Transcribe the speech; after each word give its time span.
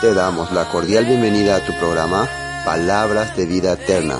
Te 0.00 0.14
damos 0.14 0.50
la 0.50 0.68
cordial 0.68 1.04
bienvenida 1.04 1.54
a 1.56 1.60
tu 1.64 1.72
programa 1.78 2.28
Palabras 2.64 3.36
de 3.36 3.46
Vida 3.46 3.74
Eterna, 3.74 4.18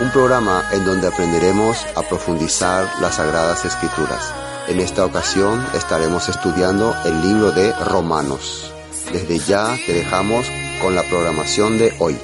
un 0.00 0.08
programa 0.10 0.62
en 0.70 0.84
donde 0.84 1.08
aprenderemos 1.08 1.76
a 1.96 2.02
profundizar 2.02 2.88
las 3.00 3.16
sagradas 3.16 3.64
escrituras. 3.64 4.32
En 4.68 4.78
esta 4.78 5.04
ocasión 5.04 5.60
estaremos 5.74 6.28
estudiando 6.28 6.94
el 7.04 7.20
libro 7.20 7.50
de 7.50 7.72
Romanos. 7.72 8.72
Desde 9.12 9.40
ya 9.40 9.76
te 9.84 9.92
dejamos 9.92 10.46
con 10.80 10.94
la 10.94 11.02
programación 11.02 11.78
de 11.78 11.92
hoy. 11.98 12.16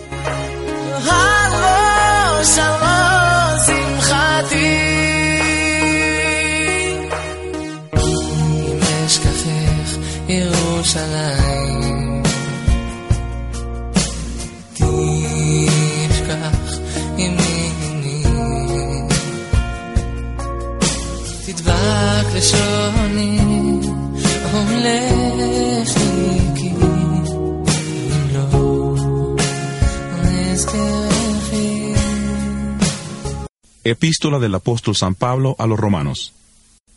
Epístola 33.83 34.39
del 34.39 34.55
apóstol 34.55 34.97
San 34.97 35.15
Pablo 35.15 35.57
a 35.59 35.67
los 35.67 35.79
romanos. 35.79 36.33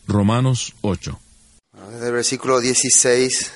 Romanos 0.08 0.74
8. 0.82 1.20
Desde 1.98 2.10
el 2.10 2.14
versículo 2.14 2.60
16 2.60 3.54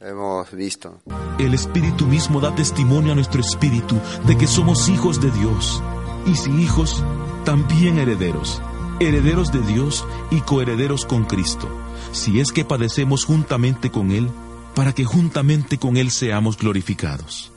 hemos 0.00 0.50
visto. 0.50 1.00
El 1.38 1.54
Espíritu 1.54 2.06
mismo 2.06 2.40
da 2.40 2.52
testimonio 2.52 3.12
a 3.12 3.14
nuestro 3.14 3.40
espíritu 3.40 4.00
de 4.26 4.36
que 4.36 4.48
somos 4.48 4.88
hijos 4.88 5.20
de 5.20 5.30
Dios. 5.30 5.80
Y 6.26 6.34
si 6.34 6.50
hijos, 6.50 7.04
también 7.44 7.98
herederos. 7.98 8.60
Herederos 8.98 9.52
de 9.52 9.60
Dios 9.60 10.04
y 10.32 10.40
coherederos 10.40 11.06
con 11.06 11.26
Cristo. 11.26 11.68
Si 12.10 12.40
es 12.40 12.50
que 12.50 12.64
padecemos 12.64 13.24
juntamente 13.24 13.92
con 13.92 14.10
Él, 14.10 14.28
para 14.74 14.92
que 14.92 15.04
juntamente 15.04 15.78
con 15.78 15.96
Él 15.96 16.10
seamos 16.10 16.58
glorificados. 16.58 17.52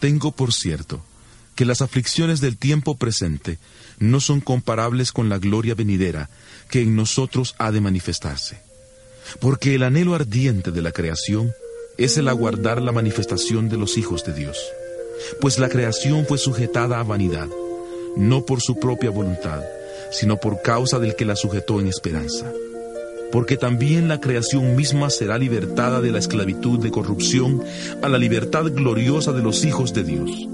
Tengo 0.00 0.32
por 0.32 0.54
cierto 0.54 1.04
que 1.56 1.66
las 1.66 1.82
aflicciones 1.82 2.40
del 2.40 2.56
tiempo 2.56 2.96
presente 2.96 3.58
no 3.98 4.20
son 4.20 4.40
comparables 4.40 5.12
con 5.12 5.28
la 5.28 5.36
gloria 5.36 5.74
venidera 5.74 6.30
que 6.70 6.80
en 6.80 6.96
nosotros 6.96 7.54
ha 7.58 7.70
de 7.70 7.82
manifestarse. 7.82 8.67
Porque 9.40 9.74
el 9.74 9.82
anhelo 9.82 10.14
ardiente 10.14 10.70
de 10.70 10.82
la 10.82 10.92
creación 10.92 11.52
es 11.96 12.16
el 12.18 12.28
aguardar 12.28 12.80
la 12.80 12.92
manifestación 12.92 13.68
de 13.68 13.76
los 13.76 13.98
hijos 13.98 14.24
de 14.24 14.32
Dios. 14.32 14.58
Pues 15.40 15.58
la 15.58 15.68
creación 15.68 16.26
fue 16.26 16.38
sujetada 16.38 17.00
a 17.00 17.04
vanidad, 17.04 17.48
no 18.16 18.44
por 18.44 18.60
su 18.60 18.78
propia 18.78 19.10
voluntad, 19.10 19.62
sino 20.12 20.38
por 20.38 20.62
causa 20.62 20.98
del 20.98 21.16
que 21.16 21.24
la 21.24 21.36
sujetó 21.36 21.80
en 21.80 21.88
esperanza. 21.88 22.52
Porque 23.32 23.56
también 23.56 24.08
la 24.08 24.20
creación 24.20 24.74
misma 24.76 25.10
será 25.10 25.36
libertada 25.38 26.00
de 26.00 26.12
la 26.12 26.18
esclavitud 26.18 26.78
de 26.78 26.90
corrupción 26.90 27.62
a 28.00 28.08
la 28.08 28.18
libertad 28.18 28.64
gloriosa 28.72 29.32
de 29.32 29.42
los 29.42 29.64
hijos 29.64 29.92
de 29.92 30.04
Dios 30.04 30.48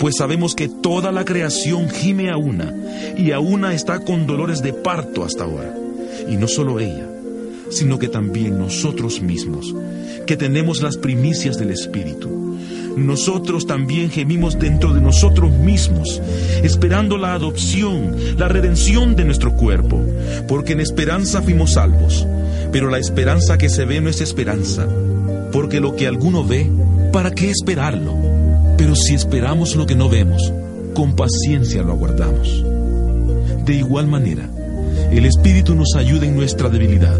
pues 0.00 0.16
sabemos 0.16 0.54
que 0.54 0.66
toda 0.66 1.12
la 1.12 1.26
creación 1.26 1.90
gime 1.90 2.30
a 2.30 2.38
una, 2.38 2.74
y 3.18 3.32
a 3.32 3.38
una 3.38 3.74
está 3.74 4.00
con 4.00 4.26
dolores 4.26 4.62
de 4.62 4.72
parto 4.72 5.24
hasta 5.24 5.44
ahora. 5.44 5.74
Y 6.26 6.36
no 6.36 6.48
solo 6.48 6.80
ella, 6.80 7.06
sino 7.70 7.98
que 7.98 8.08
también 8.08 8.58
nosotros 8.58 9.22
mismos, 9.22 9.74
que 10.26 10.36
tenemos 10.36 10.82
las 10.82 10.96
primicias 10.96 11.58
del 11.58 11.70
Espíritu. 11.70 12.28
Nosotros 12.96 13.66
también 13.66 14.10
gemimos 14.10 14.58
dentro 14.58 14.92
de 14.92 15.00
nosotros 15.00 15.52
mismos, 15.52 16.20
esperando 16.62 17.16
la 17.16 17.34
adopción, 17.34 18.14
la 18.36 18.48
redención 18.48 19.16
de 19.16 19.24
nuestro 19.24 19.54
cuerpo, 19.54 20.00
porque 20.48 20.72
en 20.72 20.80
esperanza 20.80 21.40
fuimos 21.40 21.72
salvos. 21.74 22.26
Pero 22.72 22.90
la 22.90 22.98
esperanza 22.98 23.58
que 23.58 23.68
se 23.68 23.84
ve 23.84 24.00
no 24.00 24.10
es 24.10 24.20
esperanza, 24.20 24.86
porque 25.52 25.80
lo 25.80 25.96
que 25.96 26.06
alguno 26.06 26.44
ve, 26.44 26.70
¿para 27.12 27.30
qué 27.30 27.50
esperarlo? 27.50 28.14
Pero 28.76 28.94
si 28.96 29.14
esperamos 29.14 29.76
lo 29.76 29.86
que 29.86 29.94
no 29.94 30.08
vemos, 30.08 30.52
con 30.94 31.14
paciencia 31.14 31.82
lo 31.82 31.92
aguardamos. 31.92 32.64
De 33.64 33.74
igual 33.74 34.06
manera, 34.08 34.48
el 35.10 35.26
Espíritu 35.26 35.74
nos 35.74 35.94
ayuda 35.96 36.26
en 36.26 36.36
nuestra 36.36 36.68
debilidad, 36.68 37.18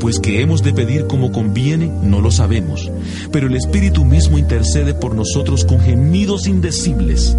pues 0.00 0.18
que 0.18 0.40
hemos 0.40 0.62
de 0.62 0.72
pedir 0.72 1.06
como 1.06 1.30
conviene, 1.30 1.86
no 1.86 2.20
lo 2.20 2.30
sabemos, 2.30 2.90
pero 3.30 3.46
el 3.46 3.54
Espíritu 3.54 4.04
mismo 4.04 4.38
intercede 4.38 4.94
por 4.94 5.14
nosotros 5.14 5.64
con 5.64 5.80
gemidos 5.80 6.46
indecibles. 6.46 7.36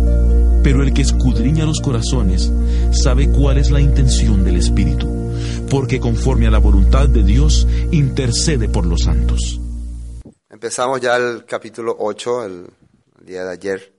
Pero 0.64 0.84
el 0.84 0.94
que 0.94 1.02
escudriña 1.02 1.66
los 1.66 1.82
corazones 1.82 2.52
sabe 2.92 3.30
cuál 3.32 3.58
es 3.58 3.72
la 3.72 3.82
intención 3.82 4.44
del 4.44 4.58
Espíritu, 4.58 5.08
porque 5.70 6.00
conforme 6.00 6.48
a 6.48 6.52
la 6.52 6.60
voluntad 6.60 7.10
de 7.10 7.24
Dios 7.24 7.68
intercede 7.92 8.70
por 8.70 8.86
los 8.86 9.02
santos. 9.02 9.60
Empezamos 10.50 11.02
ya 11.02 11.18
el 11.18 11.46
capítulo 11.46 11.96
8, 11.98 12.46
el 12.46 12.68
día 13.26 13.44
de 13.44 13.52
ayer, 13.52 13.94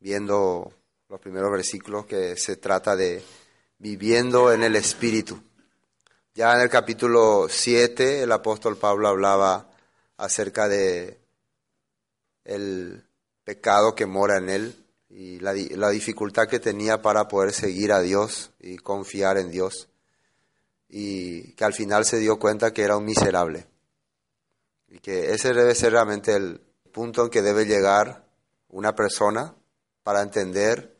viendo 0.00 0.72
los 1.08 1.20
primeros 1.20 1.50
versículos 1.50 2.06
que 2.06 2.36
se 2.36 2.56
trata 2.56 2.96
de 2.96 3.22
viviendo 3.78 4.52
en 4.52 4.62
el 4.62 4.76
Espíritu. 4.76 5.38
Ya 6.36 6.52
en 6.52 6.62
el 6.62 6.68
capítulo 6.68 7.46
7 7.48 8.24
el 8.24 8.32
apóstol 8.32 8.76
Pablo 8.76 9.06
hablaba 9.06 9.70
acerca 10.16 10.66
de 10.66 11.20
el 12.44 13.04
pecado 13.44 13.94
que 13.94 14.06
mora 14.06 14.38
en 14.38 14.48
él 14.48 14.84
y 15.08 15.38
la, 15.38 15.54
la, 15.54 15.90
dificultad 15.90 16.48
que 16.48 16.58
tenía 16.58 17.00
para 17.00 17.28
poder 17.28 17.52
seguir 17.52 17.92
a 17.92 18.00
Dios 18.00 18.50
y 18.58 18.78
confiar 18.78 19.38
en 19.38 19.52
Dios. 19.52 19.88
Y 20.88 21.52
que 21.52 21.64
al 21.64 21.72
final 21.72 22.04
se 22.04 22.18
dio 22.18 22.40
cuenta 22.40 22.72
que 22.72 22.82
era 22.82 22.96
un 22.96 23.04
miserable. 23.04 23.68
Y 24.88 24.98
que 24.98 25.34
ese 25.34 25.54
debe 25.54 25.76
ser 25.76 25.92
realmente 25.92 26.34
el 26.34 26.60
punto 26.90 27.22
en 27.22 27.30
que 27.30 27.42
debe 27.42 27.64
llegar 27.64 28.24
una 28.70 28.96
persona 28.96 29.54
para 30.02 30.20
entender 30.20 30.93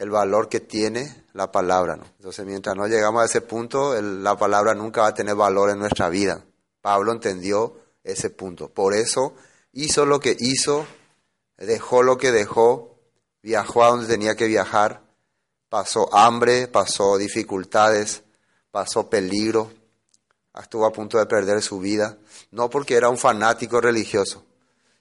el 0.00 0.08
valor 0.08 0.48
que 0.48 0.60
tiene 0.60 1.24
la 1.34 1.52
palabra. 1.52 1.94
¿no? 1.94 2.04
Entonces, 2.16 2.46
mientras 2.46 2.74
no 2.74 2.86
llegamos 2.86 3.22
a 3.22 3.26
ese 3.26 3.42
punto, 3.42 4.00
la 4.00 4.34
palabra 4.34 4.74
nunca 4.74 5.02
va 5.02 5.08
a 5.08 5.14
tener 5.14 5.34
valor 5.34 5.68
en 5.68 5.78
nuestra 5.78 6.08
vida. 6.08 6.42
Pablo 6.80 7.12
entendió 7.12 7.76
ese 8.02 8.30
punto. 8.30 8.70
Por 8.70 8.94
eso 8.94 9.34
hizo 9.74 10.06
lo 10.06 10.18
que 10.18 10.34
hizo, 10.40 10.86
dejó 11.58 12.02
lo 12.02 12.16
que 12.16 12.32
dejó, 12.32 12.96
viajó 13.42 13.84
a 13.84 13.88
donde 13.88 14.06
tenía 14.06 14.36
que 14.36 14.46
viajar, 14.46 15.02
pasó 15.68 16.08
hambre, 16.16 16.66
pasó 16.66 17.18
dificultades, 17.18 18.22
pasó 18.70 19.10
peligro, 19.10 19.70
estuvo 20.58 20.86
a 20.86 20.92
punto 20.92 21.18
de 21.18 21.26
perder 21.26 21.60
su 21.60 21.78
vida, 21.78 22.16
no 22.52 22.70
porque 22.70 22.94
era 22.94 23.10
un 23.10 23.18
fanático 23.18 23.82
religioso, 23.82 24.46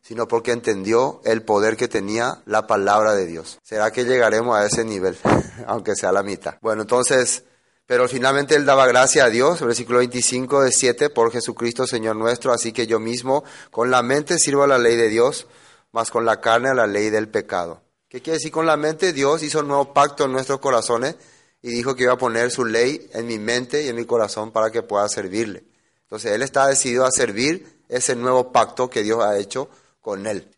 sino 0.01 0.27
porque 0.27 0.51
entendió 0.51 1.21
el 1.25 1.43
poder 1.43 1.77
que 1.77 1.87
tenía 1.87 2.41
la 2.45 2.67
palabra 2.67 3.15
de 3.15 3.25
Dios. 3.25 3.59
¿Será 3.63 3.91
que 3.91 4.05
llegaremos 4.05 4.57
a 4.57 4.65
ese 4.65 4.83
nivel, 4.83 5.17
aunque 5.67 5.95
sea 5.95 6.11
la 6.11 6.23
mitad? 6.23 6.55
Bueno, 6.61 6.81
entonces, 6.81 7.43
pero 7.85 8.07
finalmente 8.07 8.55
él 8.55 8.65
daba 8.65 8.87
gracia 8.87 9.25
a 9.25 9.29
Dios, 9.29 9.61
versículo 9.61 9.99
25 9.99 10.63
de 10.63 10.71
7, 10.71 11.09
por 11.09 11.31
Jesucristo 11.31 11.85
Señor 11.85 12.15
nuestro, 12.15 12.53
así 12.53 12.71
que 12.71 12.87
yo 12.87 12.99
mismo 12.99 13.43
con 13.71 13.91
la 13.91 14.01
mente 14.01 14.39
sirvo 14.39 14.63
a 14.63 14.67
la 14.67 14.77
ley 14.77 14.95
de 14.95 15.09
Dios, 15.09 15.47
más 15.91 16.11
con 16.11 16.25
la 16.25 16.41
carne 16.41 16.69
a 16.69 16.73
la 16.73 16.87
ley 16.87 17.09
del 17.09 17.29
pecado. 17.29 17.81
¿Qué 18.09 18.21
quiere 18.21 18.37
decir 18.37 18.51
con 18.51 18.65
la 18.65 18.77
mente? 18.77 19.13
Dios 19.13 19.43
hizo 19.43 19.59
un 19.59 19.67
nuevo 19.67 19.93
pacto 19.93 20.25
en 20.25 20.31
nuestros 20.31 20.59
corazones 20.59 21.15
y 21.61 21.69
dijo 21.69 21.95
que 21.95 22.03
iba 22.03 22.13
a 22.13 22.17
poner 22.17 22.49
su 22.49 22.65
ley 22.65 23.07
en 23.13 23.27
mi 23.27 23.37
mente 23.37 23.83
y 23.83 23.89
en 23.89 23.95
mi 23.95 24.05
corazón 24.05 24.51
para 24.51 24.71
que 24.71 24.81
pueda 24.81 25.07
servirle. 25.09 25.63
Entonces 26.03 26.31
él 26.31 26.41
está 26.41 26.65
decidido 26.67 27.05
a 27.05 27.11
servir 27.11 27.83
ese 27.87 28.15
nuevo 28.15 28.51
pacto 28.51 28.89
que 28.89 29.03
Dios 29.03 29.23
ha 29.23 29.37
hecho 29.37 29.69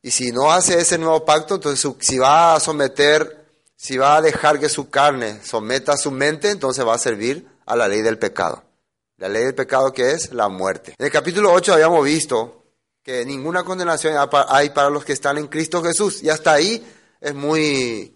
Y 0.02 0.12
si 0.12 0.32
no 0.32 0.52
hace 0.52 0.80
ese 0.80 0.98
nuevo 0.98 1.26
pacto, 1.26 1.56
entonces 1.56 1.92
si 2.00 2.18
va 2.18 2.56
a 2.56 2.60
someter, 2.60 3.46
si 3.76 3.98
va 3.98 4.18
a 4.18 4.22
dejar 4.22 4.60
que 4.60 4.70
su 4.70 4.90
carne 4.90 5.44
someta 5.44 5.98
su 5.98 6.12
mente, 6.12 6.50
entonces 6.50 6.86
va 6.86 6.96
a 6.96 7.00
servir 7.00 7.48
a 7.66 7.76
la 7.76 7.88
ley 7.88 8.02
del 8.02 8.18
pecado. 8.18 8.64
La 9.18 9.30
ley 9.30 9.44
del 9.44 9.56
pecado 9.56 9.94
que 9.94 10.12
es 10.12 10.34
la 10.34 10.50
muerte. 10.50 10.96
En 10.98 11.06
el 11.06 11.12
capítulo 11.12 11.52
8 11.52 11.74
habíamos 11.74 12.04
visto 12.06 12.64
que 13.04 13.26
ninguna 13.26 13.64
condenación 13.64 14.16
hay 14.48 14.70
para 14.70 14.90
los 14.90 15.04
que 15.04 15.14
están 15.14 15.38
en 15.38 15.48
Cristo 15.48 15.84
Jesús. 15.84 16.24
Y 16.24 16.30
hasta 16.30 16.54
ahí 16.54 16.86
es 17.20 17.34
muy, 17.34 18.16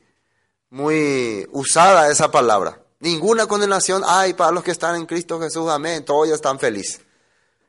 muy 0.70 1.48
usada 1.52 2.10
esa 2.10 2.32
palabra. 2.32 2.80
Ninguna 3.00 3.48
condenación 3.48 4.04
hay 4.06 4.34
para 4.34 4.52
los 4.52 4.64
que 4.64 4.72
están 4.72 4.96
en 4.96 5.06
Cristo 5.06 5.40
Jesús. 5.40 5.70
Amén. 5.70 6.06
Todos 6.06 6.30
ya 6.30 6.36
están 6.36 6.60
felices. 6.60 7.02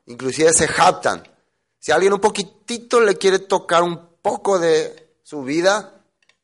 Inclusive 0.07 0.53
se 0.53 0.69
japtan 0.69 1.25
si 1.79 1.93
alguien 1.93 2.13
un 2.13 2.21
poquitito 2.21 3.01
le 3.01 3.17
quiere 3.17 3.41
tocar 3.41 3.83
un 3.83 4.17
poco 4.21 4.59
de 4.59 5.15
su 5.23 5.43
vida, 5.43 5.93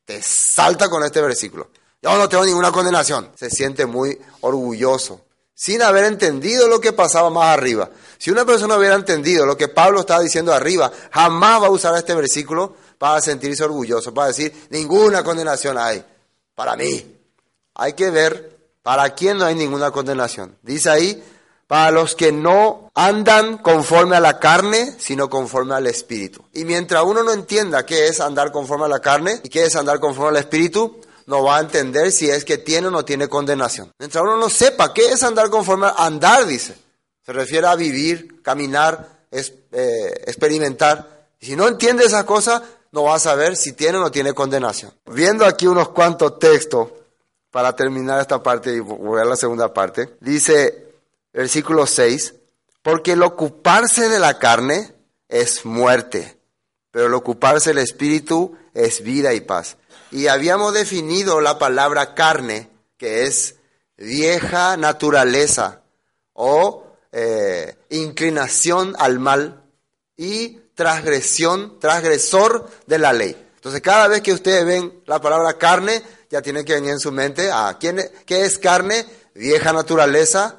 te 0.05 0.21
salta 0.21 0.89
con 0.89 1.03
este 1.03 1.21
versículo. 1.21 1.69
Yo 2.01 2.17
no 2.17 2.27
tengo 2.27 2.45
ninguna 2.45 2.71
condenación. 2.71 3.31
Se 3.35 3.49
siente 3.49 3.85
muy 3.85 4.19
orgulloso, 4.41 5.21
sin 5.53 5.81
haber 5.81 6.03
entendido 6.05 6.67
lo 6.67 6.81
que 6.81 6.91
pasaba 6.91 7.29
más 7.29 7.57
arriba. 7.57 7.89
Si 8.17 8.29
una 8.29 8.45
persona 8.45 8.77
hubiera 8.77 8.95
entendido 8.95 9.45
lo 9.45 9.57
que 9.57 9.69
Pablo 9.69 10.01
estaba 10.01 10.21
diciendo 10.21 10.53
arriba, 10.53 10.91
jamás 11.11 11.61
va 11.61 11.67
a 11.67 11.71
usar 11.71 11.95
este 11.95 12.13
versículo 12.13 12.75
para 12.97 13.21
sentirse 13.21 13.63
orgulloso, 13.63 14.13
para 14.13 14.27
decir, 14.27 14.67
ninguna 14.69 15.23
condenación 15.23 15.77
hay 15.77 16.03
para 16.55 16.75
mí. 16.75 17.17
Hay 17.75 17.93
que 17.93 18.09
ver 18.11 18.53
para 18.81 19.13
quién 19.15 19.37
no 19.37 19.45
hay 19.45 19.55
ninguna 19.55 19.91
condenación. 19.91 20.57
Dice 20.61 20.89
ahí, 20.89 21.23
para 21.73 21.89
los 21.89 22.15
que 22.15 22.31
no 22.31 22.91
andan 22.93 23.57
conforme 23.57 24.15
a 24.15 24.19
la 24.19 24.37
carne, 24.37 24.93
sino 24.99 25.27
conforme 25.27 25.73
al 25.73 25.87
Espíritu. 25.87 26.45
Y 26.53 26.65
mientras 26.65 27.03
uno 27.03 27.23
no 27.23 27.31
entienda 27.31 27.83
qué 27.83 28.05
es 28.05 28.21
andar 28.21 28.51
conforme 28.51 28.85
a 28.85 28.89
la 28.89 28.99
carne 28.99 29.39
y 29.41 29.49
qué 29.49 29.63
es 29.63 29.75
andar 29.75 29.99
conforme 29.99 30.37
al 30.37 30.43
Espíritu, 30.43 31.01
no 31.25 31.43
va 31.43 31.57
a 31.57 31.61
entender 31.61 32.11
si 32.11 32.29
es 32.29 32.45
que 32.45 32.59
tiene 32.59 32.89
o 32.89 32.91
no 32.91 33.03
tiene 33.03 33.27
condenación. 33.27 33.91
Mientras 33.97 34.23
uno 34.23 34.37
no 34.37 34.51
sepa 34.51 34.93
qué 34.93 35.13
es 35.13 35.23
andar 35.23 35.49
conforme 35.49 35.87
a 35.87 36.05
andar, 36.05 36.45
dice. 36.45 36.75
Se 37.25 37.33
refiere 37.33 37.65
a 37.65 37.75
vivir, 37.75 38.43
caminar, 38.43 39.25
eh, 39.31 40.13
experimentar. 40.27 41.25
Y 41.39 41.47
si 41.47 41.55
no 41.55 41.67
entiende 41.67 42.05
esa 42.05 42.23
cosa, 42.23 42.61
no 42.91 43.05
va 43.05 43.15
a 43.15 43.19
saber 43.19 43.55
si 43.55 43.73
tiene 43.73 43.97
o 43.97 44.01
no 44.01 44.11
tiene 44.11 44.33
condenación. 44.33 44.93
Viendo 45.07 45.43
aquí 45.43 45.65
unos 45.65 45.89
cuantos 45.89 46.37
textos 46.37 46.89
para 47.49 47.75
terminar 47.75 48.21
esta 48.21 48.43
parte 48.43 48.75
y 48.75 48.79
voy 48.79 49.19
a 49.19 49.25
la 49.25 49.35
segunda 49.35 49.73
parte, 49.73 50.17
dice 50.19 50.82
versículo 51.33 51.87
6, 51.87 52.35
porque 52.81 53.13
el 53.13 53.23
ocuparse 53.23 54.09
de 54.09 54.19
la 54.19 54.39
carne 54.39 54.93
es 55.27 55.65
muerte, 55.65 56.37
pero 56.91 57.07
el 57.07 57.13
ocuparse 57.13 57.71
del 57.71 57.79
espíritu 57.79 58.55
es 58.73 59.01
vida 59.03 59.33
y 59.33 59.41
paz. 59.41 59.77
Y 60.11 60.27
habíamos 60.27 60.73
definido 60.73 61.41
la 61.41 61.57
palabra 61.57 62.13
carne, 62.13 62.69
que 62.97 63.23
es 63.23 63.55
vieja 63.97 64.77
naturaleza 64.77 65.81
o 66.33 66.85
eh, 67.11 67.75
inclinación 67.89 68.95
al 68.99 69.19
mal 69.19 69.63
y 70.17 70.59
transgresión, 70.75 71.79
transgresor 71.79 72.69
de 72.85 72.99
la 72.99 73.13
ley. 73.13 73.35
Entonces, 73.55 73.81
cada 73.81 74.07
vez 74.07 74.21
que 74.21 74.33
ustedes 74.33 74.65
ven 74.65 75.01
la 75.05 75.21
palabra 75.21 75.57
carne, 75.57 76.03
ya 76.29 76.41
tienen 76.41 76.65
que 76.65 76.73
venir 76.73 76.91
en 76.91 76.99
su 76.99 77.11
mente 77.11 77.49
a 77.49 77.69
ah, 77.69 77.79
¿quién, 77.79 77.99
qué 78.25 78.43
es 78.43 78.57
carne, 78.57 79.05
vieja 79.35 79.71
naturaleza, 79.71 80.57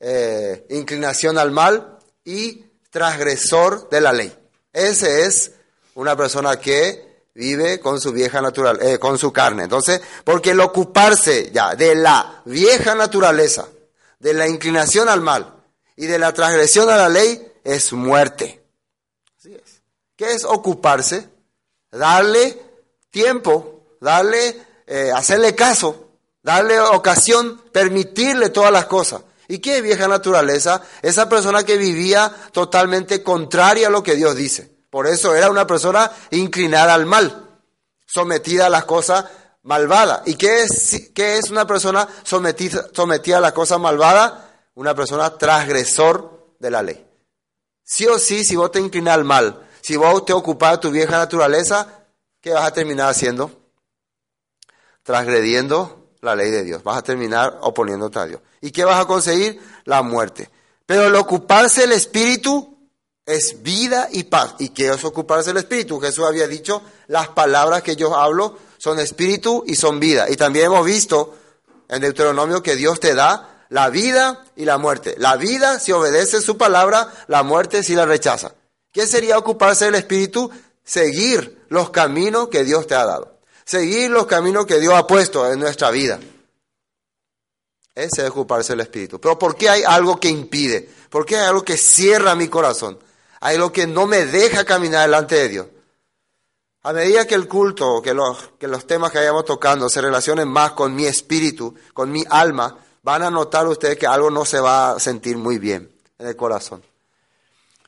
eh, 0.00 0.66
inclinación 0.70 1.38
al 1.38 1.50
mal 1.50 1.98
y 2.24 2.64
transgresor 2.90 3.88
de 3.90 4.00
la 4.00 4.12
ley. 4.12 4.32
Ese 4.72 5.24
es 5.26 5.52
una 5.94 6.16
persona 6.16 6.58
que 6.58 7.26
vive 7.34 7.80
con 7.80 8.00
su 8.00 8.12
vieja 8.12 8.40
natural, 8.40 8.78
eh, 8.82 8.98
con 8.98 9.18
su 9.18 9.32
carne. 9.32 9.64
Entonces, 9.64 10.00
porque 10.24 10.50
el 10.50 10.60
ocuparse 10.60 11.50
ya 11.52 11.74
de 11.74 11.94
la 11.94 12.42
vieja 12.44 12.94
naturaleza, 12.94 13.68
de 14.18 14.34
la 14.34 14.48
inclinación 14.48 15.08
al 15.08 15.20
mal 15.20 15.54
y 15.96 16.06
de 16.06 16.18
la 16.18 16.32
transgresión 16.32 16.90
a 16.90 16.96
la 16.96 17.08
ley 17.08 17.52
es 17.64 17.92
muerte. 17.92 18.62
Así 19.38 19.54
es. 19.54 19.82
¿Qué 20.16 20.32
es 20.32 20.44
ocuparse? 20.44 21.28
Darle 21.90 22.60
tiempo, 23.10 23.82
darle, 24.00 24.60
eh, 24.86 25.10
hacerle 25.14 25.54
caso, 25.54 26.08
darle 26.42 26.80
ocasión, 26.80 27.62
permitirle 27.72 28.50
todas 28.50 28.72
las 28.72 28.86
cosas. 28.86 29.22
¿Y 29.48 29.60
qué 29.60 29.80
vieja 29.80 30.06
naturaleza? 30.06 30.82
Esa 31.00 31.28
persona 31.28 31.64
que 31.64 31.78
vivía 31.78 32.30
totalmente 32.52 33.22
contraria 33.22 33.88
a 33.88 33.90
lo 33.90 34.02
que 34.02 34.14
Dios 34.14 34.36
dice. 34.36 34.70
Por 34.90 35.06
eso 35.06 35.34
era 35.34 35.50
una 35.50 35.66
persona 35.66 36.10
inclinada 36.30 36.92
al 36.92 37.06
mal, 37.06 37.60
sometida 38.06 38.66
a 38.66 38.70
las 38.70 38.84
cosas 38.84 39.24
malvadas. 39.62 40.22
¿Y 40.26 40.34
qué 40.34 40.62
es, 40.62 41.10
qué 41.14 41.38
es 41.38 41.50
una 41.50 41.66
persona 41.66 42.06
sometida, 42.24 42.88
sometida 42.92 43.38
a 43.38 43.40
las 43.40 43.52
cosas 43.52 43.80
malvadas? 43.80 44.34
Una 44.74 44.94
persona 44.94 45.36
transgresor 45.36 46.54
de 46.58 46.70
la 46.70 46.82
ley. 46.82 47.06
Sí 47.82 48.06
o 48.06 48.18
sí, 48.18 48.44
si 48.44 48.54
vos 48.54 48.70
te 48.70 48.80
inclinas 48.80 49.14
al 49.14 49.24
mal, 49.24 49.66
si 49.80 49.96
vos 49.96 50.26
te 50.26 50.34
ocupas 50.34 50.72
de 50.72 50.78
tu 50.78 50.90
vieja 50.90 51.16
naturaleza, 51.16 52.04
¿qué 52.40 52.52
vas 52.52 52.66
a 52.66 52.72
terminar 52.72 53.08
haciendo? 53.08 53.50
Transgrediendo 55.02 56.10
la 56.20 56.36
ley 56.36 56.50
de 56.50 56.64
Dios. 56.64 56.82
Vas 56.82 56.98
a 56.98 57.02
terminar 57.02 57.58
oponiéndote 57.62 58.18
a 58.18 58.26
Dios. 58.26 58.40
¿Y 58.60 58.70
qué 58.70 58.84
vas 58.84 59.00
a 59.00 59.06
conseguir? 59.06 59.60
La 59.84 60.02
muerte. 60.02 60.50
Pero 60.86 61.06
el 61.06 61.14
ocuparse 61.14 61.84
el 61.84 61.92
espíritu 61.92 62.76
es 63.26 63.62
vida 63.62 64.08
y 64.10 64.24
paz. 64.24 64.54
¿Y 64.58 64.70
qué 64.70 64.88
es 64.88 65.04
ocuparse 65.04 65.50
el 65.50 65.58
espíritu? 65.58 66.00
Jesús 66.00 66.24
había 66.26 66.46
dicho, 66.48 66.82
las 67.06 67.28
palabras 67.28 67.82
que 67.82 67.96
yo 67.96 68.16
hablo 68.16 68.58
son 68.78 68.98
espíritu 68.98 69.64
y 69.66 69.74
son 69.74 70.00
vida. 70.00 70.28
Y 70.28 70.36
también 70.36 70.66
hemos 70.66 70.84
visto 70.84 71.36
en 71.88 72.00
Deuteronomio 72.00 72.62
que 72.62 72.76
Dios 72.76 73.00
te 73.00 73.14
da 73.14 73.64
la 73.68 73.90
vida 73.90 74.44
y 74.56 74.64
la 74.64 74.78
muerte. 74.78 75.14
La 75.18 75.36
vida 75.36 75.78
si 75.78 75.92
obedece 75.92 76.40
su 76.40 76.56
palabra, 76.56 77.12
la 77.26 77.42
muerte 77.42 77.82
si 77.82 77.94
la 77.94 78.06
rechaza. 78.06 78.54
¿Qué 78.92 79.06
sería 79.06 79.38
ocuparse 79.38 79.84
del 79.86 79.96
espíritu? 79.96 80.50
Seguir 80.82 81.66
los 81.68 81.90
caminos 81.90 82.48
que 82.48 82.64
Dios 82.64 82.86
te 82.86 82.94
ha 82.94 83.04
dado 83.04 83.38
seguir 83.68 84.10
los 84.10 84.24
caminos 84.24 84.64
que 84.64 84.80
Dios 84.80 84.94
ha 84.94 85.06
puesto 85.06 85.52
en 85.52 85.60
nuestra 85.60 85.90
vida. 85.90 86.18
Ese 87.98 88.22
es 88.22 88.30
ocuparse 88.30 88.74
del 88.74 88.80
Espíritu. 88.80 89.20
Pero 89.20 89.36
¿por 89.36 89.56
qué 89.56 89.68
hay 89.68 89.82
algo 89.82 90.20
que 90.20 90.28
impide? 90.28 90.88
¿Por 91.10 91.26
qué 91.26 91.36
hay 91.36 91.46
algo 91.48 91.64
que 91.64 91.76
cierra 91.76 92.36
mi 92.36 92.46
corazón? 92.46 92.96
Hay 93.40 93.56
algo 93.56 93.72
que 93.72 93.88
no 93.88 94.06
me 94.06 94.24
deja 94.24 94.64
caminar 94.64 95.02
delante 95.02 95.34
de 95.34 95.48
Dios. 95.48 95.66
A 96.84 96.92
medida 96.92 97.26
que 97.26 97.34
el 97.34 97.48
culto, 97.48 98.00
que 98.00 98.14
los, 98.14 98.50
que 98.60 98.68
los 98.68 98.86
temas 98.86 99.10
que 99.10 99.18
hayamos 99.18 99.44
tocando 99.44 99.88
se 99.88 100.00
relacionen 100.00 100.46
más 100.46 100.72
con 100.72 100.94
mi 100.94 101.06
espíritu, 101.06 101.74
con 101.92 102.12
mi 102.12 102.22
alma, 102.30 102.78
van 103.02 103.24
a 103.24 103.32
notar 103.32 103.66
ustedes 103.66 103.98
que 103.98 104.06
algo 104.06 104.30
no 104.30 104.44
se 104.44 104.60
va 104.60 104.92
a 104.92 105.00
sentir 105.00 105.36
muy 105.36 105.58
bien 105.58 105.90
en 106.20 106.28
el 106.28 106.36
corazón. 106.36 106.84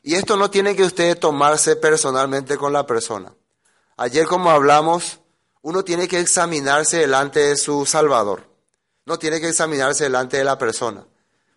Y 0.03 0.15
esto 0.15 0.35
no 0.35 0.51
tiene 0.51 0.75
que 0.75 0.83
usted 0.83 1.17
tomarse 1.17 1.77
personalmente 1.77 2.57
con 2.57 2.73
la 2.73 2.85
persona. 2.85 3.31
Ayer 3.95 4.27
como 4.27 4.51
hablamos, 4.51 5.19
uno 5.61 5.85
tiene 5.85 6.09
que 6.09 6.19
examinarse 6.19 6.97
delante 6.97 7.39
de 7.39 7.55
su 7.55 7.85
Salvador. 7.85 8.50
No 9.05 9.17
tiene 9.17 9.39
que 9.39 9.49
examinarse 9.49 10.05
delante 10.05 10.37
de 10.37 10.43
la 10.43 10.57
persona. 10.57 11.05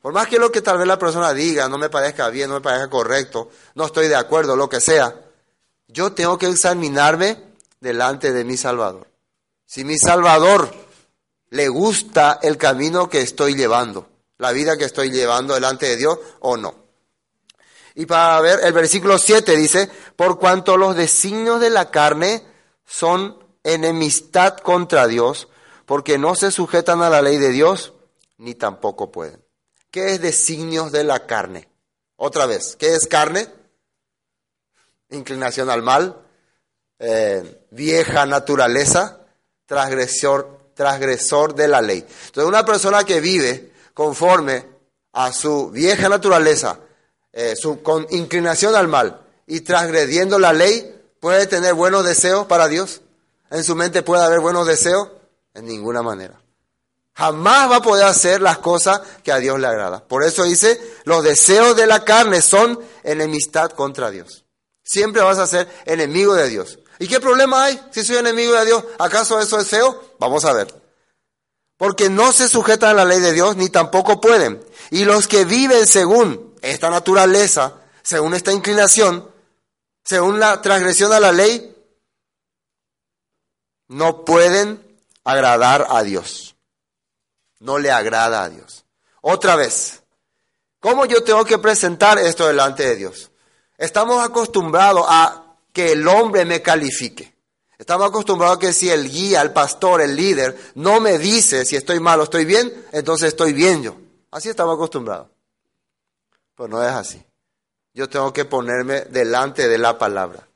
Por 0.01 0.13
más 0.13 0.27
que 0.27 0.39
lo 0.39 0.53
que 0.53 0.61
tal 0.61 0.77
vez 0.79 0.87
la 0.87 0.99
persona 0.99 1.33
diga 1.33 1.69
no 1.69 1.79
me 1.79 1.89
parezca 1.89 2.29
bien, 2.29 2.51
no 2.51 2.57
me 2.57 2.61
parezca 2.61 2.91
correcto, 2.91 3.51
no 3.75 3.87
estoy 3.87 4.09
de 4.09 4.17
acuerdo, 4.17 4.55
lo 4.55 4.69
que 4.69 4.81
sea, 4.81 5.19
yo 5.89 6.13
tengo 6.13 6.37
que 6.37 6.47
examinarme 6.47 7.43
delante 7.81 8.33
de 8.33 8.45
mi 8.45 8.57
Salvador. 8.57 9.07
Si 9.65 9.85
mi 9.85 9.99
Salvador 9.99 10.71
le 11.51 11.69
gusta 11.69 12.39
el 12.43 12.59
camino 12.59 13.09
que 13.09 13.23
estoy 13.23 13.55
llevando, 13.55 14.09
la 14.39 14.53
vida 14.53 14.77
que 14.77 14.85
estoy 14.85 15.11
llevando 15.11 15.55
delante 15.55 15.87
de 15.87 15.97
Dios 15.97 16.19
o 16.41 16.57
no. 16.57 16.75
Y 17.95 18.07
para 18.07 18.41
ver, 18.41 18.61
el 18.63 18.73
versículo 18.73 19.19
7 19.19 19.57
dice, 19.57 19.91
por 20.17 20.39
cuanto 20.39 20.77
los 20.77 20.97
designios 20.97 21.61
de 21.61 21.71
la 21.71 21.91
carne 21.91 22.45
son 22.85 23.39
enemistad 23.63 24.59
contra 24.59 25.07
Dios, 25.07 25.49
porque 25.87 26.19
no 26.19 26.35
se 26.35 26.51
sujetan 26.51 27.03
a 27.03 27.11
la 27.11 27.23
ley 27.23 27.39
de 27.39 27.51
Dios, 27.51 27.93
ni 28.39 28.55
tampoco 28.55 29.11
pueden. 29.11 29.43
¿Qué 29.91 30.15
es 30.15 30.21
designios 30.21 30.93
de 30.93 31.05
la 31.05 31.27
carne? 31.27 31.69
Otra 32.17 32.47
vez, 32.47 32.77
¿qué 32.77 32.95
es 32.95 33.07
carne? 33.07 33.49
Inclinación 35.11 35.71
al 35.71 35.83
mal, 35.83 36.21
eh, 36.99 37.67
vieja 37.71 38.27
naturaleza, 38.27 39.21
transgresor, 39.67 40.71
transgresor 40.75 41.55
de 41.55 41.69
la 41.69 41.81
ley. 41.81 41.99
Entonces, 42.27 42.49
una 42.49 42.65
persona 42.65 43.05
que 43.05 43.21
vive 43.21 43.73
conforme 43.93 44.67
a 45.13 45.33
su 45.33 45.71
vieja 45.71 46.09
naturaleza, 46.09 46.81
eh, 47.33 47.55
su 47.57 47.83
con 47.83 48.07
inclinación 48.11 48.75
al 48.75 48.89
mal 48.89 49.21
y 49.47 49.61
transgrediendo 49.61 50.39
la 50.39 50.53
ley, 50.53 50.91
puede 51.21 51.47
tener 51.47 51.75
buenos 51.75 52.05
deseos 52.05 52.47
para 52.47 52.69
Dios 52.69 53.03
en 53.55 53.63
su 53.63 53.77
mente 53.77 54.03
puede 54.03 54.25
haber 54.25 54.41
buenos 54.41 54.67
deseos? 54.67 55.09
En 55.55 55.67
ninguna 55.67 56.03
manera. 56.03 56.41
Jamás 57.17 57.71
va 57.71 57.77
a 57.77 57.83
poder 57.83 58.07
hacer 58.07 58.41
las 58.41 58.59
cosas 58.59 59.01
que 59.23 59.31
a 59.31 59.39
Dios 59.39 59.61
le 59.61 59.69
agrada. 59.69 60.05
Por 60.07 60.25
eso 60.25 60.43
dice, 60.43 60.81
los 61.05 61.23
deseos 61.23 61.77
de 61.77 61.87
la 61.87 62.05
carne 62.05 62.43
son 62.43 62.81
enemistad 63.05 63.71
contra 63.71 64.11
Dios. 64.11 64.45
Siempre 64.83 65.23
vas 65.23 65.39
a 65.39 65.47
ser 65.47 65.69
enemigo 65.87 66.35
de 66.35 66.49
Dios. 66.49 66.81
¿Y 66.99 67.07
qué 67.07 67.21
problema 67.21 67.65
hay 67.65 67.81
si 67.93 68.05
soy 68.05 68.17
enemigo 68.17 68.53
de 68.55 68.67
Dios? 68.67 68.85
¿Acaso 68.99 69.41
eso 69.41 69.59
deseo? 69.59 70.17
Vamos 70.19 70.45
a 70.45 70.53
ver. 70.53 70.75
Porque 71.77 72.11
no 72.11 72.33
se 72.33 72.49
sujetan 72.49 72.91
a 72.91 72.95
la 72.95 73.05
ley 73.05 73.21
de 73.21 73.33
Dios 73.33 73.57
ni 73.57 73.69
tampoco 73.69 74.21
pueden. 74.21 74.65
Y 74.91 75.05
los 75.05 75.29
que 75.29 75.45
viven 75.45 75.87
según 75.87 76.55
esta 76.63 76.91
naturaleza, 76.91 77.81
según 78.03 78.35
esta 78.35 78.53
inclinación, 78.53 79.31
según 80.05 80.39
la 80.39 80.61
transgresión 80.63 81.13
a 81.13 81.21
la 81.21 81.33
ley, 81.33 81.75
no 83.89 84.25
pueden 84.25 84.84
agradar 85.25 85.87
a 85.89 86.03
Dios. 86.03 86.55
No 87.61 87.79
le 87.79 87.91
agrada 87.91 88.45
a 88.45 88.51
Dios. 88.51 88.85
Otra 89.23 89.57
vez, 89.57 90.03
¿cómo 90.79 91.07
yo 91.07 91.25
tengo 91.25 91.45
que 91.45 91.59
presentar 91.59 92.19
esto 92.19 92.47
delante 92.47 92.87
de 92.87 92.97
Dios? 92.97 93.31
Estamos 93.79 94.23
acostumbrados 94.23 95.05
a 95.09 95.57
que 95.73 95.93
el 95.93 96.07
hombre 96.07 96.45
me 96.45 96.63
califique. 96.63 97.35
Estamos 97.79 98.07
acostumbrados 98.07 98.59
a 98.59 98.61
que 98.61 98.73
si 98.73 98.89
el 98.89 99.11
guía, 99.11 99.43
el 99.43 99.53
pastor, 99.53 100.01
el 100.01 100.15
líder 100.15 100.57
no 100.77 101.01
me 101.01 101.19
dice 101.19 101.65
si 101.65 101.75
estoy 101.75 101.99
mal 101.99 102.21
o 102.21 102.25
estoy 102.25 102.45
bien, 102.45 102.73
entonces 102.93 103.29
estoy 103.29 103.53
bien 103.53 103.83
yo. 103.83 103.97
Así 104.31 104.49
estamos 104.49 104.75
acostumbrados. 104.75 105.29
Pero 106.57 106.69
no 106.69 106.83
es 106.83 106.93
así. 106.93 107.25
Yo 107.93 108.09
tengo 108.09 108.33
que 108.33 108.45
ponerme 108.45 109.03
delante 109.03 109.69
de 109.69 109.79
la 109.79 109.99
palabra. 109.99 110.47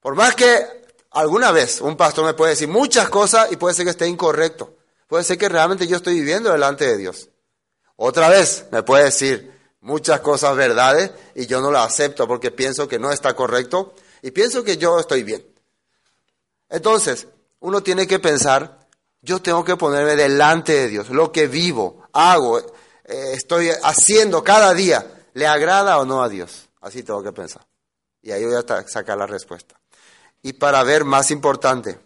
Por 0.00 0.14
más 0.14 0.34
que 0.34 0.81
alguna 1.12 1.52
vez 1.52 1.80
un 1.80 1.96
pastor 1.96 2.24
me 2.26 2.34
puede 2.34 2.52
decir 2.52 2.68
muchas 2.68 3.08
cosas 3.08 3.50
y 3.52 3.56
puede 3.56 3.74
ser 3.74 3.84
que 3.84 3.90
esté 3.90 4.06
incorrecto. 4.06 4.76
Puede 5.06 5.24
ser 5.24 5.38
que 5.38 5.48
realmente 5.48 5.86
yo 5.86 5.96
estoy 5.96 6.14
viviendo 6.14 6.50
delante 6.50 6.86
de 6.86 6.96
Dios. 6.96 7.28
Otra 7.96 8.28
vez 8.28 8.66
me 8.72 8.82
puede 8.82 9.04
decir 9.04 9.52
muchas 9.80 10.20
cosas 10.20 10.56
verdades 10.56 11.10
y 11.34 11.46
yo 11.46 11.60
no 11.60 11.70
las 11.70 11.86
acepto 11.86 12.26
porque 12.26 12.50
pienso 12.50 12.88
que 12.88 12.98
no 12.98 13.12
está 13.12 13.34
correcto 13.34 13.94
y 14.22 14.30
pienso 14.30 14.64
que 14.64 14.76
yo 14.76 14.98
estoy 14.98 15.22
bien. 15.22 15.44
Entonces, 16.70 17.28
uno 17.60 17.82
tiene 17.82 18.06
que 18.06 18.18
pensar, 18.18 18.88
yo 19.20 19.42
tengo 19.42 19.64
que 19.64 19.76
ponerme 19.76 20.16
delante 20.16 20.72
de 20.72 20.88
Dios, 20.88 21.10
lo 21.10 21.30
que 21.30 21.46
vivo, 21.46 22.08
hago, 22.12 22.58
eh, 22.58 23.32
estoy 23.34 23.70
haciendo 23.82 24.42
cada 24.42 24.72
día, 24.72 25.26
¿le 25.34 25.46
agrada 25.46 25.98
o 25.98 26.06
no 26.06 26.22
a 26.22 26.28
Dios? 26.28 26.70
Así 26.80 27.02
tengo 27.02 27.22
que 27.22 27.32
pensar. 27.32 27.66
Y 28.22 28.30
ahí 28.30 28.44
voy 28.44 28.54
a 28.54 28.88
sacar 28.88 29.18
la 29.18 29.26
respuesta. 29.26 29.81
Y 30.42 30.54
para 30.54 30.82
ver 30.82 31.04
más 31.04 31.30
importante, 31.30 31.98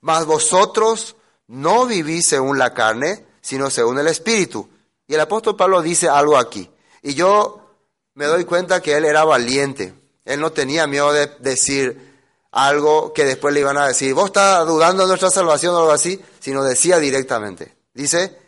mas 0.00 0.26
vosotros 0.26 1.16
no 1.46 1.86
vivís 1.86 2.26
según 2.26 2.58
la 2.58 2.74
carne, 2.74 3.24
sino 3.40 3.70
según 3.70 3.98
el 3.98 4.08
Espíritu. 4.08 4.68
Y 5.06 5.14
el 5.14 5.20
apóstol 5.20 5.56
Pablo 5.56 5.80
dice 5.80 6.08
algo 6.08 6.36
aquí. 6.36 6.70
Y 7.02 7.14
yo 7.14 7.68
me 8.14 8.26
doy 8.26 8.44
cuenta 8.44 8.82
que 8.82 8.96
él 8.96 9.04
era 9.04 9.24
valiente. 9.24 9.94
Él 10.24 10.40
no 10.40 10.52
tenía 10.52 10.86
miedo 10.86 11.12
de 11.12 11.28
decir 11.38 12.08
algo 12.52 13.12
que 13.12 13.24
después 13.24 13.54
le 13.54 13.60
iban 13.60 13.78
a 13.78 13.86
decir, 13.86 14.12
vos 14.14 14.26
estás 14.26 14.66
dudando 14.66 15.02
de 15.02 15.08
nuestra 15.08 15.30
salvación 15.30 15.74
o 15.74 15.78
algo 15.78 15.92
así, 15.92 16.20
sino 16.40 16.62
decía 16.62 16.98
directamente. 16.98 17.74
Dice, 17.94 18.38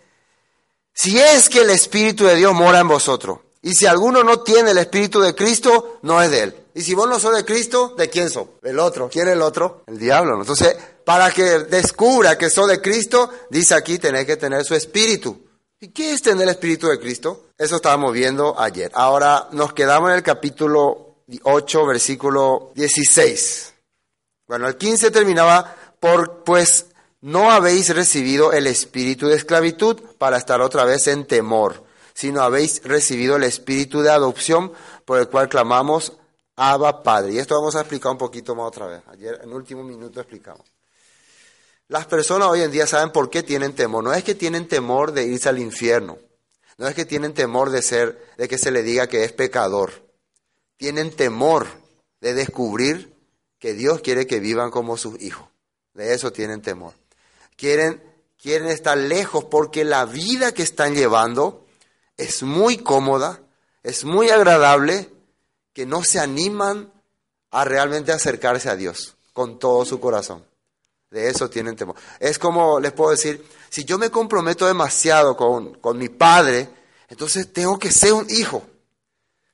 si 0.93 1.19
es 1.19 1.49
que 1.49 1.61
el 1.61 1.71
Espíritu 1.71 2.25
de 2.25 2.37
Dios 2.37 2.52
mora 2.52 2.81
en 2.81 2.88
vosotros, 2.88 3.38
y 3.62 3.75
si 3.75 3.87
alguno 3.87 4.25
no 4.25 4.40
tiene 4.40 4.71
el 4.71 4.79
Espíritu 4.79 5.21
de 5.21 5.35
Cristo, 5.35 5.99
no 6.02 6.23
es 6.23 6.31
de 6.31 6.43
él. 6.43 6.60
Y 6.75 6.83
si 6.83 6.95
vos 6.95 7.09
no 7.09 7.19
sos 7.19 7.37
de 7.37 7.45
Cristo, 7.45 7.95
¿de 7.97 8.09
quién 8.09 8.31
sos? 8.31 8.47
El 8.62 8.79
otro. 8.79 9.09
¿Quién 9.09 9.29
es 9.29 9.35
el 9.35 9.43
otro? 9.43 9.83
El 9.87 9.99
diablo. 9.99 10.39
Entonces, 10.41 10.77
para 11.05 11.31
que 11.31 11.61
descubra 11.61 12.39
que 12.39 12.50
sos 12.50 12.69
de 12.69 12.81
Cristo, 12.81 13.31
dice 13.50 13.75
aquí, 13.75 13.99
tenés 13.99 14.27
que 14.27 14.37
tener 14.37 14.65
su 14.65 14.75
Espíritu. 14.75 15.47
¿Y 15.81 15.89
qué 15.89 16.12
es 16.12 16.23
tener 16.23 16.43
el 16.43 16.50
Espíritu 16.50 16.89
de 16.89 17.00
Cristo? 17.00 17.47
Eso 17.57 17.77
estábamos 17.77 18.12
viendo 18.12 18.59
ayer. 18.61 18.91
Ahora 18.95 19.49
nos 19.53 19.73
quedamos 19.73 20.11
en 20.11 20.17
el 20.17 20.23
capítulo 20.23 21.17
8, 21.43 21.87
versículo 21.87 22.73
16. 22.75 23.75
Bueno, 24.47 24.67
el 24.67 24.77
15 24.77 25.11
terminaba 25.11 25.77
por, 26.00 26.43
pues 26.45 26.87
no 27.21 27.50
habéis 27.50 27.95
recibido 27.95 28.53
el 28.53 28.67
espíritu 28.67 29.29
de 29.29 29.37
esclavitud 29.37 30.00
para 30.19 30.39
estar 30.39 30.61
otra 30.61 30.85
vez 30.85 31.07
en 31.07 31.27
temor, 31.27 31.85
sino 32.15 32.43
habéis 32.43 32.83
recibido 32.83 33.37
el 33.37 33.45
espíritu 33.45 34.00
de 34.00 34.11
adopción 34.11 34.73
por 35.05 35.19
el 35.19 35.29
cual 35.29 35.49
clamamos 35.49 36.15
Abba 36.62 37.02
Padre. 37.02 37.33
Y 37.33 37.38
esto 37.38 37.55
vamos 37.55 37.75
a 37.75 37.81
explicar 37.81 38.12
un 38.12 38.19
poquito 38.19 38.55
más 38.55 38.67
otra 38.67 38.87
vez. 38.87 39.02
Ayer 39.07 39.40
en 39.43 39.50
último 39.50 39.83
minuto 39.83 40.21
explicamos. 40.21 40.67
Las 41.88 42.05
personas 42.05 42.49
hoy 42.49 42.61
en 42.61 42.71
día 42.71 42.87
saben 42.87 43.12
por 43.12 43.31
qué 43.31 43.43
tienen 43.43 43.75
temor. 43.75 44.05
No 44.05 44.12
es 44.12 44.23
que 44.23 44.35
tienen 44.35 44.69
temor 44.69 45.12
de 45.12 45.25
irse 45.25 45.49
al 45.49 45.59
infierno. 45.59 46.19
No 46.76 46.87
es 46.87 46.95
que 46.95 47.07
tienen 47.07 47.33
temor 47.33 47.71
de 47.71 47.81
ser, 47.81 48.23
de 48.37 48.47
que 48.47 48.59
se 48.59 48.71
le 48.71 48.83
diga 48.83 49.07
que 49.07 49.25
es 49.25 49.33
pecador. 49.33 49.90
Tienen 50.76 51.17
temor 51.17 51.67
de 52.21 52.35
descubrir 52.35 53.14
que 53.59 53.73
Dios 53.73 54.02
quiere 54.02 54.26
que 54.26 54.38
vivan 54.38 54.71
como 54.71 54.99
sus 54.99 55.19
hijos. 55.23 55.49
De 55.95 56.12
eso 56.12 56.31
tienen 56.31 56.61
temor. 56.61 56.93
Quieren, 57.57 58.02
quieren 58.40 58.69
estar 58.69 58.99
lejos 58.99 59.45
porque 59.45 59.85
la 59.85 60.05
vida 60.05 60.52
que 60.52 60.62
están 60.62 60.95
llevando 60.95 61.67
es 62.19 62.43
muy 62.43 62.76
cómoda, 62.76 63.40
es 63.83 64.05
muy 64.05 64.29
agradable, 64.29 65.11
que 65.81 65.87
no 65.87 66.05
se 66.05 66.21
animan 66.21 66.93
a 67.53 67.65
realmente 67.65 68.13
acercarse 68.13 68.69
a 68.69 68.77
Dios 68.77 69.15
con 69.33 69.59
todo 69.59 69.87
su 69.87 69.99
corazón. 69.99 70.45
De 71.11 71.27
eso 71.27 71.49
tienen 71.49 71.75
temor. 71.75 71.97
Es 72.19 72.39
como 72.39 72.79
les 72.79 72.93
puedo 72.93 73.13
decir, 73.13 73.43
si 73.71 73.87
yo 73.87 73.97
me 73.97 74.11
comprometo 74.11 74.67
demasiado 74.67 75.39
con, 75.39 75.73
con 75.77 75.97
mi 75.97 76.11
padre, 76.11 76.69
entonces 77.09 77.51
tengo 77.51 77.79
que 77.79 77.91
ser 77.91 78.13
un 78.13 78.27
hijo. 78.29 78.63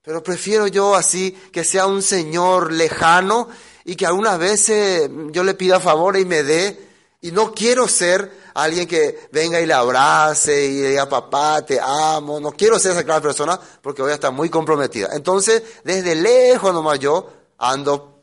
Pero 0.03 0.21
prefiero 0.21 0.67
yo 0.67 0.97
así 0.97 1.31
que 1.53 1.63
sea 1.63 1.87
un 1.87 2.03
señor 2.03 2.73
lejano 2.73 3.49
y 3.85 3.95
que 3.95 4.07
algunas 4.07 4.37
veces 4.37 5.09
yo 5.31 5.45
le 5.45 5.55
pida 5.55 5.79
favor 5.79 6.17
y 6.17 6.25
me 6.25 6.43
dé. 6.43 6.89
Y 7.21 7.33
no 7.33 7.53
quiero 7.53 7.89
ser 7.89 8.31
alguien 8.55 8.87
que 8.87 9.29
venga 9.33 9.61
y 9.61 9.67
le 9.67 9.75
abrace 9.75 10.67
y 10.67 10.83
le 10.83 10.91
diga, 10.91 11.09
papá, 11.09 11.65
te 11.65 11.81
amo. 11.81 12.41
No 12.41 12.53
quiero 12.53 12.79
ser 12.79 12.93
esa 12.93 13.05
clase 13.05 13.21
de 13.21 13.27
persona 13.27 13.61
porque 13.83 14.03
voy 14.03 14.13
a 14.13 14.15
estar 14.15 14.33
muy 14.33 14.51
comprometida. 14.51 15.09
Entonces, 15.13 15.63
desde 15.85 16.15
lejos 16.15 16.73
nomás 16.73 16.99
yo 16.99 17.33
ando 17.59 18.23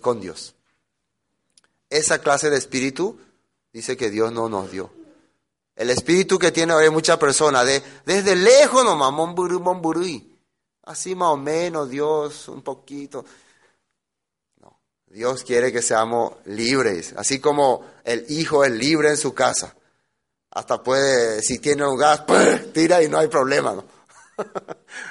con 0.00 0.20
Dios. 0.20 0.54
Esa 1.90 2.20
clase 2.20 2.50
de 2.50 2.58
espíritu 2.58 3.18
dice 3.72 3.96
que 3.96 4.10
Dios 4.10 4.32
no 4.32 4.48
nos 4.48 4.70
dio. 4.70 4.90
El 5.76 5.90
espíritu 5.90 6.38
que 6.38 6.50
tiene 6.50 6.74
hoy 6.74 6.90
muchas 6.90 7.18
personas, 7.18 7.64
de, 7.64 7.82
desde 8.04 8.34
lejos 8.34 8.84
nomás, 8.84 9.12
monburú, 9.12 9.62
Así 10.82 11.14
más 11.14 11.28
o 11.28 11.36
menos, 11.36 11.88
Dios, 11.88 12.48
un 12.48 12.62
poquito. 12.62 13.24
Dios 15.10 15.42
quiere 15.42 15.72
que 15.72 15.82
seamos 15.82 16.34
libres, 16.44 17.14
así 17.16 17.40
como 17.40 17.84
el 18.04 18.26
hijo 18.28 18.64
es 18.64 18.72
libre 18.72 19.08
en 19.10 19.16
su 19.16 19.34
casa. 19.34 19.74
Hasta 20.50 20.82
puede, 20.82 21.42
si 21.42 21.58
tiene 21.58 21.86
un 21.86 21.96
gas, 21.96 22.24
tira 22.72 23.02
y 23.02 23.08
no 23.08 23.18
hay 23.18 23.28
problema, 23.28 23.74
¿no? 23.74 23.84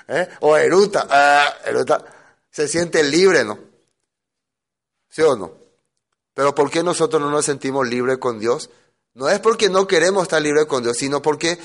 ¿Eh? 0.08 0.28
O 0.42 0.56
eruta, 0.56 1.08
ah, 1.10 1.54
eruta, 1.66 2.04
se 2.50 2.68
siente 2.68 3.04
libre, 3.04 3.44
¿no? 3.44 3.60
¿Sí 5.10 5.22
o 5.22 5.36
no? 5.36 5.52
Pero 6.34 6.54
¿por 6.54 6.70
qué 6.70 6.84
nosotros 6.84 7.22
no 7.22 7.32
nos 7.32 7.46
sentimos 7.46 7.88
libres 7.88 8.20
con 8.20 8.40
Dios? 8.40 8.70
No 9.16 9.30
es 9.30 9.40
porque 9.40 9.70
no 9.70 9.88
queremos 9.88 10.24
estar 10.24 10.42
libres 10.42 10.68
con 10.68 10.84
Dios, 10.84 10.98
sino 10.98 11.22
porque 11.24 11.58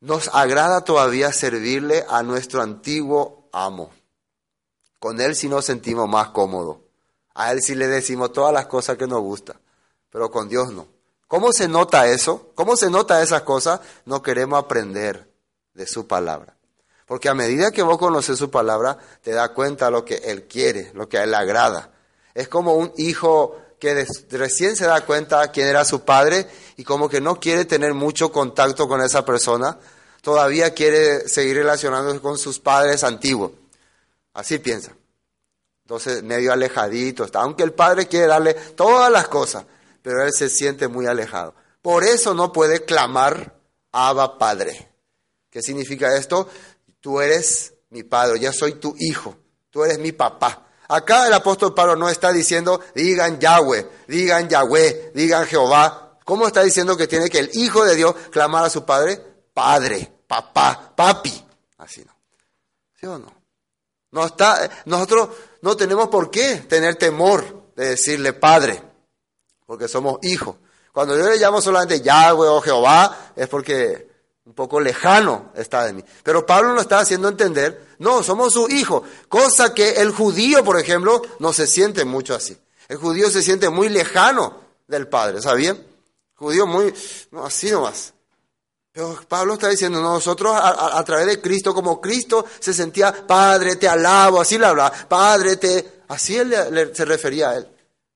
nos 0.00 0.28
agrada 0.32 0.84
todavía 0.84 1.32
servirle 1.32 2.04
a 2.08 2.22
nuestro 2.22 2.62
antiguo 2.62 3.48
amo. 3.52 3.90
Con 5.00 5.20
Él 5.20 5.34
sí 5.34 5.48
nos 5.48 5.64
sentimos 5.64 6.08
más 6.08 6.28
cómodos. 6.28 6.85
A 7.36 7.52
Él 7.52 7.60
sí 7.62 7.74
le 7.74 7.86
decimos 7.86 8.32
todas 8.32 8.52
las 8.52 8.66
cosas 8.66 8.96
que 8.96 9.06
nos 9.06 9.20
gustan, 9.20 9.58
pero 10.10 10.30
con 10.30 10.48
Dios 10.48 10.72
no. 10.72 10.88
¿Cómo 11.28 11.52
se 11.52 11.68
nota 11.68 12.06
eso? 12.06 12.50
¿Cómo 12.54 12.76
se 12.76 12.88
nota 12.88 13.22
esas 13.22 13.42
cosas? 13.42 13.80
No 14.06 14.22
queremos 14.22 14.58
aprender 14.58 15.28
de 15.74 15.86
su 15.86 16.06
palabra. 16.06 16.56
Porque 17.04 17.28
a 17.28 17.34
medida 17.34 17.72
que 17.72 17.82
vos 17.82 17.98
conoces 17.98 18.38
su 18.38 18.50
palabra, 18.50 18.96
te 19.22 19.32
das 19.32 19.50
cuenta 19.50 19.86
de 19.86 19.90
lo 19.90 20.04
que 20.04 20.16
Él 20.16 20.44
quiere, 20.44 20.90
lo 20.94 21.10
que 21.10 21.18
a 21.18 21.24
Él 21.24 21.32
le 21.32 21.36
agrada. 21.36 21.92
Es 22.32 22.48
como 22.48 22.74
un 22.74 22.90
hijo 22.96 23.56
que 23.78 24.06
recién 24.30 24.74
se 24.74 24.86
da 24.86 25.04
cuenta 25.04 25.52
quién 25.52 25.66
era 25.68 25.84
su 25.84 26.00
padre 26.00 26.48
y 26.78 26.84
como 26.84 27.08
que 27.08 27.20
no 27.20 27.38
quiere 27.38 27.66
tener 27.66 27.92
mucho 27.92 28.32
contacto 28.32 28.88
con 28.88 29.02
esa 29.02 29.26
persona, 29.26 29.78
todavía 30.22 30.72
quiere 30.72 31.28
seguir 31.28 31.56
relacionándose 31.56 32.20
con 32.20 32.38
sus 32.38 32.58
padres 32.58 33.04
antiguos. 33.04 33.52
Así 34.32 34.58
piensa. 34.58 34.92
Entonces, 35.86 36.24
medio 36.24 36.52
alejadito 36.52 37.22
está. 37.22 37.42
Aunque 37.42 37.62
el 37.62 37.72
padre 37.72 38.08
quiere 38.08 38.26
darle 38.26 38.54
todas 38.54 39.08
las 39.08 39.28
cosas, 39.28 39.64
pero 40.02 40.24
él 40.24 40.32
se 40.32 40.48
siente 40.48 40.88
muy 40.88 41.06
alejado. 41.06 41.54
Por 41.80 42.02
eso 42.02 42.34
no 42.34 42.52
puede 42.52 42.84
clamar 42.84 43.54
Abba 43.92 44.36
Padre. 44.36 44.90
¿Qué 45.48 45.62
significa 45.62 46.16
esto? 46.16 46.48
Tú 47.00 47.20
eres 47.20 47.74
mi 47.90 48.02
padre, 48.02 48.40
ya 48.40 48.52
soy 48.52 48.72
tu 48.80 48.96
hijo, 48.98 49.36
tú 49.70 49.84
eres 49.84 50.00
mi 50.00 50.10
papá. 50.10 50.66
Acá 50.88 51.28
el 51.28 51.32
apóstol 51.32 51.72
Pablo 51.72 51.94
no 51.94 52.08
está 52.08 52.32
diciendo, 52.32 52.80
digan 52.92 53.38
Yahweh, 53.38 53.88
digan 54.08 54.48
Yahweh, 54.48 55.12
digan 55.14 55.46
Jehová. 55.46 56.18
¿Cómo 56.24 56.48
está 56.48 56.64
diciendo 56.64 56.96
que 56.96 57.06
tiene 57.06 57.30
que 57.30 57.38
el 57.38 57.50
Hijo 57.54 57.84
de 57.84 57.94
Dios 57.94 58.12
clamar 58.32 58.64
a 58.64 58.70
su 58.70 58.84
Padre? 58.84 59.22
Padre, 59.54 60.12
papá, 60.26 60.92
papi. 60.96 61.46
Así 61.78 62.04
no. 62.04 62.12
¿Sí 62.98 63.06
o 63.06 63.18
no? 63.18 63.45
No 64.10 64.26
está, 64.26 64.70
nosotros 64.84 65.28
no 65.62 65.76
tenemos 65.76 66.08
por 66.08 66.30
qué 66.30 66.56
tener 66.68 66.96
temor 66.96 67.70
de 67.74 67.90
decirle 67.90 68.32
Padre, 68.32 68.82
porque 69.66 69.88
somos 69.88 70.18
hijos. 70.22 70.56
Cuando 70.92 71.16
yo 71.16 71.28
le 71.28 71.36
llamo 71.36 71.60
solamente 71.60 72.00
Yahweh 72.00 72.48
o 72.48 72.60
Jehová, 72.60 73.32
es 73.36 73.48
porque 73.48 74.08
un 74.46 74.54
poco 74.54 74.80
lejano 74.80 75.52
está 75.54 75.84
de 75.84 75.92
mí. 75.92 76.04
Pero 76.22 76.46
Pablo 76.46 76.72
nos 76.72 76.82
está 76.82 77.00
haciendo 77.00 77.28
entender, 77.28 77.88
no, 77.98 78.22
somos 78.22 78.54
su 78.54 78.68
hijo, 78.68 79.02
cosa 79.28 79.74
que 79.74 79.90
el 80.00 80.12
judío, 80.12 80.64
por 80.64 80.78
ejemplo, 80.78 81.20
no 81.38 81.52
se 81.52 81.66
siente 81.66 82.04
mucho 82.04 82.34
así. 82.34 82.56
El 82.88 82.96
judío 82.96 83.28
se 83.28 83.42
siente 83.42 83.68
muy 83.68 83.88
lejano 83.88 84.60
del 84.86 85.08
Padre, 85.08 85.42
¿sabían? 85.42 85.84
judío 86.36 86.66
muy, 86.66 86.94
no, 87.30 87.44
así 87.44 87.70
nomás. 87.70 88.12
Pablo 89.28 89.54
está 89.54 89.68
diciendo, 89.68 90.00
nosotros 90.00 90.54
a, 90.58 91.04
través 91.04 91.26
de 91.26 91.40
Cristo, 91.40 91.74
como 91.74 92.00
Cristo 92.00 92.46
se 92.58 92.72
sentía, 92.72 93.26
Padre, 93.26 93.76
te 93.76 93.88
alabo, 93.88 94.40
así 94.40 94.58
le 94.58 94.66
hablaba, 94.66 94.90
Padre, 94.90 95.56
te... 95.56 95.96
Así 96.08 96.36
él 96.36 96.54
se 96.94 97.04
refería 97.04 97.50
a 97.50 97.56
él. 97.56 97.68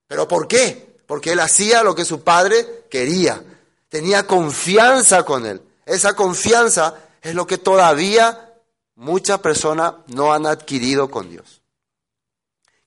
¿Pero 0.06 0.28
por 0.28 0.46
qué? 0.46 1.00
Porque 1.06 1.32
él 1.32 1.40
hacía 1.40 1.82
lo 1.82 1.94
que 1.94 2.04
su 2.04 2.22
padre 2.22 2.84
quería. 2.88 3.42
Tenía 3.88 4.26
confianza 4.26 5.24
con 5.24 5.44
él. 5.44 5.60
Esa 5.84 6.14
confianza 6.14 6.94
es 7.20 7.34
lo 7.34 7.46
que 7.46 7.58
todavía 7.58 8.54
muchas 8.94 9.40
personas 9.40 9.94
no 10.06 10.32
han 10.32 10.46
adquirido 10.46 11.10
con 11.10 11.30
Dios. 11.30 11.62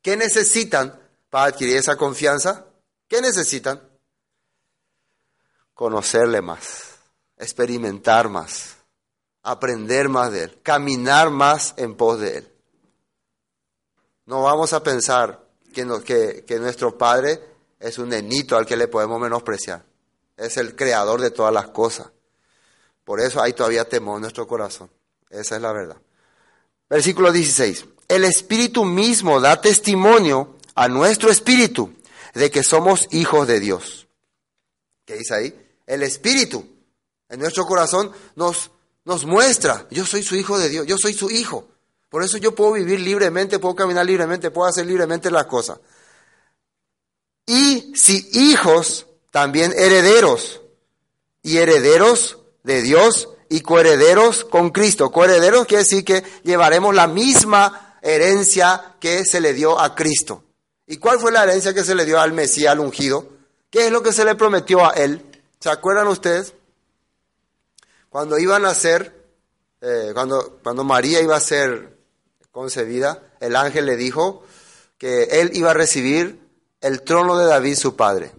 ¿Qué 0.02 0.16
necesitan 0.16 0.98
para 1.30 1.46
adquirir 1.46 1.78
esa 1.78 1.96
confianza? 1.96 2.66
¿Qué 3.08 3.22
necesitan? 3.22 3.82
Conocerle 5.74 6.42
más, 6.42 6.93
experimentar 7.38 8.30
más, 8.30 8.78
aprender 9.42 10.10
más 10.10 10.32
de 10.32 10.44
Él, 10.44 10.60
caminar 10.62 11.30
más 11.30 11.74
en 11.78 11.96
pos 11.96 12.20
de 12.20 12.38
Él. 12.38 12.54
No 14.26 14.44
vamos 14.44 14.74
a 14.74 14.84
pensar 14.84 15.44
que, 15.74 15.86
nuestro 16.60 16.98
Padre 16.98 17.42
es 17.80 17.98
un 17.98 18.10
nenito 18.10 18.56
al 18.56 18.66
que 18.66 18.78
le 18.78 18.88
podemos 18.88 19.20
menospreciar. 19.20 19.84
Es 20.38 20.58
el 20.58 20.76
creador 20.76 21.20
de 21.20 21.32
todas 21.32 21.54
las 21.54 21.68
cosas. 21.68 22.08
Por 23.04 23.20
eso 23.20 23.42
hay 23.42 23.54
todavía 23.54 23.88
temor 23.88 24.16
en 24.18 24.22
nuestro 24.22 24.48
corazón. 24.48 24.90
Esa 25.30 25.56
es 25.56 25.62
la 25.62 25.74
verdad. 25.74 25.98
Versículo 26.90 27.32
16. 27.32 27.86
El 28.08 28.24
Espíritu 28.24 28.86
mismo 28.86 29.42
da 29.42 29.60
testimonio 29.60 30.56
a 30.76 30.88
nuestro 30.88 31.30
Espíritu 31.30 31.94
de 32.34 32.50
que 32.50 32.64
somos 32.64 33.08
hijos 33.12 33.48
de 33.48 33.60
Dios. 33.60 34.08
¿Qué 35.06 35.16
dice 35.16 35.36
ahí? 35.36 35.68
El 35.86 36.04
Espíritu 36.04 36.66
en 37.34 37.40
nuestro 37.40 37.66
corazón 37.66 38.12
nos, 38.36 38.70
nos 39.06 39.26
muestra, 39.26 39.88
yo 39.90 40.06
soy 40.06 40.22
su 40.22 40.36
hijo 40.36 40.60
de 40.60 40.70
Dios, 40.70 40.86
yo 40.86 40.98
soy 40.98 41.14
su 41.14 41.32
hijo. 41.32 41.68
Por 42.10 42.24
eso 42.24 42.38
yo 42.38 42.54
puedo 42.54 42.74
vivir 42.74 43.00
libremente, 43.00 43.58
puedo 43.58 43.76
caminar 43.76 44.06
libremente, 44.06 44.52
puedo 44.52 44.70
hacer 44.70 44.86
libremente 44.86 45.32
las 45.32 45.46
cosas. 45.46 45.80
Y 47.48 47.92
si 47.96 48.30
hijos, 48.34 49.08
también 49.32 49.74
herederos. 49.76 50.62
Y 51.42 51.58
herederos 51.58 52.38
de 52.62 52.84
Dios 52.84 53.30
y 53.50 53.62
coherederos 53.62 54.46
con 54.46 54.70
Cristo. 54.70 55.12
Coherederos 55.12 55.66
quiere 55.66 55.84
decir 55.84 56.06
que 56.06 56.24
llevaremos 56.44 56.94
la 56.94 57.08
misma 57.08 57.98
herencia 58.04 58.96
que 59.00 59.26
se 59.26 59.42
le 59.42 59.54
dio 59.54 59.80
a 59.80 59.96
Cristo. 59.96 60.44
¿Y 60.86 60.98
cuál 60.98 61.20
fue 61.20 61.32
la 61.32 61.44
herencia 61.44 61.74
que 61.74 61.84
se 61.84 61.96
le 61.96 62.06
dio 62.06 62.22
al 62.22 62.32
Mesías, 62.32 62.74
al 62.74 62.80
ungido? 62.80 63.28
¿Qué 63.72 63.88
es 63.88 63.92
lo 63.92 64.04
que 64.04 64.14
se 64.14 64.24
le 64.24 64.36
prometió 64.36 64.86
a 64.86 64.92
él? 64.92 65.26
¿Se 65.60 65.70
acuerdan 65.70 66.08
ustedes? 66.08 66.54
Cuando 68.14 68.38
iban 68.38 68.64
a 68.64 68.76
ser, 68.76 69.12
eh, 69.82 70.12
cuando, 70.14 70.60
cuando 70.62 70.84
María 70.84 71.20
iba 71.20 71.36
a 71.36 71.40
ser 71.40 71.98
concebida, 72.52 73.34
el 73.40 73.56
ángel 73.56 73.88
le 73.88 73.96
dijo 73.98 74.44
que 75.00 75.24
él 75.42 75.50
iba 75.56 75.72
a 75.72 75.74
recibir 75.74 76.40
el 76.80 77.02
trono 77.02 77.40
de 77.40 77.48
David, 77.48 77.76
su 77.76 77.96
padre, 77.96 78.32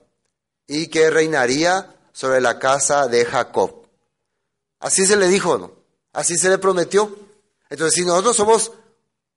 y 0.69 0.87
que 0.87 1.11
reinaría 1.11 1.93
sobre 2.13 2.41
la 2.41 2.61
casa 2.61 3.09
de 3.09 3.25
Jacob. 3.25 3.89
Así 4.79 5.07
se 5.07 5.17
le 5.17 5.27
dijo, 5.27 5.59
¿no? 5.59 5.73
Así 6.13 6.39
se 6.39 6.51
le 6.51 6.59
prometió. 6.59 7.13
Entonces, 7.69 7.97
si 7.97 8.07
nosotros 8.07 8.37
somos 8.37 8.71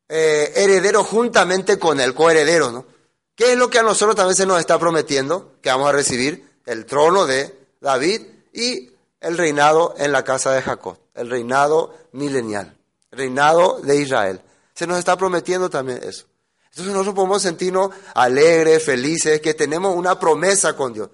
eh, 0.08 0.53
herederos 0.56 1.08
juntamente 1.08 1.79
con 1.79 2.00
él, 2.00 2.13
coherederos, 2.13 2.72
¿no? 2.72 2.86
¿Qué 3.34 3.53
es 3.53 3.58
lo 3.58 3.72
que 3.72 3.79
a 3.79 3.84
nosotros 3.84 4.15
también 4.15 4.36
se 4.36 4.46
nos 4.46 4.60
está 4.60 4.77
prometiendo? 4.77 5.56
Que 5.63 5.70
vamos 5.70 5.89
a 5.89 5.94
recibir 5.94 6.48
el 6.67 6.86
trono 6.86 7.25
de 7.25 7.58
David 7.82 8.22
y 8.53 8.91
el 9.21 9.38
reinado 9.38 9.95
en 9.97 10.12
la 10.12 10.24
casa 10.24 10.51
de 10.51 10.62
Jacob, 10.62 10.97
el 11.13 11.29
reinado 11.29 11.95
milenial, 12.12 12.77
reinado 13.12 13.79
de 13.81 13.97
Israel. 13.97 14.41
Se 14.74 14.88
nos 14.88 15.00
está 15.00 15.17
prometiendo 15.17 15.69
también 15.69 16.00
eso. 16.03 16.25
Entonces 16.65 16.93
nosotros 16.93 17.15
podemos 17.15 17.41
sentirnos 17.41 17.89
alegres, 18.13 18.83
felices, 18.83 19.41
que 19.41 19.55
tenemos 19.55 19.95
una 19.95 20.19
promesa 20.19 20.75
con 20.75 20.93
Dios. 20.93 21.09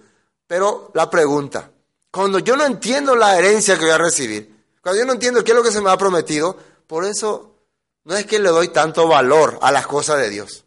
Pero 0.46 0.92
la 0.94 1.10
pregunta, 1.10 1.72
cuando 2.12 2.40
yo 2.40 2.58
no 2.58 2.66
entiendo 2.66 3.16
la 3.16 3.38
herencia 3.38 3.76
que 3.76 3.86
voy 3.86 3.94
a 3.94 3.98
recibir, 3.98 4.54
cuando 4.82 5.00
yo 5.00 5.06
no 5.06 5.14
entiendo 5.14 5.44
qué 5.44 5.52
es 5.52 5.58
lo 5.58 5.64
que 5.64 5.72
se 5.72 5.80
me 5.80 5.90
ha 5.90 5.98
prometido, 5.98 6.58
por 6.88 7.06
eso 7.06 7.56
no 8.04 8.16
es 8.16 8.26
que 8.26 8.40
le 8.40 8.50
doy 8.50 8.68
tanto 8.68 9.08
valor 9.08 9.58
a 9.62 9.72
las 9.72 9.88
cosas 9.88 10.18
de 10.18 10.30
Dios. 10.30 10.66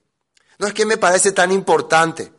No 0.58 0.66
es 0.66 0.72
que 0.72 0.86
me 0.86 0.96
parece 0.96 1.32
tan 1.32 1.52
importante. 1.52 2.32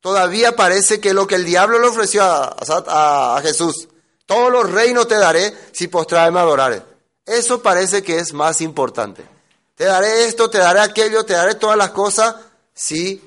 Todavía 0.00 0.56
parece 0.56 1.00
que 1.00 1.14
lo 1.14 1.26
que 1.26 1.36
el 1.36 1.44
diablo 1.44 1.78
le 1.78 1.86
ofreció 1.86 2.22
a, 2.24 3.40
Jesús, 3.42 3.88
todos 4.30 4.52
los 4.52 4.70
reinos 4.70 5.08
te 5.08 5.16
daré 5.16 5.52
si 5.72 5.88
postrarme 5.88 6.30
me 6.30 6.38
adorares. 6.38 6.82
Eso 7.26 7.60
parece 7.60 8.00
que 8.04 8.18
es 8.18 8.32
más 8.32 8.60
importante. 8.60 9.26
Te 9.74 9.86
daré 9.86 10.26
esto, 10.26 10.48
te 10.48 10.58
daré 10.58 10.78
aquello, 10.78 11.24
te 11.24 11.32
daré 11.32 11.56
todas 11.56 11.76
las 11.76 11.90
cosas 11.90 12.36
si 12.72 13.20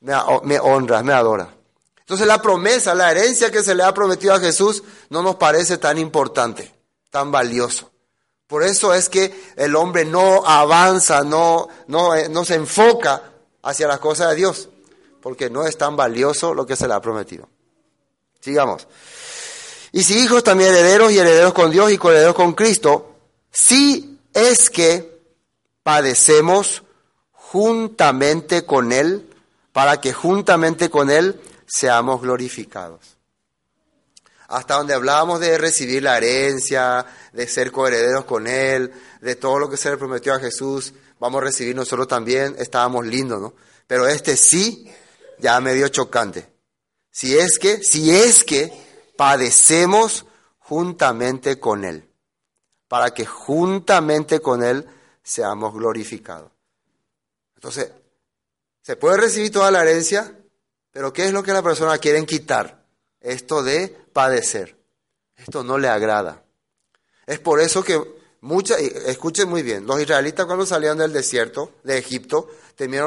me, 0.00 0.58
honras, 0.58 1.04
me 1.04 1.12
adoras. 1.12 1.46
Entonces 2.00 2.26
la 2.26 2.42
promesa, 2.42 2.92
la 2.96 3.08
herencia 3.12 3.52
que 3.52 3.62
se 3.62 3.72
le 3.72 3.84
ha 3.84 3.94
prometido 3.94 4.34
a 4.34 4.40
Jesús 4.40 4.82
no 5.10 5.22
nos 5.22 5.36
parece 5.36 5.78
tan 5.78 5.96
importante, 5.96 6.74
tan 7.08 7.30
valioso. 7.30 7.92
Por 8.48 8.64
eso 8.64 8.92
es 8.92 9.08
que 9.08 9.52
el 9.54 9.76
hombre 9.76 10.06
no 10.06 10.44
avanza, 10.44 11.22
no, 11.22 11.68
no, 11.86 12.16
eh, 12.16 12.28
no 12.28 12.44
se 12.44 12.56
enfoca 12.56 13.30
hacia 13.62 13.86
las 13.86 14.00
cosas 14.00 14.30
de 14.30 14.34
Dios, 14.34 14.70
porque 15.22 15.50
no 15.50 15.64
es 15.64 15.78
tan 15.78 15.94
valioso 15.94 16.52
lo 16.52 16.66
que 16.66 16.74
se 16.74 16.88
le 16.88 16.94
ha 16.94 17.00
prometido. 17.00 17.48
Sigamos. 18.40 18.88
Y 19.92 20.02
si 20.02 20.18
hijos 20.18 20.44
también 20.44 20.70
herederos 20.70 21.12
y 21.12 21.18
herederos 21.18 21.54
con 21.54 21.70
Dios 21.70 21.90
y 21.90 21.94
herederos 21.94 22.34
con 22.34 22.52
Cristo, 22.54 23.16
si 23.50 24.18
es 24.34 24.70
que 24.70 25.18
padecemos 25.82 26.82
juntamente 27.32 28.66
con 28.66 28.92
Él, 28.92 29.28
para 29.72 30.00
que 30.00 30.12
juntamente 30.12 30.90
con 30.90 31.10
Él 31.10 31.40
seamos 31.66 32.20
glorificados. 32.20 33.00
Hasta 34.48 34.74
donde 34.74 34.94
hablábamos 34.94 35.40
de 35.40 35.58
recibir 35.58 36.02
la 36.02 36.16
herencia, 36.16 37.06
de 37.32 37.46
ser 37.46 37.70
coherederos 37.70 38.24
con 38.24 38.46
Él, 38.46 38.92
de 39.20 39.36
todo 39.36 39.58
lo 39.58 39.70
que 39.70 39.76
se 39.76 39.90
le 39.90 39.96
prometió 39.96 40.34
a 40.34 40.40
Jesús, 40.40 40.94
vamos 41.18 41.42
a 41.42 41.44
recibir 41.44 41.76
nosotros 41.76 42.08
también, 42.08 42.56
estábamos 42.58 43.06
lindos, 43.06 43.40
¿no? 43.40 43.54
Pero 43.86 44.06
este 44.06 44.36
sí, 44.36 44.90
ya 45.38 45.60
medio 45.60 45.88
chocante. 45.88 46.48
Si 47.10 47.36
es 47.36 47.58
que, 47.58 47.82
si 47.82 48.14
es 48.14 48.44
que 48.44 48.87
padecemos 49.18 50.26
juntamente 50.60 51.58
con 51.58 51.84
Él, 51.84 52.08
para 52.86 53.12
que 53.12 53.26
juntamente 53.26 54.38
con 54.38 54.62
Él 54.62 54.86
seamos 55.24 55.74
glorificados. 55.74 56.52
Entonces, 57.56 57.90
se 58.80 58.94
puede 58.94 59.16
recibir 59.16 59.50
toda 59.50 59.72
la 59.72 59.82
herencia, 59.82 60.38
pero 60.92 61.12
¿qué 61.12 61.24
es 61.24 61.32
lo 61.32 61.42
que 61.42 61.52
la 61.52 61.64
persona 61.64 61.98
quiere 61.98 62.24
quitar? 62.26 62.86
Esto 63.20 63.64
de 63.64 63.88
padecer. 64.12 64.78
Esto 65.34 65.64
no 65.64 65.78
le 65.78 65.88
agrada. 65.88 66.44
Es 67.26 67.40
por 67.40 67.60
eso 67.60 67.82
que 67.82 68.00
muchas, 68.40 68.78
escuchen 68.78 69.48
muy 69.48 69.64
bien, 69.64 69.84
los 69.84 70.00
israelitas 70.00 70.46
cuando 70.46 70.64
salieron 70.64 70.98
del 70.98 71.12
desierto 71.12 71.72
de 71.82 71.98
Egipto 71.98 72.50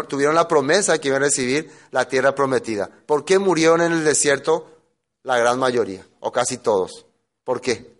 tuvieron 0.10 0.36
la 0.36 0.50
promesa 0.50 0.92
de 0.92 1.00
que 1.00 1.08
iban 1.08 1.24
a 1.24 1.28
recibir 1.28 1.72
la 1.92 2.06
tierra 2.06 2.36
prometida. 2.36 2.90
¿Por 3.06 3.24
qué 3.24 3.40
murieron 3.40 3.80
en 3.80 3.94
el 3.94 4.04
desierto 4.04 4.71
la 5.24 5.38
gran 5.38 5.60
mayoría, 5.60 6.06
o 6.20 6.32
casi 6.32 6.58
todos? 6.58 7.06
¿Por 7.44 7.62
qué? 7.62 7.96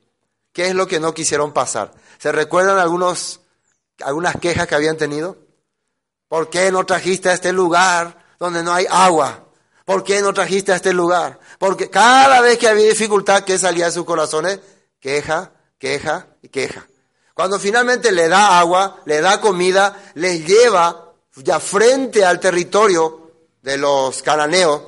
¿Qué 0.54 0.68
es 0.68 0.76
lo 0.76 0.88
que 0.88 1.00
no 1.00 1.14
quisieron 1.14 1.54
pasar? 1.54 1.92
¿Se 2.18 2.32
recuerdan 2.32 2.78
algunos 2.78 3.42
algunas 4.04 4.36
quejas 4.38 4.68
que 4.68 4.76
habían 4.76 4.98
tenido. 4.98 5.38
¿Por 6.28 6.50
qué 6.50 6.72
no 6.72 6.86
trajiste 6.86 7.30
a 7.30 7.34
este 7.34 7.52
lugar 7.52 8.18
donde 8.40 8.64
no 8.64 8.74
hay 8.74 8.86
agua? 8.90 9.46
¿Por 9.86 10.04
qué 10.04 10.22
no 10.22 10.34
trajiste 10.34 10.72
a 10.72 10.76
este 10.76 10.94
lugar? 10.94 11.40
Porque 11.60 11.90
cada 11.90 12.42
vez 12.42 12.58
que 12.58 12.68
había 12.68 12.88
dificultad, 12.88 13.44
¿qué 13.44 13.58
salía 13.58 13.86
de 13.86 13.92
sus 13.92 14.06
corazones? 14.06 14.60
Queja, 15.00 15.52
queja 15.78 16.28
y 16.42 16.50
queja. 16.50 16.88
Cuando 17.34 17.60
finalmente 17.60 18.12
le 18.12 18.28
da 18.28 18.60
agua, 18.60 19.02
le 19.06 19.20
da 19.22 19.42
comida, 19.42 20.12
les 20.16 20.46
lleva 20.46 21.14
ya 21.36 21.60
frente 21.60 22.24
al 22.24 22.40
territorio 22.40 23.32
de 23.62 23.78
los 23.78 24.22
cananeos 24.22 24.82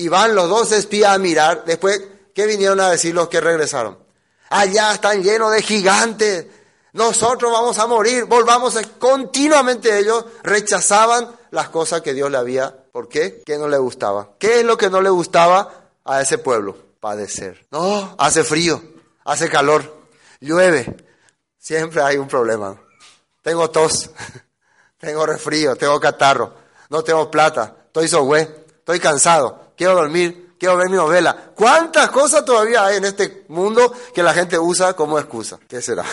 y 0.00 0.08
van 0.08 0.34
los 0.34 0.48
dos 0.48 0.72
espías 0.72 1.14
a 1.14 1.18
mirar. 1.18 1.64
Después, 1.66 2.00
¿qué 2.34 2.46
vinieron 2.46 2.80
a 2.80 2.88
decir 2.88 3.14
los 3.14 3.28
que 3.28 3.38
regresaron? 3.38 3.98
Allá 4.48 4.94
están 4.94 5.22
llenos 5.22 5.52
de 5.52 5.62
gigantes, 5.62 6.46
nosotros 6.94 7.52
vamos 7.52 7.78
a 7.78 7.86
morir, 7.86 8.24
volvamos 8.24 8.76
a... 8.76 8.82
Continuamente 8.82 9.98
ellos 9.98 10.24
rechazaban 10.42 11.28
las 11.50 11.68
cosas 11.68 12.00
que 12.00 12.14
Dios 12.14 12.30
le 12.30 12.38
había. 12.38 12.74
¿Por 12.92 13.08
qué? 13.08 13.42
¿Qué 13.44 13.58
no 13.58 13.68
le 13.68 13.76
gustaba? 13.76 14.30
¿Qué 14.38 14.60
es 14.60 14.64
lo 14.64 14.78
que 14.78 14.88
no 14.88 15.02
le 15.02 15.10
gustaba 15.10 15.70
a 16.04 16.22
ese 16.22 16.38
pueblo? 16.38 16.76
Padecer. 16.98 17.66
No, 17.70 18.14
hace 18.18 18.42
frío, 18.42 18.82
hace 19.24 19.50
calor, 19.50 19.98
llueve. 20.40 20.96
Siempre 21.58 22.02
hay 22.02 22.16
un 22.16 22.26
problema. 22.26 22.80
Tengo 23.42 23.68
tos, 23.70 24.10
tengo 24.98 25.26
resfrío, 25.26 25.76
tengo 25.76 26.00
catarro, 26.00 26.54
no 26.88 27.04
tengo 27.04 27.30
plata, 27.30 27.76
estoy 27.86 28.08
sohue, 28.08 28.64
estoy 28.78 28.98
cansado, 28.98 29.69
quiero 29.80 29.94
dormir, 29.94 30.56
quiero 30.58 30.76
ver 30.76 30.90
mi 30.90 30.96
novela. 30.96 31.52
¿Cuántas 31.54 32.10
cosas 32.10 32.44
todavía 32.44 32.84
hay 32.84 32.98
en 32.98 33.06
este 33.06 33.46
mundo 33.48 33.90
que 34.14 34.22
la 34.22 34.34
gente 34.34 34.58
usa 34.58 34.92
como 34.92 35.18
excusa? 35.18 35.58
¿Qué 35.66 35.80
será? 35.80 36.04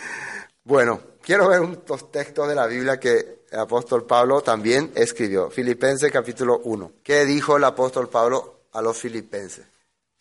bueno, 0.64 0.98
quiero 1.20 1.48
ver 1.48 1.60
un 1.60 1.84
textos 2.10 2.48
de 2.48 2.54
la 2.54 2.66
Biblia 2.66 2.98
que 2.98 3.42
el 3.50 3.58
apóstol 3.58 4.06
Pablo 4.06 4.40
también 4.40 4.92
escribió. 4.94 5.50
Filipenses 5.50 6.10
capítulo 6.10 6.62
1. 6.64 6.92
¿Qué 7.02 7.26
dijo 7.26 7.58
el 7.58 7.64
apóstol 7.64 8.08
Pablo 8.08 8.60
a 8.72 8.80
los 8.80 8.96
filipenses? 8.96 9.66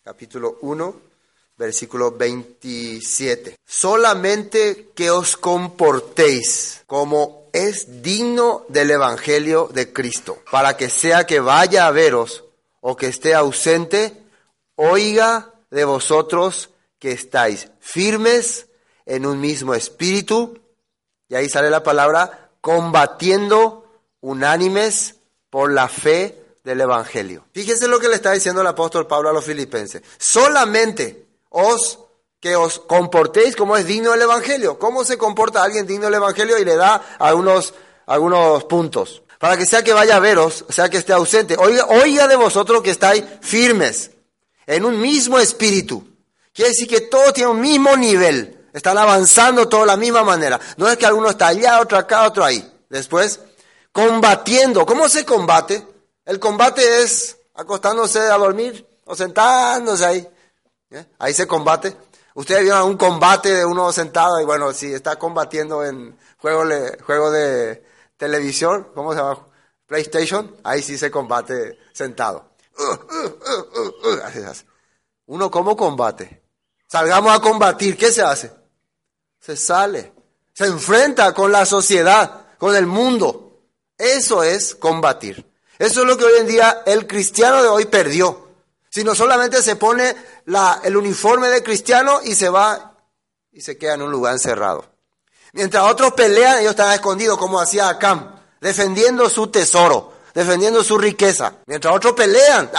Capítulo 0.03 0.57
1, 0.59 0.95
versículo 1.57 2.11
27. 2.11 3.55
Solamente 3.65 4.89
que 4.93 5.09
os 5.11 5.37
comportéis 5.37 6.83
como 6.87 7.47
es 7.53 8.01
digno 8.01 8.65
del 8.67 8.91
Evangelio 8.91 9.69
de 9.73 9.93
Cristo, 9.93 10.39
para 10.51 10.75
que 10.75 10.89
sea 10.89 11.25
que 11.25 11.39
vaya 11.39 11.87
a 11.87 11.91
veros 11.91 12.43
o 12.81 12.95
que 12.97 13.07
esté 13.07 13.33
ausente, 13.33 14.21
oiga 14.75 15.53
de 15.69 15.85
vosotros 15.85 16.69
que 16.99 17.11
estáis 17.11 17.69
firmes 17.79 18.67
en 19.05 19.25
un 19.25 19.39
mismo 19.39 19.73
espíritu, 19.73 20.59
y 21.29 21.35
ahí 21.35 21.47
sale 21.49 21.69
la 21.69 21.83
palabra, 21.83 22.49
combatiendo 22.59 23.87
unánimes 24.19 25.15
por 25.49 25.71
la 25.71 25.87
fe 25.87 26.41
del 26.63 26.81
Evangelio. 26.81 27.45
Fíjense 27.53 27.87
lo 27.87 27.99
que 27.99 28.09
le 28.09 28.15
está 28.15 28.31
diciendo 28.31 28.61
el 28.61 28.67
apóstol 28.67 29.07
Pablo 29.07 29.29
a 29.29 29.33
los 29.33 29.45
filipenses. 29.45 30.03
Solamente 30.17 31.25
os 31.49 31.99
que 32.39 32.55
os 32.55 32.79
comportéis 32.79 33.55
como 33.55 33.77
es 33.77 33.85
digno 33.85 34.11
del 34.11 34.23
Evangelio. 34.23 34.79
¿Cómo 34.79 35.05
se 35.05 35.17
comporta 35.17 35.63
alguien 35.63 35.85
digno 35.85 36.05
del 36.05 36.15
Evangelio? 36.15 36.57
Y 36.57 36.65
le 36.65 36.75
da 36.75 37.15
algunos, 37.19 37.73
algunos 38.07 38.63
puntos. 38.63 39.21
Para 39.41 39.57
que 39.57 39.65
sea 39.65 39.83
que 39.83 39.91
vaya 39.91 40.17
a 40.17 40.19
veros, 40.19 40.65
sea 40.69 40.87
que 40.87 40.97
esté 40.97 41.13
ausente. 41.13 41.57
Oiga, 41.57 41.87
oiga 41.87 42.27
de 42.27 42.35
vosotros 42.35 42.83
que 42.83 42.91
estáis 42.91 43.23
firmes, 43.41 44.11
en 44.67 44.85
un 44.85 45.01
mismo 45.01 45.39
espíritu. 45.39 46.07
Quiere 46.53 46.69
decir 46.69 46.87
que 46.87 47.01
todos 47.01 47.33
tienen 47.33 47.55
un 47.55 47.59
mismo 47.59 47.97
nivel. 47.97 48.67
Están 48.71 48.99
avanzando 48.99 49.67
todos 49.67 49.85
de 49.85 49.87
la 49.87 49.97
misma 49.97 50.23
manera. 50.23 50.59
No 50.77 50.87
es 50.87 50.95
que 50.95 51.07
alguno 51.07 51.31
está 51.31 51.47
allá, 51.47 51.81
otro 51.81 51.97
acá, 51.97 52.27
otro 52.27 52.45
ahí. 52.45 52.71
Después, 52.87 53.39
combatiendo. 53.91 54.85
¿Cómo 54.85 55.09
se 55.09 55.25
combate? 55.25 55.87
El 56.23 56.39
combate 56.39 57.01
es 57.01 57.35
acostándose 57.55 58.19
a 58.19 58.37
dormir 58.37 58.87
o 59.05 59.15
sentándose 59.15 60.05
ahí. 60.05 60.29
¿Eh? 60.91 61.03
Ahí 61.17 61.33
se 61.33 61.47
combate. 61.47 61.97
Ustedes 62.35 62.61
vieron 62.61 62.83
un 62.83 62.95
combate 62.95 63.55
de 63.55 63.65
uno 63.65 63.91
sentado 63.91 64.39
y 64.39 64.45
bueno, 64.45 64.71
si 64.71 64.93
está 64.93 65.17
combatiendo 65.17 65.83
en 65.83 66.15
juego, 66.37 66.63
juego 67.07 67.31
de 67.31 67.90
televisión, 68.21 68.89
¿cómo 68.93 69.13
se 69.13 69.17
llama? 69.17 69.47
PlayStation, 69.87 70.55
ahí 70.63 70.83
sí 70.83 70.95
se 70.95 71.09
combate 71.09 71.79
sentado. 71.91 72.51
Uno 75.25 75.49
cómo 75.49 75.75
combate. 75.75 76.43
Salgamos 76.85 77.35
a 77.35 77.41
combatir, 77.41 77.97
¿qué 77.97 78.11
se 78.11 78.21
hace? 78.21 78.51
Se 79.39 79.57
sale, 79.57 80.13
se 80.53 80.67
enfrenta 80.67 81.33
con 81.33 81.51
la 81.51 81.65
sociedad, 81.65 82.45
con 82.59 82.75
el 82.75 82.85
mundo. 82.85 83.63
Eso 83.97 84.43
es 84.43 84.75
combatir. 84.75 85.51
Eso 85.79 86.01
es 86.01 86.07
lo 86.07 86.15
que 86.15 86.25
hoy 86.25 86.41
en 86.41 86.47
día 86.47 86.83
el 86.85 87.07
cristiano 87.07 87.63
de 87.63 87.69
hoy 87.69 87.85
perdió. 87.85 88.49
Si 88.91 89.03
no 89.03 89.15
solamente 89.15 89.63
se 89.63 89.77
pone 89.77 90.15
la, 90.45 90.79
el 90.83 90.95
uniforme 90.95 91.49
de 91.49 91.63
cristiano 91.63 92.19
y 92.23 92.35
se 92.35 92.49
va 92.49 92.99
y 93.51 93.61
se 93.61 93.79
queda 93.79 93.95
en 93.95 94.03
un 94.03 94.11
lugar 94.11 94.33
encerrado. 94.33 94.90
Mientras 95.53 95.83
otros 95.83 96.13
pelean, 96.13 96.59
ellos 96.59 96.71
están 96.71 96.93
escondidos 96.93 97.37
como 97.37 97.59
hacía 97.59 97.89
Acam, 97.89 98.35
defendiendo 98.61 99.29
su 99.29 99.47
tesoro, 99.47 100.13
defendiendo 100.33 100.83
su 100.83 100.97
riqueza. 100.97 101.53
Mientras 101.65 101.93
otros 101.93 102.13
pelean, 102.13 102.71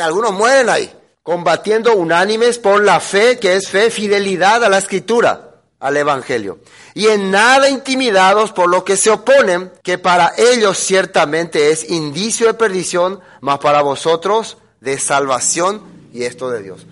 algunos 0.00 0.32
mueren 0.32 0.68
ahí, 0.68 0.92
combatiendo 1.22 1.94
unánimes 1.94 2.58
por 2.58 2.84
la 2.84 3.00
fe, 3.00 3.38
que 3.38 3.56
es 3.56 3.68
fe, 3.68 3.90
fidelidad 3.90 4.62
a 4.62 4.68
la 4.68 4.78
escritura, 4.78 5.56
al 5.80 5.96
evangelio. 5.96 6.58
Y 6.94 7.06
en 7.08 7.30
nada 7.30 7.68
intimidados 7.68 8.52
por 8.52 8.68
lo 8.68 8.84
que 8.84 8.96
se 8.96 9.10
oponen, 9.10 9.72
que 9.82 9.98
para 9.98 10.32
ellos 10.36 10.78
ciertamente 10.78 11.70
es 11.70 11.88
indicio 11.90 12.46
de 12.46 12.54
perdición, 12.54 13.20
mas 13.40 13.58
para 13.58 13.82
vosotros 13.82 14.58
de 14.80 14.98
salvación 14.98 15.82
y 16.12 16.24
esto 16.24 16.50
de 16.50 16.62
Dios. 16.62 16.86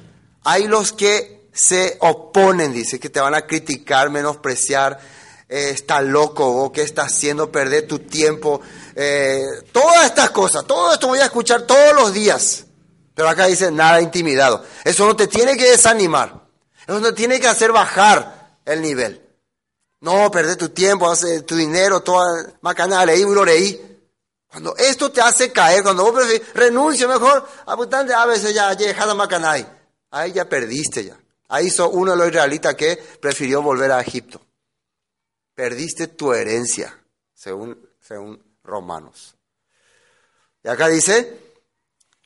Hay 0.45 0.69
los 0.69 0.93
que 0.93 1.36
se 1.57 1.97
oponen, 2.01 2.73
dice, 2.73 3.01
que 3.01 3.09
te 3.09 3.19
van 3.19 3.35
a 3.35 3.47
criticar, 3.47 4.11
menospreciar, 4.11 5.01
eh, 5.49 5.71
está 5.71 6.03
loco 6.03 6.47
o 6.47 6.71
que 6.71 6.83
está 6.83 7.05
haciendo 7.05 7.51
perder 7.51 7.87
tu 7.87 8.01
tiempo, 8.01 8.61
eh, 8.95 9.41
todas 9.73 10.05
estas 10.05 10.31
cosas, 10.31 10.67
todo 10.67 10.93
esto 10.93 11.09
voy 11.09 11.19
a 11.21 11.25
escuchar 11.25 11.63
todos 11.63 11.95
los 11.95 12.13
días. 12.13 12.67
Pero 13.15 13.31
acá 13.31 13.47
dice 13.47 13.71
nada 13.71 14.03
intimidado. 14.03 14.63
Eso 14.85 15.07
no 15.07 15.17
te 15.17 15.27
tiene 15.27 15.57
que 15.57 15.71
desanimar. 15.71 16.47
Eso 16.87 17.01
no 17.01 17.07
te 17.07 17.15
tiene 17.15 17.41
que 17.41 17.49
hacer 17.49 17.73
bajar 17.73 18.59
el 18.67 18.83
nivel. 18.83 19.23
No, 20.03 20.31
perder 20.31 20.57
tu 20.57 20.69
tiempo, 20.69 21.11
tu 21.47 21.57
dinero, 21.57 22.03
toda 22.03 22.53
macana, 22.61 23.07
leí, 23.07 23.23
lo 23.23 23.47
leí. 23.47 23.81
Cuando 24.47 24.77
esto 24.77 25.11
te 25.11 25.23
hace 25.23 25.51
caer, 25.51 25.83
cuando 25.83 26.05
vos 26.05 26.23
renuncia 26.53 27.09
mejor, 27.09 27.49
abundante 27.65 28.13
a 28.13 28.27
veces 28.27 28.53
ya 28.53 28.75
llegada 28.75 29.15
Macanay. 29.15 29.67
Ahí 30.11 30.33
ya 30.33 30.47
perdiste 30.47 31.07
ya. 31.07 31.17
Ahí 31.49 31.67
hizo 31.67 31.91
uno 31.91 32.13
de 32.13 32.17
los 32.17 32.29
israelitas 32.29 32.75
que 32.75 32.97
prefirió 33.21 33.63
volver 33.63 33.93
a 33.93 34.01
Egipto. 34.01 34.41
Perdiste 35.55 36.09
tu 36.09 36.33
herencia, 36.33 36.99
según, 37.35 37.89
según 38.01 38.43
Romanos. 38.63 39.37
Y 40.63 40.69
acá 40.69 40.89
dice, 40.89 41.39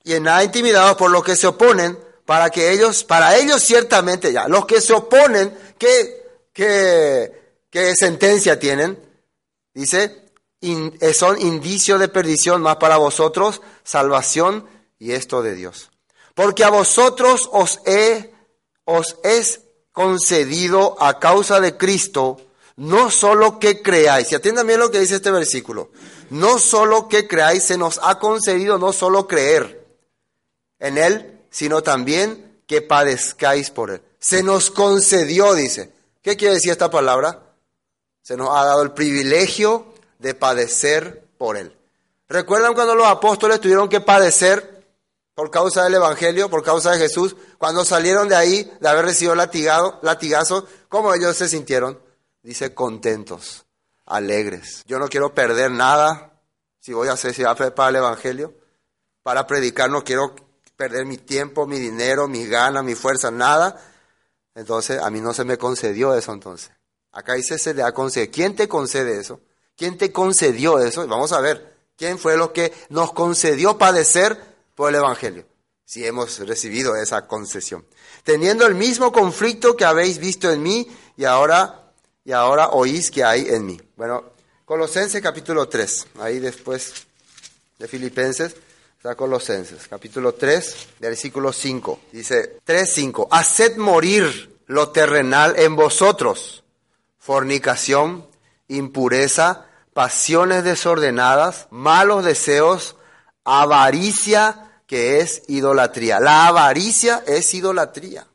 y 0.02 0.14
en 0.14 0.24
nada 0.24 0.42
intimidados 0.42 0.96
por 0.96 1.10
los 1.10 1.22
que 1.22 1.36
se 1.36 1.46
oponen, 1.46 1.98
para 2.24 2.50
que 2.50 2.72
ellos, 2.72 3.04
para 3.04 3.36
ellos 3.36 3.62
ciertamente 3.62 4.32
ya, 4.32 4.48
los 4.48 4.66
que 4.66 4.80
se 4.80 4.92
oponen, 4.92 5.56
¿qué, 5.78 6.46
qué, 6.52 7.58
qué 7.68 7.94
sentencia 7.94 8.58
tienen? 8.58 8.98
Dice, 9.74 10.30
eh, 10.62 11.14
son 11.14 11.40
indicio 11.40 11.98
de 11.98 12.08
perdición, 12.08 12.60
más 12.60 12.76
para 12.76 12.98
vosotros 12.98 13.62
salvación 13.82 14.68
y 14.98 15.12
esto 15.12 15.42
de 15.42 15.54
Dios. 15.54 15.90
Porque 16.34 16.64
a 16.64 16.70
vosotros 16.70 17.48
os, 17.52 17.80
he, 17.86 18.29
os 18.90 19.16
es 19.22 19.60
concedido 19.92 20.96
a 21.00 21.20
causa 21.20 21.60
de 21.60 21.76
Cristo, 21.76 22.40
no 22.76 23.10
solo 23.10 23.58
que 23.60 23.82
creáis, 23.82 24.32
y 24.32 24.34
atiendan 24.34 24.66
bien 24.66 24.80
lo 24.80 24.90
que 24.90 24.98
dice 24.98 25.16
este 25.16 25.30
versículo, 25.30 25.90
no 26.30 26.58
solo 26.58 27.08
que 27.08 27.28
creáis, 27.28 27.62
se 27.64 27.78
nos 27.78 28.00
ha 28.02 28.18
concedido 28.18 28.78
no 28.78 28.92
solo 28.92 29.28
creer 29.28 29.86
en 30.80 30.98
Él, 30.98 31.40
sino 31.50 31.82
también 31.82 32.62
que 32.66 32.82
padezcáis 32.82 33.70
por 33.70 33.90
Él. 33.90 34.02
Se 34.18 34.42
nos 34.42 34.70
concedió, 34.70 35.54
dice. 35.54 35.92
¿Qué 36.22 36.36
quiere 36.36 36.54
decir 36.54 36.72
esta 36.72 36.90
palabra? 36.90 37.54
Se 38.22 38.36
nos 38.36 38.50
ha 38.50 38.64
dado 38.64 38.82
el 38.82 38.92
privilegio 38.92 39.94
de 40.18 40.34
padecer 40.34 41.24
por 41.38 41.56
Él. 41.56 41.74
¿Recuerdan 42.28 42.74
cuando 42.74 42.94
los 42.94 43.06
apóstoles 43.06 43.60
tuvieron 43.60 43.88
que 43.88 44.00
padecer 44.00 44.69
por 45.40 45.50
causa 45.50 45.84
del 45.84 45.94
Evangelio, 45.94 46.50
por 46.50 46.62
causa 46.62 46.90
de 46.90 46.98
Jesús? 46.98 47.34
Cuando 47.56 47.82
salieron 47.82 48.28
de 48.28 48.36
ahí, 48.36 48.70
de 48.78 48.86
haber 48.86 49.06
recibido 49.06 49.34
latigado, 49.34 49.98
latigazo, 50.02 50.66
¿cómo 50.90 51.14
ellos 51.14 51.34
se 51.34 51.48
sintieron? 51.48 51.98
Dice, 52.42 52.74
contentos, 52.74 53.64
alegres. 54.04 54.82
Yo 54.84 54.98
no 54.98 55.08
quiero 55.08 55.32
perder 55.32 55.70
nada 55.70 56.38
si 56.78 56.92
voy 56.92 57.08
a 57.08 57.12
hacer 57.12 57.32
si 57.32 57.42
para 57.42 57.88
el 57.88 57.96
Evangelio. 57.96 58.52
Para 59.22 59.46
predicar 59.46 59.88
no 59.88 60.04
quiero 60.04 60.36
perder 60.76 61.06
mi 61.06 61.16
tiempo, 61.16 61.66
mi 61.66 61.78
dinero, 61.78 62.28
mi 62.28 62.46
ganas, 62.46 62.84
mi 62.84 62.94
fuerza, 62.94 63.30
nada. 63.30 63.82
Entonces, 64.54 65.00
a 65.00 65.08
mí 65.08 65.22
no 65.22 65.32
se 65.32 65.46
me 65.46 65.56
concedió 65.56 66.12
eso 66.14 66.34
entonces. 66.34 66.70
Acá 67.12 67.32
dice, 67.32 67.56
se 67.56 67.72
le 67.72 67.82
ha 67.82 67.92
concedido. 67.92 68.30
¿Quién 68.30 68.56
te 68.56 68.68
concede 68.68 69.18
eso? 69.18 69.40
¿Quién 69.74 69.96
te 69.96 70.12
concedió 70.12 70.80
eso? 70.80 71.06
Vamos 71.08 71.32
a 71.32 71.40
ver, 71.40 71.78
¿quién 71.96 72.18
fue 72.18 72.36
lo 72.36 72.52
que 72.52 72.74
nos 72.90 73.14
concedió 73.14 73.78
padecer 73.78 74.49
por 74.80 74.88
el 74.88 74.96
Evangelio? 74.96 75.44
Si 75.84 76.06
hemos 76.06 76.38
recibido 76.38 76.96
esa 76.96 77.26
concesión. 77.26 77.84
Teniendo 78.24 78.66
el 78.66 78.74
mismo 78.74 79.12
conflicto 79.12 79.76
que 79.76 79.84
habéis 79.84 80.16
visto 80.16 80.50
en 80.50 80.62
mí 80.62 80.88
y 81.18 81.26
ahora, 81.26 81.92
y 82.24 82.32
ahora 82.32 82.70
oís 82.70 83.10
que 83.10 83.22
hay 83.22 83.46
en 83.46 83.66
mí. 83.66 83.78
Bueno, 83.94 84.32
Colosenses 84.64 85.20
capítulo 85.20 85.68
3, 85.68 86.06
ahí 86.20 86.38
después 86.38 86.94
de 87.78 87.88
Filipenses, 87.88 88.56
está 88.96 89.14
Colosenses, 89.16 89.86
capítulo 89.86 90.32
3, 90.32 90.86
versículo 90.98 91.52
5. 91.52 92.00
Dice 92.10 92.56
3, 92.64 92.90
5. 92.90 93.28
Haced 93.30 93.76
morir 93.76 94.62
lo 94.64 94.88
terrenal 94.88 95.58
en 95.58 95.76
vosotros, 95.76 96.64
fornicación, 97.18 98.26
impureza, 98.68 99.66
pasiones 99.92 100.64
desordenadas, 100.64 101.66
malos 101.68 102.24
deseos, 102.24 102.96
avaricia, 103.44 104.68
que 104.90 105.20
es 105.20 105.42
idolatría. 105.46 106.18
La 106.18 106.48
avaricia 106.48 107.22
es 107.24 107.54
idolatría. 107.54 108.26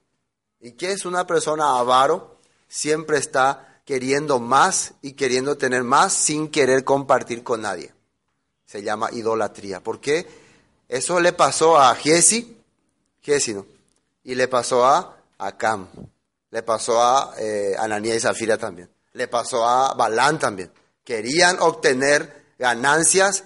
¿Y 0.62 0.72
qué 0.72 0.94
es 0.94 1.04
una 1.04 1.28
persona 1.28 1.78
avaro? 1.78 2.38
Siempre 2.70 3.18
está 3.18 3.82
queriendo 3.84 4.40
más 4.40 4.94
y 5.02 5.16
queriendo 5.16 5.58
tener 5.58 5.84
más 5.84 6.14
sin 6.14 6.48
querer 6.48 6.86
compartir 6.86 7.44
con 7.44 7.64
nadie. 7.64 7.94
Se 8.66 8.82
llama 8.82 9.10
idolatría. 9.12 9.84
¿Por 9.84 10.00
qué? 10.00 10.26
Eso 10.88 11.20
le 11.20 11.34
pasó 11.34 11.78
a 11.78 11.94
Giesi, 11.94 12.58
Giesi 13.22 13.54
no, 13.54 13.66
y 14.24 14.36
le 14.36 14.48
pasó 14.48 14.86
a 14.86 15.18
Acam, 15.38 15.90
le 16.52 16.64
pasó 16.64 17.04
a 17.04 17.34
eh, 17.38 17.76
Ananía 17.78 18.16
y 18.16 18.20
Zafira 18.22 18.58
también, 18.58 18.90
le 19.12 19.28
pasó 19.28 19.68
a 19.68 19.94
Balán 19.94 20.40
también. 20.40 20.72
Querían 21.04 21.58
obtener 21.60 22.46
ganancias 22.58 23.44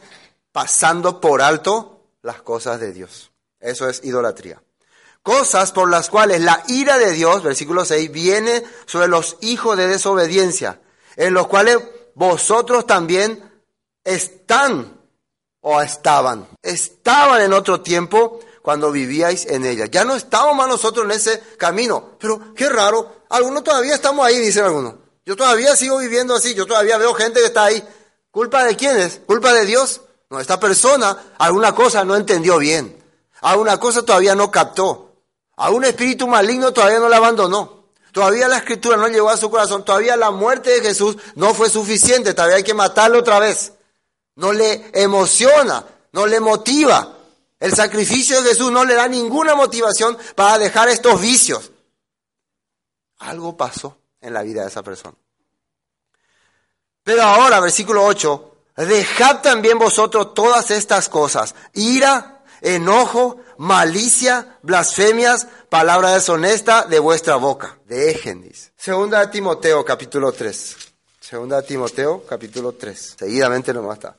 pasando 0.52 1.20
por 1.20 1.42
alto 1.42 1.99
las 2.22 2.42
cosas 2.42 2.80
de 2.80 2.92
Dios. 2.92 3.32
Eso 3.60 3.90
es 3.90 4.04
idolatría. 4.04 4.62
cosas 5.22 5.74
por 5.74 5.90
las 5.90 6.10
cuales 6.10 6.42
la 6.42 6.64
ira 6.68 6.98
de 6.98 7.12
Dios, 7.12 7.44
versículo 7.44 7.86
6, 7.86 8.12
viene 8.12 8.64
sobre 8.86 9.08
los 9.08 9.38
hijos 9.42 9.78
de 9.78 9.88
desobediencia, 9.88 10.82
en 11.18 11.34
los 11.34 11.48
cuales 11.48 11.78
vosotros 12.16 12.88
también 12.88 13.44
están 14.04 14.98
o 15.62 15.82
estaban, 15.82 16.48
estaban 16.62 17.42
en 17.42 17.54
otro 17.54 17.82
tiempo 17.82 18.40
cuando 18.62 18.92
vivíais 18.92 19.46
en 19.46 19.66
ella. 19.66 19.86
Ya 19.88 20.06
no 20.06 20.16
estamos 20.16 20.56
más 20.56 20.68
nosotros 20.68 21.06
en 21.06 21.12
ese 21.12 21.42
camino, 21.58 22.18
pero 22.20 22.54
qué 22.56 22.70
raro, 22.70 23.24
algunos 23.30 23.64
todavía 23.64 23.96
estamos 23.96 24.26
ahí, 24.26 24.38
dicen 24.38 24.64
algunos. 24.66 24.96
Yo 25.26 25.36
todavía 25.36 25.76
sigo 25.76 25.98
viviendo 25.98 26.34
así, 26.34 26.54
yo 26.56 26.66
todavía 26.66 26.98
veo 26.98 27.14
gente 27.14 27.40
que 27.40 27.48
está 27.48 27.66
ahí. 27.66 27.84
¿Culpa 28.32 28.64
de 28.64 28.76
quién 28.76 28.98
es? 28.98 29.22
¿Culpa 29.26 29.54
de 29.54 29.66
Dios? 29.66 30.02
No, 30.30 30.40
esta 30.40 30.60
persona 30.60 31.18
alguna 31.38 31.74
cosa 31.74 32.04
no 32.04 32.16
entendió 32.16 32.58
bien, 32.60 33.04
alguna 33.42 33.80
cosa 33.80 34.04
todavía 34.04 34.36
no 34.36 34.52
captó, 34.52 35.10
a 35.60 35.72
un 35.72 35.84
espíritu 35.84 36.26
maligno 36.26 36.72
todavía 36.72 37.00
no 37.00 37.10
la 37.10 37.18
abandonó. 37.18 37.80
Todavía 38.14 38.48
la 38.48 38.58
escritura 38.58 38.98
no 38.98 39.08
llegó 39.08 39.30
a 39.30 39.38
su 39.38 39.52
corazón, 39.52 39.84
todavía 39.84 40.16
la 40.16 40.32
muerte 40.32 40.72
de 40.72 40.82
Jesús 40.82 41.18
no 41.36 41.54
fue 41.54 41.70
suficiente, 41.70 42.34
todavía 42.34 42.56
hay 42.56 42.64
que 42.64 42.74
matarlo 42.74 43.20
otra 43.20 43.40
vez. 43.40 43.74
No 44.36 44.54
le 44.54 44.90
emociona, 44.94 45.86
no 46.14 46.26
le 46.26 46.40
motiva. 46.40 47.18
El 47.60 47.74
sacrificio 47.74 48.42
de 48.42 48.50
Jesús 48.50 48.72
no 48.72 48.86
le 48.86 48.96
da 48.96 49.08
ninguna 49.10 49.54
motivación 49.54 50.18
para 50.34 50.58
dejar 50.58 50.88
estos 50.88 51.20
vicios. 51.20 51.72
Algo 53.20 53.58
pasó 53.58 53.98
en 54.22 54.34
la 54.34 54.42
vida 54.44 54.62
de 54.62 54.70
esa 54.70 54.82
persona. 54.82 55.18
Pero 57.04 57.22
ahora, 57.24 57.60
versículo 57.60 58.06
8, 58.06 58.49
dejad 58.86 59.42
también 59.42 59.78
vosotros 59.78 60.34
todas 60.34 60.72
estas 60.72 61.10
cosas, 61.10 61.56
ira, 61.74 62.44
enojo, 62.62 63.38
malicia, 63.58 64.58
blasfemias, 64.62 65.48
palabra 65.70 66.14
deshonesta 66.14 66.86
de 66.86 67.00
vuestra 67.00 67.36
boca. 67.36 67.78
Dejen, 67.86 68.42
dice. 68.42 68.72
Segunda 68.78 69.20
de 69.20 69.28
Timoteo, 69.28 69.84
capítulo 69.84 70.32
3. 70.32 70.78
Segunda 71.20 71.62
de 71.62 71.68
Timoteo, 71.68 72.24
capítulo 72.28 72.74
3. 72.74 73.16
Seguidamente 73.20 73.74
nomás 73.74 73.98
está. 73.98 74.16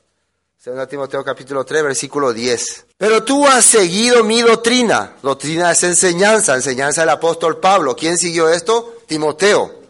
Segunda 0.63 0.85
Timoteo 0.85 1.23
capítulo 1.23 1.65
3, 1.65 1.83
versículo 1.83 2.31
10. 2.31 2.85
Pero 2.95 3.23
tú 3.23 3.47
has 3.47 3.65
seguido 3.65 4.23
mi 4.23 4.43
doctrina. 4.43 5.15
Doctrina 5.23 5.71
es 5.71 5.81
enseñanza, 5.81 6.53
enseñanza 6.53 7.01
del 7.01 7.09
apóstol 7.09 7.59
Pablo. 7.59 7.95
¿Quién 7.95 8.15
siguió 8.15 8.47
esto? 8.47 8.97
Timoteo. 9.07 9.81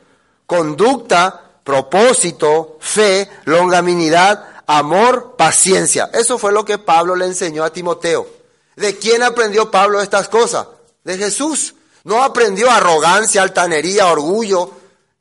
Conducta, 0.46 1.60
propósito, 1.66 2.78
fe, 2.80 3.30
longaminidad, 3.44 4.61
amor, 4.78 5.36
paciencia. 5.36 6.10
Eso 6.14 6.38
fue 6.38 6.52
lo 6.52 6.64
que 6.64 6.78
Pablo 6.78 7.16
le 7.16 7.26
enseñó 7.26 7.64
a 7.64 7.74
Timoteo. 7.74 8.28
¿De 8.76 8.98
quién 8.98 9.22
aprendió 9.22 9.70
Pablo 9.70 10.02
estas 10.02 10.30
cosas? 10.30 10.68
De 11.04 11.18
Jesús. 11.18 11.76
No 12.04 12.24
aprendió 12.24 12.72
arrogancia, 12.72 13.44
altanería, 13.44 14.08
orgullo, 14.08 14.72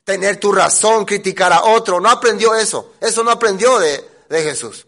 tener 0.03 0.37
tu 0.37 0.51
razón, 0.51 1.05
criticar 1.05 1.51
a 1.51 1.63
otro. 1.65 1.99
No 1.99 2.09
aprendió 2.09 2.55
eso. 2.55 2.93
Eso 3.01 3.23
no 3.23 3.31
aprendió 3.31 3.77
de, 3.77 4.09
de 4.29 4.43
Jesús. 4.43 4.87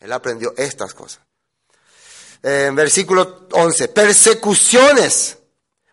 Él 0.00 0.12
aprendió 0.12 0.52
estas 0.56 0.92
cosas. 0.92 1.20
En 2.42 2.74
versículo 2.74 3.46
11, 3.52 3.88
persecuciones, 3.88 5.38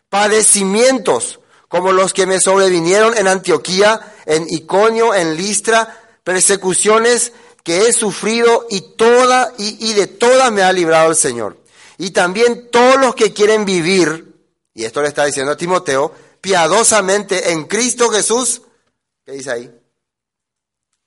padecimientos, 0.10 1.40
como 1.70 1.94
los 1.94 2.12
que 2.12 2.26
me 2.26 2.42
sobrevinieron 2.42 3.18
en 3.18 3.28
Antioquía, 3.28 4.16
en 4.26 4.46
Iconio, 4.50 5.14
en 5.14 5.38
Listra, 5.38 5.98
persecuciones 6.24 7.32
que 7.64 7.88
he 7.88 7.94
sufrido 7.94 8.68
y 8.70 8.82
toda 8.96 9.54
y, 9.58 9.94
de 9.94 10.08
todas 10.08 10.52
me 10.52 10.64
ha 10.64 10.72
librado 10.72 11.10
el 11.10 11.16
Señor. 11.16 11.58
Y 11.98 12.12
también 12.12 12.70
todos 12.72 12.98
los 12.98 13.16
que 13.16 13.34
quieren 13.34 13.66
vivir, 13.66 14.34
y 14.74 14.86
esto 14.86 15.02
le 15.02 15.10
está 15.10 15.26
diciendo 15.26 15.52
a 15.52 15.58
Timoteo, 15.58 16.14
piadosamente 16.40 17.52
en 17.52 17.66
Cristo 17.66 18.10
Jesús, 18.10 18.64
¿qué 19.24 19.34
dice 19.34 19.52
ahí? 19.52 19.72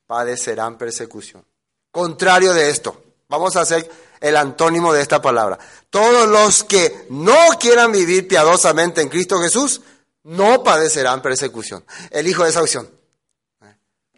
Padecerán 0.07 0.79
persecución. 0.79 1.45
Contrario 1.91 2.53
de 2.55 2.71
esto, 2.71 3.03
vamos 3.29 3.57
a 3.57 3.63
hacer 3.63 3.91
el 4.21 4.37
antónimo 4.37 4.93
de 4.93 5.03
esta 5.03 5.21
palabra. 5.21 5.59
Todos 5.91 6.29
los 6.29 6.65
que 6.65 7.07
no 7.11 7.35
quieran 7.59 7.93
vivir 7.93 8.29
piadosamente 8.29 9.01
en 9.01 9.09
Cristo 9.09 9.41
Jesús, 9.41 9.81
no 10.25 10.63
padecerán 10.63 11.23
persecución. 11.23 11.85
Elijo 12.11 12.45
esa 12.47 12.63
opción. 12.63 12.89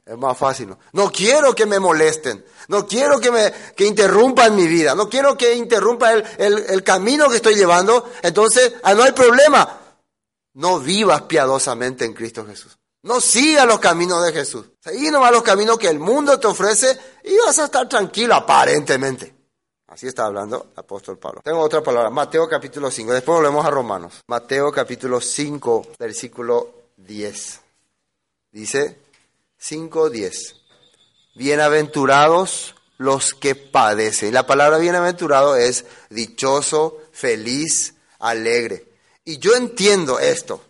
Es 0.07 0.17
más 0.17 0.39
fácil. 0.39 0.73
No, 0.93 1.11
quiero 1.11 1.53
que 1.53 1.67
me 1.67 1.81
molesten. 1.81 2.45
No 2.69 2.87
quiero 2.87 3.19
que 3.19 3.33
me 3.33 3.53
que 3.75 3.85
interrumpan 3.85 4.55
mi 4.55 4.69
vida. 4.69 4.95
No 4.95 5.09
quiero 5.09 5.37
que 5.37 5.55
interrumpa 5.55 6.13
el, 6.13 6.25
el, 6.39 6.59
el 6.69 6.85
camino 6.85 7.29
que 7.29 7.37
estoy 7.37 7.57
llevando. 7.57 8.09
Entonces, 8.23 8.75
ah, 8.85 8.95
no 8.95 9.03
hay 9.03 9.11
problema. 9.11 9.81
No 10.55 10.79
vivas 10.79 11.23
piadosamente 11.23 12.05
en 12.05 12.15
Cristo 12.15 12.47
Jesús. 12.47 12.79
No 13.03 13.21
sigas 13.21 13.67
los 13.67 13.81
caminos 13.81 14.25
de 14.25 14.33
Jesús. 14.33 14.67
Seguí 14.81 15.11
nomás 15.11 15.33
los 15.33 15.43
caminos 15.43 15.77
que 15.77 15.89
el 15.89 15.99
mundo 15.99 16.39
te 16.39 16.47
ofrece 16.47 16.97
y 17.25 17.37
vas 17.39 17.59
a 17.59 17.65
estar 17.65 17.89
tranquilo 17.89 18.35
aparentemente. 18.35 19.35
Así 19.89 20.07
está 20.07 20.27
hablando 20.27 20.69
el 20.73 20.81
apóstol 20.81 21.19
Pablo. 21.19 21.41
Tengo 21.43 21.61
otra 21.61 21.83
palabra, 21.83 22.11
Mateo 22.11 22.49
capítulo 22.49 22.91
5. 22.91 23.13
Después 23.13 23.39
volvemos 23.39 23.65
a 23.65 23.71
Romanos. 23.71 24.23
Mateo 24.27 24.71
capítulo 24.71 25.21
5, 25.21 25.89
versículo 25.99 26.75
10. 26.97 27.61
Dice 28.53 29.06
5, 29.59 30.11
10. 30.11 30.57
Bienaventurados 31.35 32.75
los 32.99 33.35
que 33.35 33.55
padecen. 33.55 34.35
La 34.35 34.47
palabra 34.47 34.79
bienaventurado 34.79 35.57
es 35.57 35.87
dichoso, 36.11 36.99
feliz, 37.13 37.95
alegre. 38.19 38.89
Y 39.25 39.39
yo 39.39 39.55
entiendo 39.55 40.19
esto. 40.19 40.63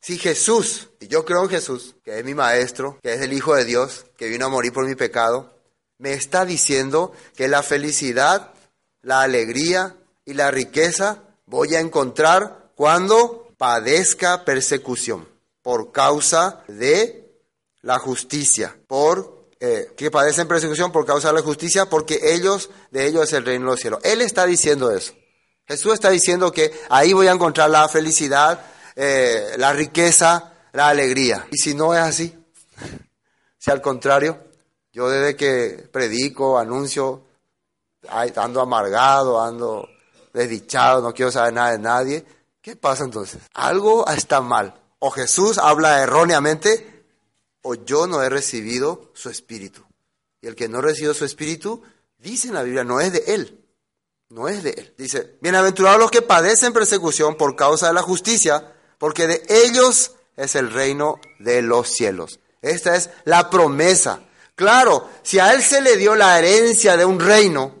Si 0.00 0.18
Jesús, 0.18 0.88
y 1.00 1.08
yo 1.08 1.24
creo 1.24 1.44
en 1.44 1.48
Jesús, 1.48 1.96
que 2.04 2.18
es 2.18 2.24
mi 2.24 2.34
maestro, 2.34 2.98
que 3.02 3.14
es 3.14 3.22
el 3.22 3.32
Hijo 3.32 3.54
de 3.54 3.64
Dios, 3.64 4.06
que 4.16 4.28
vino 4.28 4.46
a 4.46 4.50
morir 4.50 4.72
por 4.72 4.86
mi 4.86 4.94
pecado, 4.94 5.54
me 5.98 6.12
está 6.12 6.44
diciendo 6.44 7.12
que 7.34 7.48
la 7.48 7.62
felicidad, 7.62 8.52
la 9.00 9.22
alegría 9.22 9.96
y 10.26 10.34
la 10.34 10.50
riqueza 10.50 11.22
voy 11.46 11.74
a 11.74 11.80
encontrar 11.80 12.70
cuando 12.74 13.48
padezca 13.56 14.44
persecución 14.44 15.26
por 15.62 15.92
causa 15.92 16.62
de 16.68 17.23
la 17.84 17.98
justicia, 17.98 18.76
por 18.86 19.48
eh, 19.60 19.92
que 19.96 20.10
padecen 20.10 20.48
persecución 20.48 20.90
por 20.90 21.06
causa 21.06 21.28
de 21.28 21.34
la 21.34 21.42
justicia, 21.42 21.86
porque 21.86 22.18
ellos, 22.34 22.70
de 22.90 23.06
ellos 23.06 23.24
es 23.24 23.32
el 23.34 23.44
reino 23.44 23.66
de 23.66 23.70
los 23.72 23.80
cielos. 23.80 24.00
Él 24.02 24.22
está 24.22 24.46
diciendo 24.46 24.90
eso. 24.90 25.12
Jesús 25.66 25.94
está 25.94 26.10
diciendo 26.10 26.50
que 26.50 26.72
ahí 26.88 27.12
voy 27.12 27.28
a 27.28 27.32
encontrar 27.32 27.70
la 27.70 27.88
felicidad, 27.88 28.60
eh, 28.96 29.54
la 29.58 29.72
riqueza, 29.72 30.52
la 30.72 30.88
alegría. 30.88 31.46
Y 31.50 31.58
si 31.58 31.74
no 31.74 31.94
es 31.94 32.00
así, 32.00 32.34
si 33.58 33.70
al 33.70 33.80
contrario, 33.80 34.38
yo 34.92 35.08
desde 35.08 35.36
que 35.36 35.88
predico, 35.92 36.58
anuncio, 36.58 37.22
ando 38.08 38.60
amargado, 38.60 39.40
ando 39.42 39.88
desdichado, 40.32 41.02
no 41.02 41.12
quiero 41.12 41.30
saber 41.30 41.52
nada 41.52 41.72
de 41.72 41.78
nadie, 41.78 42.26
¿qué 42.62 42.76
pasa 42.76 43.04
entonces? 43.04 43.40
Algo 43.52 44.06
está 44.08 44.40
mal. 44.40 44.74
O 44.98 45.10
Jesús 45.10 45.58
habla 45.58 46.02
erróneamente, 46.02 46.93
o 47.66 47.74
yo 47.74 48.06
no 48.06 48.22
he 48.22 48.28
recibido 48.28 49.10
su 49.14 49.30
espíritu. 49.30 49.82
Y 50.42 50.46
el 50.46 50.54
que 50.54 50.68
no 50.68 50.82
recibido 50.82 51.14
su 51.14 51.24
espíritu, 51.24 51.82
dice 52.18 52.48
en 52.48 52.54
la 52.54 52.62
Biblia, 52.62 52.84
no 52.84 53.00
es 53.00 53.12
de 53.12 53.24
él. 53.26 53.64
No 54.28 54.48
es 54.48 54.62
de 54.62 54.70
él. 54.70 54.94
Dice, 54.98 55.38
bienaventurados 55.40 55.98
los 55.98 56.10
que 56.10 56.20
padecen 56.20 56.74
persecución 56.74 57.36
por 57.36 57.56
causa 57.56 57.88
de 57.88 57.94
la 57.94 58.02
justicia, 58.02 58.74
porque 58.98 59.26
de 59.26 59.42
ellos 59.48 60.12
es 60.36 60.54
el 60.56 60.70
reino 60.72 61.18
de 61.38 61.62
los 61.62 61.88
cielos. 61.88 62.38
Esta 62.60 62.96
es 62.96 63.08
la 63.24 63.48
promesa. 63.48 64.20
Claro, 64.54 65.08
si 65.22 65.38
a 65.38 65.54
él 65.54 65.62
se 65.62 65.80
le 65.80 65.96
dio 65.96 66.14
la 66.14 66.38
herencia 66.38 66.98
de 66.98 67.06
un 67.06 67.18
reino 67.18 67.74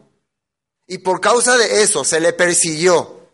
y 0.86 0.98
por 0.98 1.20
causa 1.20 1.58
de 1.58 1.82
eso 1.82 2.04
se 2.04 2.20
le 2.20 2.32
persiguió, 2.32 3.28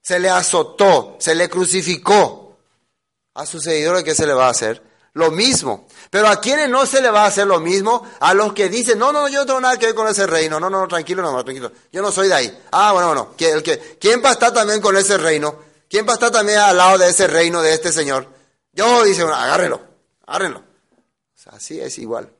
se 0.00 0.18
le 0.18 0.30
azotó, 0.30 1.16
se 1.20 1.34
le 1.34 1.50
crucificó, 1.50 2.56
a 3.34 3.46
sus 3.46 3.64
seguidores, 3.64 4.04
¿qué 4.04 4.14
se 4.14 4.26
le 4.26 4.34
va 4.34 4.46
a 4.46 4.50
hacer? 4.50 4.91
Lo 5.14 5.30
mismo. 5.30 5.86
Pero 6.10 6.28
a 6.28 6.40
quienes 6.40 6.68
no 6.70 6.86
se 6.86 7.02
le 7.02 7.10
va 7.10 7.24
a 7.24 7.26
hacer 7.26 7.46
lo 7.46 7.60
mismo, 7.60 8.08
a 8.20 8.32
los 8.32 8.52
que 8.54 8.68
dicen, 8.68 8.98
no, 8.98 9.12
no, 9.12 9.28
yo 9.28 9.40
no 9.40 9.46
tengo 9.46 9.60
nada 9.60 9.78
que 9.78 9.86
ver 9.86 9.94
con 9.94 10.08
ese 10.08 10.26
reino, 10.26 10.58
no, 10.58 10.70
no, 10.70 10.88
tranquilo, 10.88 11.22
no, 11.22 11.44
tranquilo, 11.44 11.70
yo 11.92 12.00
no 12.00 12.10
soy 12.10 12.28
de 12.28 12.34
ahí. 12.34 12.62
Ah, 12.70 12.92
bueno, 12.92 13.08
bueno, 13.08 13.34
el 13.38 13.62
que, 13.62 13.98
¿quién 14.00 14.22
va 14.24 14.30
a 14.30 14.32
estar 14.32 14.52
también 14.52 14.80
con 14.80 14.96
ese 14.96 15.18
reino? 15.18 15.56
¿Quién 15.88 16.06
va 16.06 16.12
a 16.12 16.14
estar 16.14 16.30
también 16.30 16.58
al 16.58 16.76
lado 16.76 16.98
de 16.98 17.08
ese 17.08 17.26
reino 17.26 17.60
de 17.60 17.74
este 17.74 17.92
Señor? 17.92 18.26
Yo, 18.72 19.04
dice, 19.04 19.22
bueno, 19.22 19.36
agárrenlo, 19.36 19.82
agárrenlo. 20.26 20.64
Así 21.46 21.80
es 21.80 21.98
igual. 21.98 22.32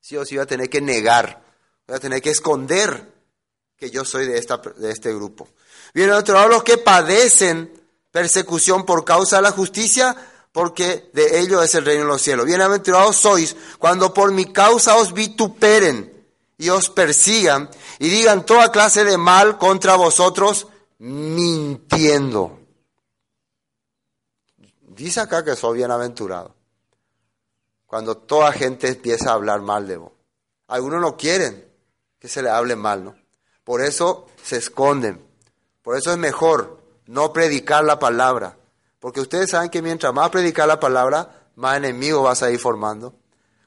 Sí 0.00 0.16
o 0.16 0.24
sí 0.24 0.36
voy 0.36 0.42
a 0.42 0.46
tener 0.46 0.68
que 0.68 0.80
negar, 0.80 1.42
voy 1.86 1.96
a 1.96 2.00
tener 2.00 2.20
que 2.20 2.30
esconder 2.30 3.12
que 3.76 3.90
yo 3.90 4.04
soy 4.04 4.26
de, 4.26 4.38
esta, 4.38 4.56
de 4.58 4.90
este 4.90 5.14
grupo. 5.14 5.48
Bienaventurados 5.94 6.50
los 6.50 6.64
que 6.64 6.78
padecen 6.78 7.72
persecución 8.10 8.86
por 8.86 9.04
causa 9.04 9.36
de 9.36 9.42
la 9.42 9.50
justicia, 9.52 10.16
porque 10.56 11.10
de 11.12 11.40
ellos 11.40 11.62
es 11.62 11.74
el 11.74 11.84
reino 11.84 12.04
de 12.04 12.08
los 12.08 12.22
cielos. 12.22 12.46
Bienaventurados 12.46 13.16
sois 13.16 13.54
cuando 13.78 14.14
por 14.14 14.32
mi 14.32 14.54
causa 14.54 14.96
os 14.96 15.12
vituperen 15.12 16.26
y 16.56 16.70
os 16.70 16.88
persigan 16.88 17.68
y 17.98 18.08
digan 18.08 18.46
toda 18.46 18.72
clase 18.72 19.04
de 19.04 19.18
mal 19.18 19.58
contra 19.58 19.96
vosotros, 19.96 20.66
mintiendo. 20.96 22.58
dice 24.80 25.20
acá 25.20 25.44
que 25.44 25.56
sos 25.56 25.74
bienaventurado. 25.74 26.54
Cuando 27.84 28.16
toda 28.16 28.50
gente 28.50 28.88
empieza 28.88 29.32
a 29.32 29.34
hablar 29.34 29.60
mal 29.60 29.86
de 29.86 29.98
vos. 29.98 30.12
Algunos 30.68 31.02
no 31.02 31.18
quieren 31.18 31.70
que 32.18 32.28
se 32.28 32.40
le 32.40 32.48
hable 32.48 32.76
mal, 32.76 33.04
¿no? 33.04 33.14
Por 33.62 33.82
eso 33.82 34.26
se 34.42 34.56
esconden. 34.56 35.22
Por 35.82 35.98
eso 35.98 36.12
es 36.12 36.16
mejor 36.16 36.80
no 37.04 37.34
predicar 37.34 37.84
la 37.84 37.98
palabra. 37.98 38.56
Porque 39.00 39.20
ustedes 39.20 39.50
saben 39.50 39.70
que 39.70 39.82
mientras 39.82 40.12
más 40.12 40.30
predicar 40.30 40.66
la 40.66 40.80
palabra, 40.80 41.48
más 41.56 41.76
enemigos 41.76 42.24
vas 42.24 42.42
a 42.42 42.50
ir 42.50 42.58
formando. 42.58 43.14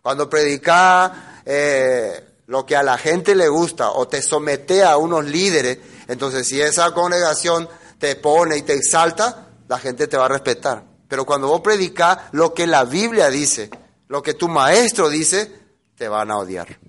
Cuando 0.02 0.30
predicas 0.30 1.12
eh, 1.46 2.24
lo 2.48 2.66
que 2.66 2.76
a 2.76 2.84
la 2.84 2.98
gente 2.98 3.36
le 3.36 3.48
gusta 3.48 3.92
o 3.92 4.08
te 4.08 4.22
somete 4.22 4.84
a 4.84 4.98
unos 4.98 5.26
líderes, 5.26 5.78
entonces 6.08 6.48
si 6.48 6.62
esa 6.62 6.94
congregación 6.94 7.70
te 8.00 8.16
pone 8.16 8.58
y 8.58 8.62
te 8.64 8.74
exalta, 8.74 9.48
la 9.68 9.78
gente 9.78 10.08
te 10.08 10.18
va 10.18 10.26
a 10.26 10.30
respetar. 10.30 10.84
Pero 11.08 11.26
cuando 11.26 11.48
vos 11.48 11.62
predicas 11.62 12.18
lo 12.32 12.54
que 12.54 12.66
la 12.66 12.86
Biblia 12.86 13.30
dice, 13.30 13.70
lo 14.08 14.24
que 14.24 14.34
tu 14.34 14.48
maestro 14.48 15.10
dice, 15.10 15.52
te 15.96 16.08
van 16.08 16.32
a 16.32 16.38
odiar. 16.38 16.80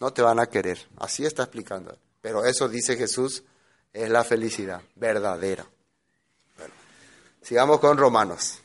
No 0.00 0.12
te 0.12 0.22
van 0.22 0.40
a 0.40 0.46
querer. 0.46 0.78
Así 0.96 1.24
está 1.24 1.42
explicando. 1.42 1.96
Pero 2.20 2.44
eso 2.44 2.68
dice 2.68 2.96
Jesús, 2.96 3.42
es 3.92 4.08
la 4.08 4.24
felicidad 4.24 4.80
verdadera. 4.96 5.66
Sigamos 7.44 7.78
con 7.78 7.98
Romanos. 7.98 8.60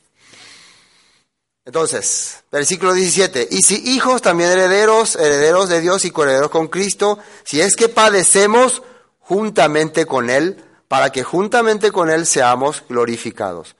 Entonces, 1.66 2.42
versículo 2.50 2.94
17, 2.94 3.46
y 3.50 3.58
si 3.58 3.92
hijos 3.92 4.22
también 4.22 4.50
herederos, 4.50 5.16
herederos 5.16 5.68
de 5.68 5.82
Dios 5.82 6.06
y 6.06 6.10
coherederos 6.10 6.50
con 6.50 6.68
Cristo, 6.68 7.18
si 7.44 7.60
es 7.60 7.76
que 7.76 7.90
padecemos 7.90 8.82
juntamente 9.18 10.06
con 10.06 10.30
Él, 10.30 10.64
para 10.88 11.10
que 11.10 11.22
juntamente 11.22 11.92
con 11.92 12.10
Él 12.10 12.24
seamos 12.24 12.82
glorificados. 12.88 13.76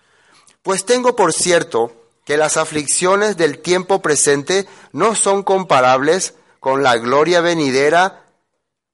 Pues 0.62 0.84
tengo 0.84 1.16
por 1.16 1.32
cierto 1.32 1.92
que 2.26 2.36
las 2.36 2.58
aflicciones 2.58 3.38
del 3.38 3.58
tiempo 3.58 4.02
presente 4.02 4.68
no 4.92 5.14
son 5.14 5.42
comparables 5.42 6.34
con 6.60 6.82
la 6.82 6.98
gloria 6.98 7.40
venidera 7.40 8.26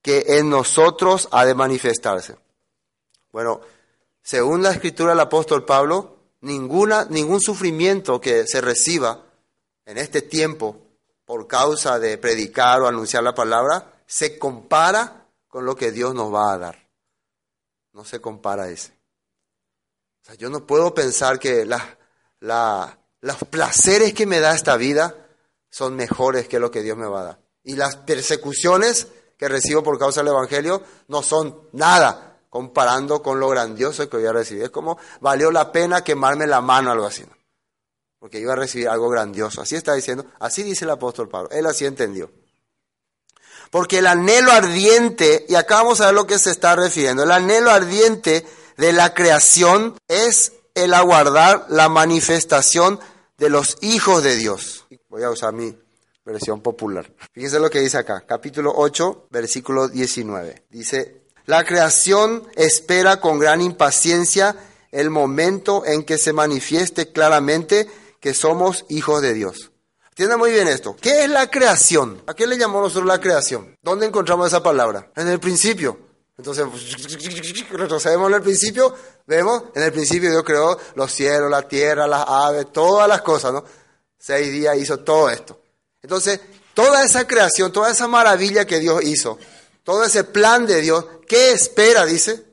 que 0.00 0.24
en 0.38 0.48
nosotros 0.48 1.28
ha 1.32 1.44
de 1.44 1.56
manifestarse. 1.56 2.36
Bueno, 3.32 3.60
según 4.26 4.60
la 4.60 4.72
escritura 4.72 5.10
del 5.10 5.20
apóstol 5.20 5.64
Pablo, 5.64 6.16
ninguna, 6.40 7.04
ningún 7.04 7.40
sufrimiento 7.40 8.20
que 8.20 8.44
se 8.44 8.60
reciba 8.60 9.22
en 9.84 9.98
este 9.98 10.20
tiempo 10.20 10.78
por 11.24 11.46
causa 11.46 12.00
de 12.00 12.18
predicar 12.18 12.80
o 12.80 12.88
anunciar 12.88 13.22
la 13.22 13.36
palabra 13.36 14.02
se 14.04 14.36
compara 14.36 15.28
con 15.46 15.64
lo 15.64 15.76
que 15.76 15.92
Dios 15.92 16.12
nos 16.12 16.34
va 16.34 16.52
a 16.52 16.58
dar. 16.58 16.88
No 17.92 18.04
se 18.04 18.20
compara 18.20 18.68
ese. 18.68 18.90
O 20.22 20.26
sea, 20.26 20.34
yo 20.34 20.50
no 20.50 20.66
puedo 20.66 20.92
pensar 20.92 21.38
que 21.38 21.64
la, 21.64 21.96
la, 22.40 22.98
los 23.20 23.36
placeres 23.48 24.12
que 24.12 24.26
me 24.26 24.40
da 24.40 24.56
esta 24.56 24.76
vida 24.76 25.14
son 25.70 25.94
mejores 25.94 26.48
que 26.48 26.58
lo 26.58 26.72
que 26.72 26.82
Dios 26.82 26.96
me 26.96 27.06
va 27.06 27.20
a 27.20 27.24
dar. 27.26 27.38
Y 27.62 27.76
las 27.76 27.94
persecuciones 27.94 29.06
que 29.38 29.46
recibo 29.46 29.84
por 29.84 30.00
causa 30.00 30.22
del 30.22 30.32
Evangelio 30.32 30.82
no 31.06 31.22
son 31.22 31.68
nada 31.70 32.25
comparando 32.50 33.22
con 33.22 33.40
lo 33.40 33.48
grandioso 33.48 34.08
que 34.08 34.16
voy 34.16 34.26
a 34.26 34.32
recibir. 34.32 34.64
Es 34.64 34.70
como 34.70 34.98
valió 35.20 35.50
la 35.50 35.72
pena 35.72 36.04
quemarme 36.04 36.46
la 36.46 36.60
mano, 36.60 36.90
algo 36.90 37.06
así. 37.06 37.24
Porque 38.18 38.40
iba 38.40 38.54
a 38.54 38.56
recibir 38.56 38.88
algo 38.88 39.08
grandioso. 39.08 39.60
Así 39.60 39.76
está 39.76 39.94
diciendo, 39.94 40.26
así 40.40 40.62
dice 40.62 40.84
el 40.84 40.90
apóstol 40.90 41.28
Pablo. 41.28 41.50
Él 41.50 41.66
así 41.66 41.84
entendió. 41.84 42.30
Porque 43.70 43.98
el 43.98 44.06
anhelo 44.06 44.52
ardiente, 44.52 45.44
y 45.48 45.54
acá 45.54 45.76
vamos 45.76 46.00
a 46.00 46.06
ver 46.06 46.14
lo 46.14 46.26
que 46.26 46.38
se 46.38 46.50
está 46.50 46.76
refiriendo, 46.76 47.24
el 47.24 47.32
anhelo 47.32 47.70
ardiente 47.70 48.46
de 48.76 48.92
la 48.92 49.12
creación 49.14 49.96
es 50.08 50.52
el 50.74 50.94
aguardar 50.94 51.66
la 51.68 51.88
manifestación 51.88 53.00
de 53.38 53.50
los 53.50 53.76
hijos 53.80 54.22
de 54.22 54.36
Dios. 54.36 54.86
Voy 55.08 55.22
a 55.22 55.30
usar 55.30 55.52
mi 55.52 55.76
versión 56.24 56.60
popular. 56.60 57.10
Fíjense 57.32 57.58
lo 57.58 57.70
que 57.70 57.80
dice 57.80 57.98
acá, 57.98 58.24
capítulo 58.26 58.72
8, 58.74 59.28
versículo 59.30 59.88
19. 59.88 60.66
Dice, 60.70 61.25
la 61.46 61.64
creación 61.64 62.46
espera 62.56 63.20
con 63.20 63.38
gran 63.38 63.60
impaciencia 63.60 64.56
el 64.90 65.10
momento 65.10 65.84
en 65.86 66.04
que 66.04 66.18
se 66.18 66.32
manifieste 66.32 67.12
claramente 67.12 67.88
que 68.20 68.34
somos 68.34 68.84
hijos 68.88 69.22
de 69.22 69.32
Dios. 69.34 69.70
Entienda 70.08 70.36
muy 70.36 70.50
bien 70.50 70.66
esto. 70.66 70.96
¿Qué 71.00 71.24
es 71.24 71.30
la 71.30 71.50
creación? 71.50 72.22
¿A 72.26 72.34
qué 72.34 72.46
le 72.46 72.58
llamamos 72.58 72.84
nosotros 72.84 73.06
la 73.06 73.20
creación? 73.20 73.76
¿Dónde 73.82 74.06
encontramos 74.06 74.48
esa 74.48 74.62
palabra? 74.62 75.10
En 75.14 75.28
el 75.28 75.38
principio. 75.38 75.98
Entonces, 76.38 76.66
retrocedemos 77.70 78.28
en 78.28 78.34
el 78.34 78.42
principio, 78.42 78.94
vemos, 79.26 79.64
en 79.74 79.82
el 79.82 79.92
principio 79.92 80.30
Dios 80.30 80.42
creó 80.42 80.78
los 80.94 81.12
cielos, 81.12 81.50
la 81.50 81.68
tierra, 81.68 82.06
las 82.06 82.24
aves, 82.26 82.72
todas 82.72 83.08
las 83.08 83.22
cosas, 83.22 83.52
¿no? 83.52 83.64
Seis 84.18 84.50
días 84.50 84.76
hizo 84.76 84.98
todo 85.00 85.30
esto. 85.30 85.60
Entonces, 86.02 86.40
toda 86.74 87.04
esa 87.04 87.26
creación, 87.26 87.70
toda 87.70 87.90
esa 87.90 88.08
maravilla 88.08 88.66
que 88.66 88.80
Dios 88.80 89.02
hizo, 89.04 89.38
todo 89.86 90.02
ese 90.02 90.24
plan 90.24 90.66
de 90.66 90.80
Dios, 90.80 91.04
¿qué 91.28 91.52
espera? 91.52 92.04
Dice, 92.04 92.44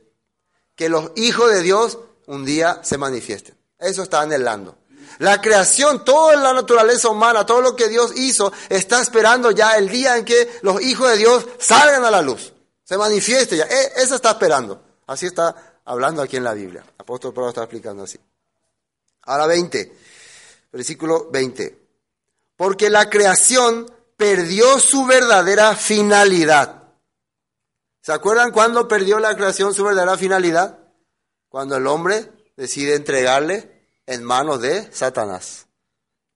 que 0.75 0.87
los 0.87 1.09
hijos 1.15 1.51
de 1.51 1.63
Dios 1.63 1.97
un 2.27 2.45
día 2.45 2.81
se 2.83 2.99
manifiesten. 2.99 3.57
Eso 3.79 4.03
está 4.03 4.21
anhelando. 4.21 4.77
La 5.17 5.41
creación, 5.41 6.05
toda 6.05 6.35
la 6.35 6.53
naturaleza 6.53 7.09
humana, 7.09 7.43
todo 7.43 7.59
lo 7.59 7.75
que 7.75 7.89
Dios 7.89 8.13
hizo, 8.15 8.53
está 8.69 9.01
esperando 9.01 9.49
ya 9.49 9.77
el 9.77 9.89
día 9.89 10.15
en 10.15 10.25
que 10.25 10.59
los 10.61 10.79
hijos 10.83 11.09
de 11.09 11.17
Dios 11.17 11.47
salgan 11.57 12.05
a 12.05 12.11
la 12.11 12.21
luz, 12.21 12.53
se 12.83 12.99
manifieste 12.99 13.57
ya. 13.57 13.65
E, 13.65 13.93
eso 13.97 14.13
está 14.13 14.29
esperando. 14.29 14.79
Así 15.07 15.25
está 15.25 15.79
hablando 15.85 16.21
aquí 16.21 16.37
en 16.37 16.43
la 16.43 16.53
Biblia. 16.53 16.85
apóstol 16.99 17.33
Pablo 17.33 17.49
está 17.49 17.61
explicando 17.61 18.03
así. 18.03 18.19
Ahora 19.23 19.47
20, 19.47 19.97
versículo 20.71 21.31
20. 21.31 21.79
Porque 22.55 22.91
la 22.91 23.09
creación 23.09 23.91
perdió 24.15 24.77
su 24.77 25.07
verdadera 25.07 25.75
finalidad. 25.75 26.82
¿Se 28.03 28.11
acuerdan 28.11 28.51
cuándo 28.51 28.85
perdió 28.89 29.17
la 29.17 29.33
creación 29.37 29.73
su 29.73 29.85
verdadera 29.85 30.17
finalidad? 30.17 30.77
Cuando 31.47 31.77
el 31.77 31.87
hombre 31.87 32.29
decide 32.57 32.95
entregarle 32.95 33.87
en 34.05 34.25
manos 34.25 34.59
de 34.61 34.91
Satanás. 34.91 35.67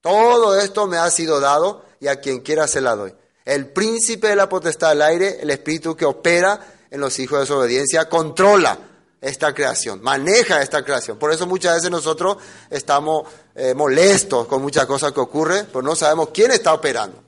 Todo 0.00 0.58
esto 0.58 0.86
me 0.86 0.96
ha 0.96 1.10
sido 1.10 1.40
dado 1.40 1.84
y 2.00 2.06
a 2.08 2.20
quien 2.20 2.40
quiera 2.40 2.66
se 2.66 2.80
la 2.80 2.96
doy. 2.96 3.14
El 3.44 3.70
príncipe 3.70 4.28
de 4.28 4.36
la 4.36 4.48
potestad 4.48 4.88
del 4.88 5.02
aire, 5.02 5.40
el 5.42 5.50
espíritu 5.50 5.94
que 5.94 6.06
opera 6.06 6.58
en 6.90 7.00
los 7.00 7.18
hijos 7.18 7.36
de 7.36 7.42
desobediencia, 7.42 8.08
controla 8.08 8.78
esta 9.20 9.52
creación, 9.52 10.02
maneja 10.02 10.62
esta 10.62 10.82
creación. 10.82 11.18
Por 11.18 11.32
eso 11.32 11.46
muchas 11.46 11.74
veces 11.74 11.90
nosotros 11.90 12.38
estamos 12.70 13.28
eh, 13.54 13.74
molestos 13.74 14.46
con 14.46 14.62
muchas 14.62 14.86
cosas 14.86 15.12
que 15.12 15.20
ocurren, 15.20 15.66
pero 15.66 15.82
no 15.82 15.94
sabemos 15.94 16.30
quién 16.32 16.50
está 16.50 16.72
operando. 16.72 17.22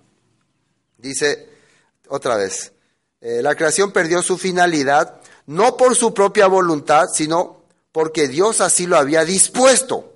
Dice 0.97 1.51
otra 2.09 2.37
vez, 2.37 2.73
eh, 3.21 3.43
la 3.43 3.55
creación 3.55 3.93
perdió 3.93 4.23
su 4.23 4.39
finalidad 4.39 5.21
no 5.47 5.77
por 5.77 5.97
su 5.97 6.15
propia 6.15 6.47
voluntad, 6.47 7.09
sino 7.13 7.65
porque 7.93 8.29
Dios 8.29 8.61
así 8.61 8.87
lo 8.87 8.97
había 8.97 9.25
dispuesto. 9.25 10.15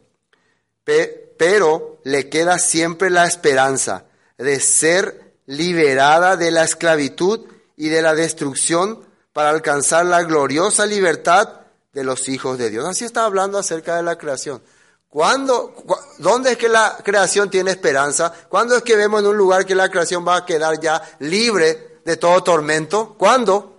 pero 1.36 1.98
le 2.04 2.28
queda 2.28 2.58
siempre 2.58 3.10
la 3.10 3.26
esperanza 3.26 4.04
de 4.38 4.60
ser 4.60 5.34
liberada 5.46 6.36
de 6.36 6.50
la 6.50 6.64
esclavitud 6.64 7.46
y 7.76 7.88
de 7.88 8.02
la 8.02 8.14
destrucción 8.14 9.00
para 9.32 9.50
alcanzar 9.50 10.06
la 10.06 10.22
gloriosa 10.22 10.86
libertad 10.86 11.48
de 11.92 12.04
los 12.04 12.28
hijos 12.28 12.56
de 12.58 12.70
Dios. 12.70 12.84
Así 12.84 13.04
está 13.04 13.24
hablando 13.24 13.58
acerca 13.58 13.96
de 13.96 14.02
la 14.02 14.16
creación. 14.16 14.62
¿Cuándo, 15.08 15.74
¿Dónde 16.18 16.52
es 16.52 16.56
que 16.56 16.68
la 16.68 16.98
creación 17.02 17.50
tiene 17.50 17.70
esperanza? 17.70 18.32
¿Cuándo 18.48 18.76
es 18.76 18.82
que 18.82 18.96
vemos 18.96 19.20
en 19.20 19.28
un 19.28 19.36
lugar 19.36 19.64
que 19.64 19.74
la 19.74 19.88
creación 19.88 20.26
va 20.26 20.36
a 20.36 20.46
quedar 20.46 20.78
ya 20.80 21.02
libre 21.20 21.93
de 22.04 22.16
todo 22.16 22.42
tormento? 22.42 23.14
¿Cuándo? 23.18 23.74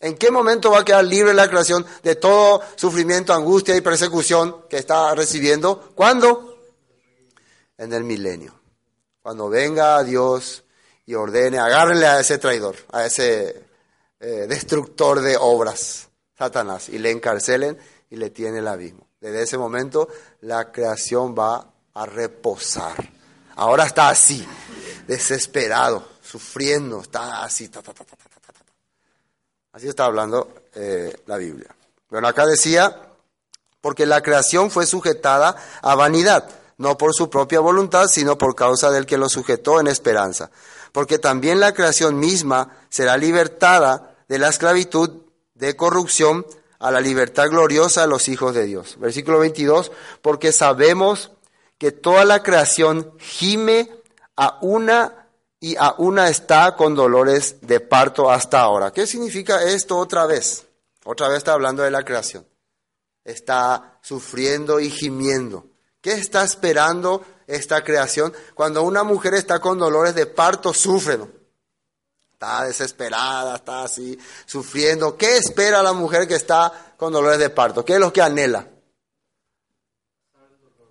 ¿En 0.00 0.16
qué 0.16 0.30
momento 0.30 0.70
va 0.70 0.80
a 0.80 0.84
quedar 0.84 1.04
libre 1.04 1.32
la 1.32 1.48
creación 1.48 1.86
de 2.02 2.16
todo 2.16 2.60
sufrimiento, 2.76 3.32
angustia 3.32 3.76
y 3.76 3.80
persecución 3.80 4.66
que 4.68 4.76
está 4.76 5.14
recibiendo? 5.14 5.92
¿Cuándo? 5.94 6.58
En 7.78 7.92
el 7.92 8.04
milenio. 8.04 8.54
Cuando 9.22 9.48
venga 9.48 10.02
Dios 10.04 10.64
y 11.06 11.14
ordene, 11.14 11.58
agárrenle 11.58 12.06
a 12.06 12.20
ese 12.20 12.38
traidor, 12.38 12.76
a 12.92 13.06
ese 13.06 13.64
eh, 14.20 14.46
destructor 14.46 15.20
de 15.20 15.36
obras, 15.38 16.08
Satanás, 16.36 16.88
y 16.88 16.98
le 16.98 17.10
encarcelen 17.10 17.78
y 18.10 18.16
le 18.16 18.30
tiene 18.30 18.58
el 18.58 18.68
abismo. 18.68 19.08
Desde 19.20 19.42
ese 19.42 19.56
momento 19.56 20.08
la 20.42 20.70
creación 20.70 21.34
va 21.34 21.66
a 21.94 22.06
reposar. 22.06 23.10
Ahora 23.56 23.86
está 23.86 24.10
así, 24.10 24.46
desesperado 25.06 26.13
sufriendo, 26.34 27.00
está 27.00 27.44
así, 27.44 27.70
así 29.70 29.86
está 29.86 30.06
hablando 30.06 30.52
eh, 30.74 31.16
la 31.26 31.36
Biblia. 31.36 31.72
Bueno, 32.10 32.26
acá 32.26 32.44
decía, 32.44 33.02
porque 33.80 34.04
la 34.04 34.20
creación 34.20 34.68
fue 34.72 34.84
sujetada 34.84 35.54
a 35.80 35.94
vanidad, 35.94 36.50
no 36.76 36.98
por 36.98 37.14
su 37.14 37.30
propia 37.30 37.60
voluntad, 37.60 38.08
sino 38.08 38.36
por 38.36 38.56
causa 38.56 38.90
del 38.90 39.06
que 39.06 39.16
lo 39.16 39.28
sujetó 39.28 39.78
en 39.78 39.86
esperanza. 39.86 40.50
Porque 40.90 41.20
también 41.20 41.60
la 41.60 41.72
creación 41.72 42.18
misma 42.18 42.78
será 42.88 43.16
libertada 43.16 44.16
de 44.26 44.40
la 44.40 44.48
esclavitud 44.48 45.22
de 45.54 45.76
corrupción 45.76 46.44
a 46.80 46.90
la 46.90 47.00
libertad 47.00 47.48
gloriosa 47.48 48.00
de 48.00 48.08
los 48.08 48.26
hijos 48.26 48.56
de 48.56 48.64
Dios. 48.64 48.96
Versículo 48.98 49.38
22, 49.38 49.92
porque 50.20 50.50
sabemos 50.50 51.30
que 51.78 51.92
toda 51.92 52.24
la 52.24 52.42
creación 52.42 53.12
gime 53.20 53.88
a 54.36 54.58
una 54.62 55.23
y 55.64 55.76
a 55.78 55.94
una 55.96 56.28
está 56.28 56.76
con 56.76 56.94
dolores 56.94 57.56
de 57.62 57.80
parto 57.80 58.30
hasta 58.30 58.60
ahora. 58.60 58.92
¿Qué 58.92 59.06
significa 59.06 59.62
esto 59.62 59.96
otra 59.96 60.26
vez? 60.26 60.66
Otra 61.06 61.28
vez 61.28 61.38
está 61.38 61.54
hablando 61.54 61.82
de 61.82 61.90
la 61.90 62.04
creación. 62.04 62.46
Está 63.24 63.98
sufriendo 64.02 64.78
y 64.78 64.90
gimiendo. 64.90 65.64
¿Qué 66.02 66.12
está 66.12 66.44
esperando 66.44 67.24
esta 67.46 67.82
creación? 67.82 68.34
Cuando 68.52 68.82
una 68.82 69.04
mujer 69.04 69.32
está 69.32 69.58
con 69.58 69.78
dolores 69.78 70.14
de 70.14 70.26
parto, 70.26 70.74
sufre. 70.74 71.18
Está 72.34 72.66
desesperada, 72.66 73.56
está 73.56 73.84
así, 73.84 74.18
sufriendo. 74.44 75.16
¿Qué 75.16 75.38
espera 75.38 75.82
la 75.82 75.94
mujer 75.94 76.28
que 76.28 76.34
está 76.34 76.92
con 76.98 77.10
dolores 77.10 77.38
de 77.38 77.48
parto? 77.48 77.86
¿Qué 77.86 77.94
es 77.94 78.00
lo 78.00 78.12
que 78.12 78.20
anhela? 78.20 78.68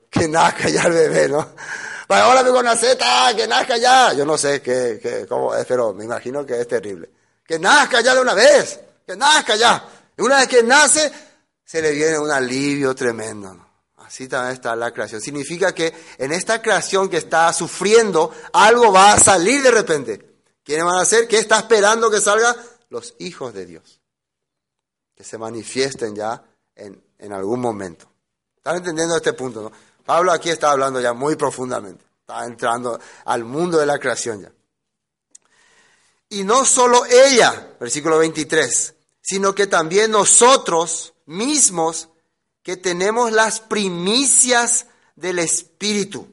Que 0.10 0.28
ya 0.72 0.82
el 0.86 0.94
bebé, 0.94 1.30
¿no? 1.30 1.48
Para 2.08 2.26
ahora 2.26 2.44
con 2.44 2.66
la 2.66 2.76
zeta, 2.76 3.34
que 3.36 3.48
nazca 3.48 3.78
ya. 3.78 4.14
Yo 4.14 4.26
no 4.26 4.38
sé 4.38 4.62
qué, 4.62 5.26
cómo 5.28 5.56
es, 5.56 5.66
pero 5.66 5.94
me 5.94 6.04
imagino 6.04 6.46
que 6.46 6.60
es 6.60 6.68
terrible. 6.68 7.10
Que 7.46 7.60
nazca 7.60 8.02
ya 8.02 8.16
de 8.16 8.22
una 8.22 8.34
vez, 8.34 8.80
que 9.06 9.16
nazca 9.16 9.56
ya. 9.56 9.88
Y 10.18 10.22
una 10.22 10.38
vez 10.38 10.48
que 10.48 10.64
nace, 10.64 11.12
se 11.64 11.82
le 11.82 11.92
viene 11.92 12.20
un 12.20 12.32
alivio 12.32 12.94
tremendo. 12.94 13.68
Así 13.98 14.28
también 14.28 14.54
está 14.54 14.76
la 14.76 14.92
creación. 14.92 15.22
Significa 15.22 15.74
que 15.74 15.94
en 16.18 16.32
esta 16.32 16.62
creación 16.62 17.10
que 17.10 17.18
está 17.18 17.52
sufriendo, 17.54 18.32
algo 18.54 18.92
va 18.92 19.14
a 19.14 19.20
salir 19.20 19.64
de 19.64 19.72
repente. 19.72 20.34
¿Quiénes 20.64 20.86
van 20.86 21.00
a 21.00 21.06
ser? 21.06 21.28
¿Qué 21.28 21.40
está 21.40 21.58
esperando 21.58 22.12
que 22.12 22.22
salga? 22.22 22.56
Los 22.90 23.16
hijos 23.20 23.54
de 23.54 23.66
Dios. 23.66 24.02
Que 25.16 25.24
se 25.24 25.38
manifiesten 25.38 26.16
ya 26.16 26.44
en, 26.76 27.04
en 27.18 27.34
algún 27.34 27.60
momento. 27.60 28.08
¿Están 28.58 28.78
entendiendo 28.78 29.18
este 29.18 29.34
punto? 29.34 29.62
No? 29.62 29.72
Pablo 30.06 30.32
aquí 30.32 30.50
está 30.50 30.72
hablando 30.72 31.00
ya 31.00 31.14
muy 31.14 31.36
profundamente. 31.36 32.04
Está 32.22 32.46
entrando 32.46 33.00
al 33.26 33.44
mundo 33.44 33.78
de 33.78 33.86
la 33.86 34.00
creación 34.00 34.42
ya. 34.42 34.52
Y 36.30 36.44
no 36.44 36.66
solo 36.66 37.06
ella, 37.06 37.76
versículo 37.80 38.18
23, 38.18 38.96
sino 39.22 39.54
que 39.54 39.68
también 39.68 40.12
nosotros 40.12 41.14
mismos 41.26 42.10
que 42.64 42.78
tenemos 42.78 43.32
las 43.32 43.60
primicias 43.60 44.88
del 45.16 45.40
Espíritu. 45.40 46.28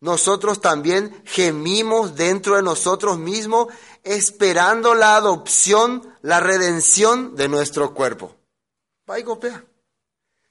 Nosotros 0.00 0.60
también 0.60 1.22
gemimos 1.24 2.14
dentro 2.16 2.56
de 2.56 2.62
nosotros 2.62 3.16
mismos 3.16 3.68
esperando 4.02 4.94
la 4.94 5.16
adopción, 5.16 6.14
la 6.20 6.40
redención 6.40 7.34
de 7.36 7.48
nuestro 7.48 7.94
cuerpo. 7.94 8.36
Va 9.08 9.18
y 9.18 9.24
copia. 9.24 9.64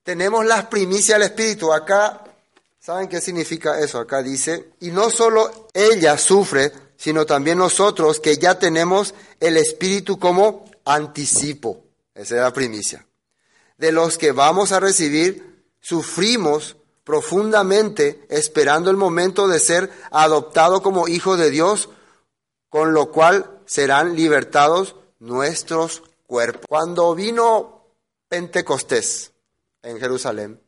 Tenemos 0.02 0.46
las 0.46 0.66
primicias 0.66 1.20
del 1.20 1.30
Espíritu. 1.30 1.72
Acá, 1.72 2.24
¿saben 2.84 3.08
qué 3.08 3.22
significa 3.22 3.80
eso? 3.80 3.98
Acá 3.98 4.22
dice, 4.22 4.74
y 4.82 4.92
no 4.92 5.10
solo 5.10 5.70
ella 5.74 6.18
sufre, 6.18 6.74
sino 6.98 7.26
también 7.26 7.58
nosotros 7.58 8.20
que 8.20 8.38
ya 8.38 8.60
tenemos 8.60 9.16
el 9.40 9.56
Espíritu 9.56 10.20
como 10.20 10.66
anticipo. 10.84 11.86
Esa 12.14 12.36
es 12.36 12.42
la 12.42 12.52
primicia. 12.52 13.08
De 13.78 13.94
los 13.94 14.18
que 14.18 14.34
vamos 14.34 14.74
a 14.74 14.82
recibir, 14.82 15.64
sufrimos 15.80 16.76
profundamente 17.06 18.26
esperando 18.30 18.92
el 18.92 18.98
momento 18.98 19.48
de 19.48 19.60
ser 19.60 19.90
adoptado 20.12 20.82
como 20.82 21.08
hijo 21.08 21.38
de 21.38 21.52
Dios, 21.52 21.90
con 22.70 22.94
lo 22.94 23.12
cual 23.12 23.62
serán 23.66 24.16
libertados 24.16 24.96
nuestros 25.20 26.04
cuerpos. 26.28 26.66
Cuando 26.68 27.16
vino 27.16 27.88
Pentecostés 28.28 29.32
en 29.82 30.00
Jerusalén, 30.00 30.62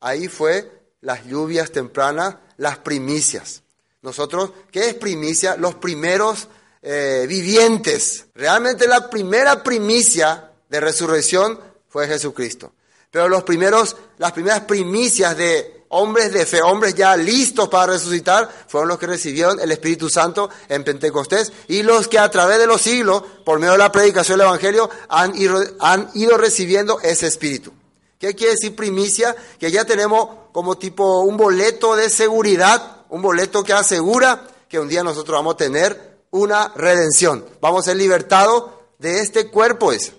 ahí 0.00 0.28
fue 0.28 0.81
las 1.02 1.26
lluvias 1.26 1.70
tempranas, 1.70 2.36
las 2.56 2.78
primicias. 2.78 3.62
Nosotros, 4.00 4.50
¿qué 4.70 4.88
es 4.88 4.94
primicia? 4.94 5.56
Los 5.56 5.74
primeros 5.74 6.48
eh, 6.80 7.26
vivientes. 7.28 8.26
Realmente 8.34 8.88
la 8.88 9.10
primera 9.10 9.62
primicia 9.62 10.50
de 10.68 10.80
resurrección 10.80 11.60
fue 11.88 12.08
Jesucristo. 12.08 12.72
Pero 13.10 13.28
los 13.28 13.42
primeros, 13.42 13.96
las 14.18 14.32
primeras 14.32 14.62
primicias 14.62 15.36
de 15.36 15.84
hombres 15.88 16.32
de 16.32 16.46
fe, 16.46 16.62
hombres 16.62 16.94
ya 16.94 17.16
listos 17.16 17.68
para 17.68 17.92
resucitar, 17.92 18.48
fueron 18.66 18.88
los 18.88 18.98
que 18.98 19.06
recibieron 19.06 19.60
el 19.60 19.70
Espíritu 19.70 20.08
Santo 20.08 20.48
en 20.68 20.82
Pentecostés 20.82 21.52
y 21.68 21.82
los 21.82 22.08
que 22.08 22.18
a 22.18 22.30
través 22.30 22.58
de 22.58 22.66
los 22.66 22.80
siglos, 22.80 23.22
por 23.44 23.58
medio 23.58 23.72
de 23.72 23.78
la 23.78 23.92
predicación 23.92 24.38
del 24.38 24.46
Evangelio, 24.46 24.88
han 25.08 25.36
ido, 25.36 25.62
han 25.80 26.10
ido 26.14 26.38
recibiendo 26.38 26.98
ese 27.00 27.26
Espíritu. 27.26 27.72
¿Qué 28.18 28.34
quiere 28.34 28.52
decir 28.52 28.74
primicia? 28.74 29.36
Que 29.58 29.70
ya 29.70 29.84
tenemos 29.84 30.28
como 30.52 30.76
tipo 30.76 31.20
un 31.20 31.36
boleto 31.36 31.96
de 31.96 32.10
seguridad, 32.10 33.06
un 33.08 33.22
boleto 33.22 33.64
que 33.64 33.72
asegura 33.72 34.46
que 34.68 34.78
un 34.78 34.88
día 34.88 35.02
nosotros 35.02 35.36
vamos 35.36 35.54
a 35.54 35.58
tener 35.58 36.18
una 36.30 36.72
redención. 36.74 37.46
Vamos 37.60 37.82
a 37.82 37.90
ser 37.90 37.96
libertados 37.96 38.70
de 38.98 39.20
este 39.20 39.50
cuerpo 39.50 39.92
ese. 39.92 40.14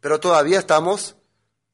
Pero 0.00 0.18
todavía 0.18 0.58
estamos 0.58 1.14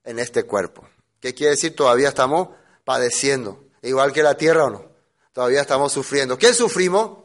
en 0.05 0.19
este 0.19 0.45
cuerpo. 0.45 0.87
¿Qué 1.21 1.35
quiere 1.35 1.53
decir? 1.53 1.75
Todavía 1.75 2.09
estamos 2.09 2.49
padeciendo. 2.85 3.65
Igual 3.83 4.13
que 4.13 4.23
la 4.23 4.37
tierra 4.37 4.65
o 4.65 4.71
no. 4.71 4.85
Todavía 5.33 5.61
estamos 5.61 5.93
sufriendo. 5.93 6.37
¿Qué 6.37 6.53
sufrimos? 6.53 7.19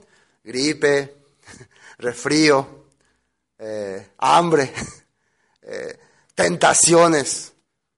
Gripe, 0.43 1.17
resfrío, 1.97 2.85
eh, 3.57 4.11
hambre, 4.17 4.73
eh, 5.61 5.99
tentaciones, 6.35 7.53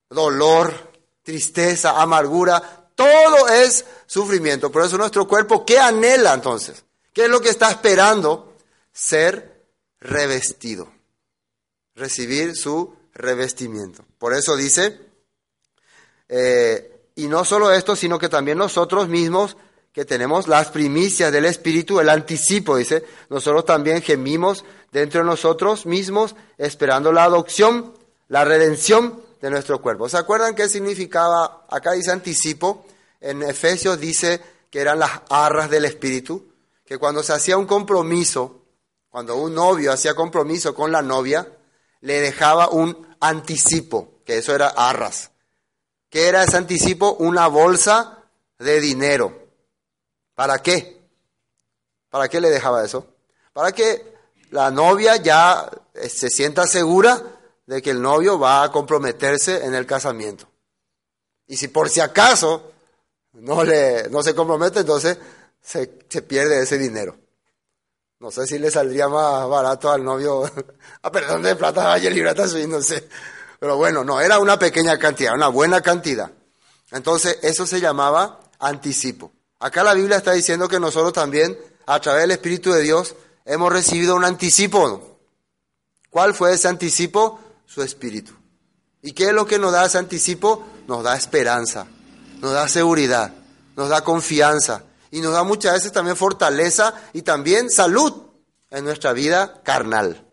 dolor, 0.10 0.85
tristeza, 1.26 2.02
amargura. 2.02 2.88
Todo 2.96 3.50
es 3.50 3.84
sufrimiento. 4.06 4.72
Por 4.72 4.84
eso 4.84 4.98
nuestro 4.98 5.28
cuerpo, 5.28 5.66
¿qué 5.66 5.78
anhela 5.78 6.34
entonces? 6.34 6.86
¿Qué 7.12 7.26
es 7.26 7.30
lo 7.30 7.42
que 7.42 7.50
está 7.50 7.70
esperando? 7.70 8.56
Ser 8.94 9.66
revestido. 10.00 10.88
Recibir 11.96 12.56
su 12.56 12.96
revestimiento. 13.14 14.06
Por 14.18 14.34
eso 14.34 14.56
dice, 14.56 15.00
eh, 16.30 17.10
y 17.16 17.28
no 17.28 17.44
solo 17.44 17.72
esto, 17.72 17.96
sino 17.96 18.20
que 18.20 18.30
también 18.30 18.58
nosotros 18.58 19.10
mismos 19.10 19.58
que 19.92 20.06
tenemos 20.06 20.48
las 20.48 20.68
primicias 20.68 21.32
del 21.32 21.46
Espíritu, 21.46 22.02
el 22.02 22.10
anticipo, 22.10 22.76
dice, 22.76 23.06
nosotros 23.30 23.66
también 23.66 24.02
gemimos 24.02 24.66
dentro 24.92 25.22
de 25.22 25.26
nosotros 25.26 25.86
mismos 25.86 26.36
esperando 26.58 27.14
la 27.14 27.24
adopción, 27.24 27.94
la 28.28 28.44
redención 28.44 29.25
de 29.46 29.52
nuestro 29.52 29.80
cuerpo. 29.80 30.10
¿Se 30.10 30.18
acuerdan 30.18 30.56
qué 30.56 30.68
significaba? 30.68 31.68
Acá 31.70 31.92
dice 31.92 32.12
anticipo, 32.12 32.88
en 33.22 33.44
Efesios 33.44 34.00
dice 34.00 34.42
que 34.72 34.82
eran 34.82 34.98
las 34.98 35.22
arras 35.30 35.70
del 35.70 35.86
Espíritu 35.86 36.52
que 36.84 36.98
cuando 36.98 37.22
se 37.22 37.34
hacía 37.34 37.56
un 37.56 37.68
compromiso, 37.68 38.64
cuando 39.08 39.36
un 39.36 39.54
novio 39.54 39.92
hacía 39.92 40.16
compromiso 40.16 40.74
con 40.74 40.92
la 40.92 41.04
novia, 41.04 41.48
le 42.02 42.22
dejaba 42.22 42.70
un 42.70 43.16
anticipo, 43.20 44.16
que 44.26 44.40
eso 44.40 44.56
era 44.56 44.70
arras. 44.70 45.30
¿Qué 46.10 46.28
era 46.28 46.44
ese 46.44 46.58
anticipo? 46.58 47.14
Una 47.14 47.46
bolsa 47.46 48.24
de 48.58 48.80
dinero. 48.80 49.48
¿Para 50.34 50.58
qué? 50.58 51.08
¿Para 52.10 52.30
qué 52.30 52.42
le 52.42 52.50
dejaba 52.50 52.84
eso? 52.84 53.14
Para 53.54 53.74
que 53.74 54.12
la 54.50 54.72
novia 54.72 55.18
ya 55.18 55.70
eh, 55.94 56.10
se 56.10 56.30
sienta 56.30 56.66
segura 56.66 57.35
de 57.66 57.82
que 57.82 57.92
el 57.92 58.02
novio 58.02 58.40
va 58.40 58.64
a 58.64 58.72
comprometerse 58.72 59.66
en 59.66 59.74
el 59.76 59.86
casamiento. 59.86 60.48
Y 61.48 61.58
si 61.58 61.68
por 61.68 61.90
si 61.90 62.00
acaso 62.00 62.72
no, 63.34 63.64
le, 63.64 64.10
no 64.10 64.24
se 64.24 64.34
compromete, 64.34 64.80
entonces 64.80 65.18
se, 65.62 65.88
pierde 65.88 66.62
ese 66.62 66.78
dinero. 66.78 67.18
No 68.20 68.32
sé 68.32 68.48
si 68.48 68.58
le 68.60 68.72
saldría 68.72 69.10
más 69.10 69.48
barato 69.50 69.92
al 69.92 70.04
novio, 70.04 70.50
ah, 71.02 71.12
perdón 71.12 71.44
de 71.44 71.56
plata, 71.56 71.92
ayer 71.92 72.14
librata 72.14 72.46
no 72.68 72.82
sé. 72.82 73.08
Pero 73.60 73.78
bueno, 73.78 74.04
no, 74.04 74.22
era 74.22 74.40
una 74.40 74.58
pequeña 74.58 74.98
cantidad, 74.98 75.34
una 75.34 75.48
buena 75.48 75.82
cantidad. 75.82 76.32
Entonces, 76.92 77.40
eso 77.42 77.66
se 77.66 77.82
llamaba 77.82 78.40
anticipo. 78.60 79.32
Acá 79.60 79.84
la 79.84 79.94
Biblia 79.94 80.18
está 80.18 80.34
diciendo 80.34 80.68
que 80.68 80.80
nosotros 80.80 81.14
también, 81.14 81.58
a 81.86 82.00
través 82.00 82.22
del 82.22 82.32
Espíritu 82.32 82.72
de 82.72 82.82
Dios, 82.82 83.16
hemos 83.46 83.72
recibido 83.72 84.16
un 84.16 84.24
anticipo. 84.24 85.20
¿Cuál 86.10 86.34
fue 86.34 86.54
ese 86.54 86.68
anticipo? 86.68 87.40
Su 87.66 87.82
Espíritu. 87.82 88.34
¿Y 89.02 89.14
qué 89.14 89.26
es 89.26 89.34
lo 89.34 89.46
que 89.46 89.60
nos 89.60 89.72
da 89.72 89.86
ese 89.86 89.98
anticipo? 89.98 90.66
Nos 90.88 91.04
da 91.04 91.16
esperanza, 91.16 91.88
nos 92.42 92.54
da 92.54 92.68
seguridad, 92.68 93.34
nos 93.76 93.90
da 93.90 94.04
confianza, 94.04 94.84
y 95.16 95.22
nos 95.22 95.32
da 95.32 95.44
muchas 95.44 95.76
veces 95.76 95.94
también 95.94 96.18
fortaleza 96.18 96.94
y 97.14 97.22
también 97.22 97.70
salud 97.70 98.14
en 98.70 98.84
nuestra 98.84 99.14
vida 99.14 99.62
carnal. 99.64 100.30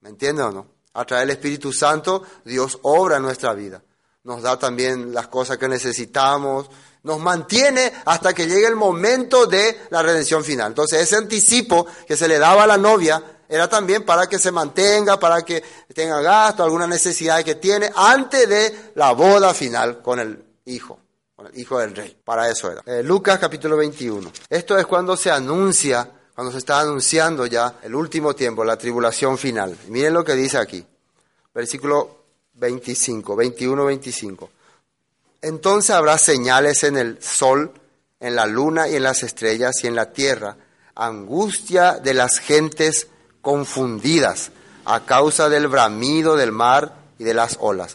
¿Me 0.00 0.10
entiende 0.10 0.42
o 0.42 0.50
no? 0.50 0.66
A 0.92 1.06
través 1.06 1.26
del 1.26 1.36
Espíritu 1.36 1.72
Santo 1.72 2.22
Dios 2.44 2.78
obra 2.82 3.18
nuestra 3.20 3.54
vida. 3.54 3.82
Nos 4.24 4.42
da 4.42 4.58
también 4.58 5.14
las 5.14 5.28
cosas 5.28 5.56
que 5.56 5.66
necesitamos, 5.66 6.68
nos 7.04 7.20
mantiene 7.20 7.90
hasta 8.04 8.34
que 8.34 8.46
llegue 8.46 8.66
el 8.66 8.76
momento 8.76 9.46
de 9.46 9.80
la 9.88 10.02
redención 10.02 10.44
final. 10.44 10.72
Entonces 10.72 11.00
ese 11.00 11.16
anticipo 11.16 11.86
que 12.06 12.18
se 12.18 12.28
le 12.28 12.38
daba 12.38 12.64
a 12.64 12.66
la 12.66 12.76
novia 12.76 13.35
era 13.48 13.68
también 13.68 14.04
para 14.04 14.26
que 14.26 14.38
se 14.38 14.50
mantenga, 14.50 15.18
para 15.18 15.42
que 15.42 15.62
tenga 15.94 16.20
gasto, 16.20 16.62
alguna 16.62 16.86
necesidad 16.86 17.44
que 17.44 17.56
tiene, 17.56 17.90
antes 17.94 18.48
de 18.48 18.92
la 18.94 19.12
boda 19.12 19.54
final 19.54 20.02
con 20.02 20.18
el 20.20 20.42
hijo, 20.64 20.98
con 21.34 21.46
el 21.46 21.58
hijo 21.58 21.78
del 21.78 21.94
rey. 21.94 22.16
Para 22.24 22.50
eso 22.50 22.70
era. 22.70 22.82
Eh, 22.86 23.02
Lucas 23.02 23.38
capítulo 23.38 23.76
21. 23.76 24.32
Esto 24.48 24.78
es 24.78 24.86
cuando 24.86 25.16
se 25.16 25.30
anuncia, 25.30 26.08
cuando 26.34 26.52
se 26.52 26.58
está 26.58 26.80
anunciando 26.80 27.46
ya 27.46 27.76
el 27.82 27.94
último 27.94 28.34
tiempo, 28.34 28.64
la 28.64 28.76
tribulación 28.76 29.38
final. 29.38 29.76
Miren 29.88 30.14
lo 30.14 30.24
que 30.24 30.34
dice 30.34 30.58
aquí, 30.58 30.84
versículo 31.54 32.24
25, 32.54 33.36
21, 33.36 33.84
25. 33.84 34.50
Entonces 35.42 35.90
habrá 35.90 36.18
señales 36.18 36.82
en 36.82 36.96
el 36.96 37.22
sol, 37.22 37.72
en 38.18 38.34
la 38.34 38.46
luna 38.46 38.88
y 38.88 38.96
en 38.96 39.02
las 39.02 39.22
estrellas 39.22 39.76
y 39.82 39.86
en 39.86 39.94
la 39.94 40.12
tierra, 40.12 40.56
angustia 40.94 41.92
de 41.92 42.14
las 42.14 42.38
gentes 42.38 43.08
confundidas 43.46 44.50
a 44.84 45.04
causa 45.04 45.48
del 45.48 45.68
bramido 45.68 46.34
del 46.34 46.50
mar 46.50 46.96
y 47.16 47.22
de 47.22 47.32
las 47.32 47.58
olas. 47.60 47.94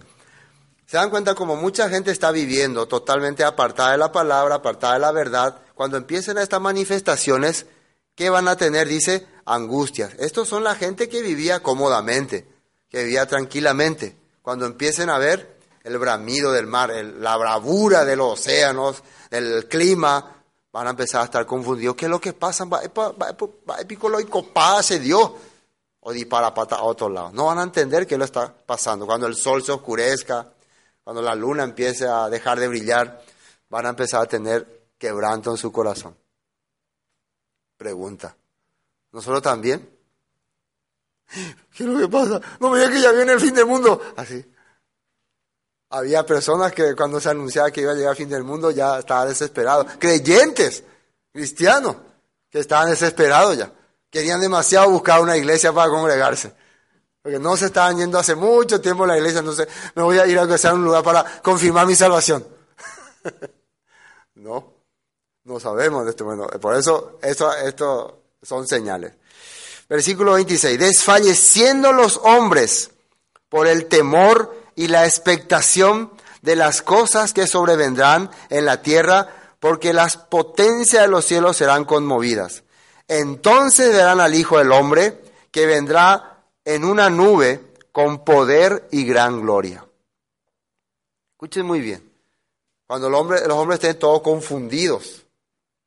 Se 0.85 0.95
dan 0.95 1.09
cuenta 1.09 1.35
como 1.35 1.57
mucha 1.57 1.89
gente 1.89 2.09
está 2.09 2.31
viviendo 2.31 2.87
totalmente 2.87 3.43
apartada 3.43 3.91
de 3.91 3.97
la 3.97 4.13
palabra, 4.13 4.55
apartada 4.55 4.93
de 4.93 5.01
la 5.01 5.11
verdad. 5.11 5.57
Cuando 5.75 5.97
empiecen 5.97 6.37
estas 6.37 6.61
manifestaciones, 6.61 7.65
¿qué 8.15 8.29
van 8.29 8.47
a 8.47 8.55
tener? 8.55 8.87
Dice, 8.87 9.27
angustias. 9.43 10.13
Estos 10.19 10.47
son 10.47 10.63
la 10.63 10.75
gente 10.75 11.09
que 11.09 11.21
vivía 11.21 11.61
cómodamente, 11.61 12.47
que 12.89 13.03
vivía 13.03 13.25
tranquilamente. 13.25 14.15
Cuando 14.41 14.65
empiecen 14.65 15.09
a 15.09 15.17
ver 15.17 15.57
el 15.83 15.97
bramido 15.97 16.53
del 16.53 16.65
mar, 16.65 16.93
la 17.19 17.35
bravura 17.35 18.05
de 18.05 18.15
los 18.15 18.39
océanos, 18.39 19.03
el 19.31 19.67
clima, 19.67 20.40
van 20.71 20.87
a 20.87 20.91
empezar 20.91 21.21
a 21.21 21.25
estar 21.25 21.45
confundidos. 21.45 21.95
¿Qué 21.95 22.05
es 22.05 22.11
lo 22.11 22.19
que 22.19 22.33
pasa? 22.33 22.65
Va 22.65 22.79
a 22.79 24.53
pase 24.53 24.99
Dios. 24.99 25.31
O 26.03 26.11
dispara 26.11 26.51
pata 26.51 26.77
a 26.77 26.83
otro 26.83 27.09
lado. 27.09 27.31
No 27.31 27.45
van 27.45 27.59
a 27.59 27.63
entender 27.63 28.07
qué 28.07 28.17
lo 28.17 28.25
está 28.25 28.51
pasando. 28.51 29.05
Cuando 29.05 29.27
el 29.27 29.35
sol 29.35 29.61
se 29.61 29.71
oscurezca, 29.71 30.51
cuando 31.03 31.21
la 31.21 31.35
luna 31.35 31.63
empiece 31.63 32.07
a 32.07 32.27
dejar 32.27 32.59
de 32.59 32.67
brillar, 32.67 33.21
van 33.69 33.85
a 33.85 33.89
empezar 33.89 34.23
a 34.23 34.25
tener 34.25 34.87
quebranto 34.97 35.51
en 35.51 35.57
su 35.57 35.71
corazón. 35.71 36.15
Pregunta. 37.77 38.35
¿Nosotros 39.11 39.43
también? 39.43 39.87
¿Qué 41.75 41.83
es 41.83 41.89
lo 41.89 41.99
que 41.99 42.07
pasa? 42.07 42.41
No 42.59 42.71
me 42.71 42.79
digas 42.79 42.93
que 42.93 43.01
ya 43.01 43.11
viene 43.11 43.33
el 43.33 43.39
fin 43.39 43.53
del 43.53 43.65
mundo. 43.67 44.01
Así. 44.17 44.43
Había 45.91 46.25
personas 46.25 46.71
que 46.71 46.95
cuando 46.95 47.19
se 47.19 47.29
anunciaba 47.29 47.69
que 47.69 47.81
iba 47.81 47.91
a 47.91 47.95
llegar 47.95 48.11
el 48.11 48.17
fin 48.17 48.29
del 48.29 48.43
mundo 48.43 48.71
ya 48.71 48.99
estaban 48.99 49.27
desesperados. 49.27 49.87
Creyentes, 49.99 50.83
cristianos, 51.33 51.97
que 52.49 52.59
estaban 52.59 52.89
desesperados 52.89 53.57
ya. 53.57 53.71
Querían 54.09 54.39
demasiado 54.39 54.89
buscar 54.89 55.21
una 55.21 55.35
iglesia 55.35 55.73
para 55.73 55.89
congregarse. 55.89 56.53
Porque 57.21 57.39
no 57.39 57.55
se 57.57 57.65
estaban 57.65 57.97
yendo 57.97 58.17
hace 58.17 58.35
mucho 58.35 58.79
tiempo 58.81 59.03
a 59.03 59.07
la 59.07 59.17
iglesia, 59.17 59.39
entonces 59.39 59.67
me 59.93 60.01
voy 60.01 60.17
a 60.17 60.25
ir 60.25 60.39
a 60.39 60.73
un 60.73 60.83
lugar 60.83 61.03
para 61.03 61.41
confirmar 61.41 61.85
mi 61.85 61.95
salvación. 61.95 62.47
no, 64.35 64.73
no 65.43 65.59
sabemos 65.59 66.05
de 66.05 66.11
esto. 66.11 66.25
Bueno, 66.25 66.47
por 66.47 66.75
eso 66.75 67.19
esto, 67.21 67.53
esto 67.53 68.21
son 68.41 68.65
señales. 68.67 69.13
Versículo 69.89 70.33
26. 70.33 70.79
Desfalleciendo 70.79 71.91
los 71.91 72.17
hombres 72.23 72.91
por 73.49 73.67
el 73.67 73.87
temor 73.87 74.60
y 74.81 74.87
la 74.87 75.05
expectación 75.05 76.11
de 76.41 76.55
las 76.55 76.81
cosas 76.81 77.33
que 77.33 77.45
sobrevendrán 77.45 78.31
en 78.49 78.65
la 78.65 78.81
tierra, 78.81 79.27
porque 79.59 79.93
las 79.93 80.17
potencias 80.17 81.03
de 81.03 81.07
los 81.07 81.23
cielos 81.23 81.57
serán 81.57 81.85
conmovidas. 81.85 82.63
Entonces 83.07 83.93
verán 83.93 84.19
al 84.19 84.33
Hijo 84.33 84.57
del 84.57 84.71
Hombre, 84.71 85.21
que 85.51 85.67
vendrá 85.67 86.43
en 86.65 86.83
una 86.83 87.11
nube 87.11 87.73
con 87.91 88.25
poder 88.25 88.87
y 88.89 89.05
gran 89.05 89.41
gloria. 89.41 89.85
Escuchen 91.33 91.67
muy 91.67 91.79
bien. 91.79 92.11
Cuando 92.87 93.07
los 93.07 93.21
hombres 93.51 93.79
estén 93.79 93.99
todos 93.99 94.23
confundidos, 94.23 95.27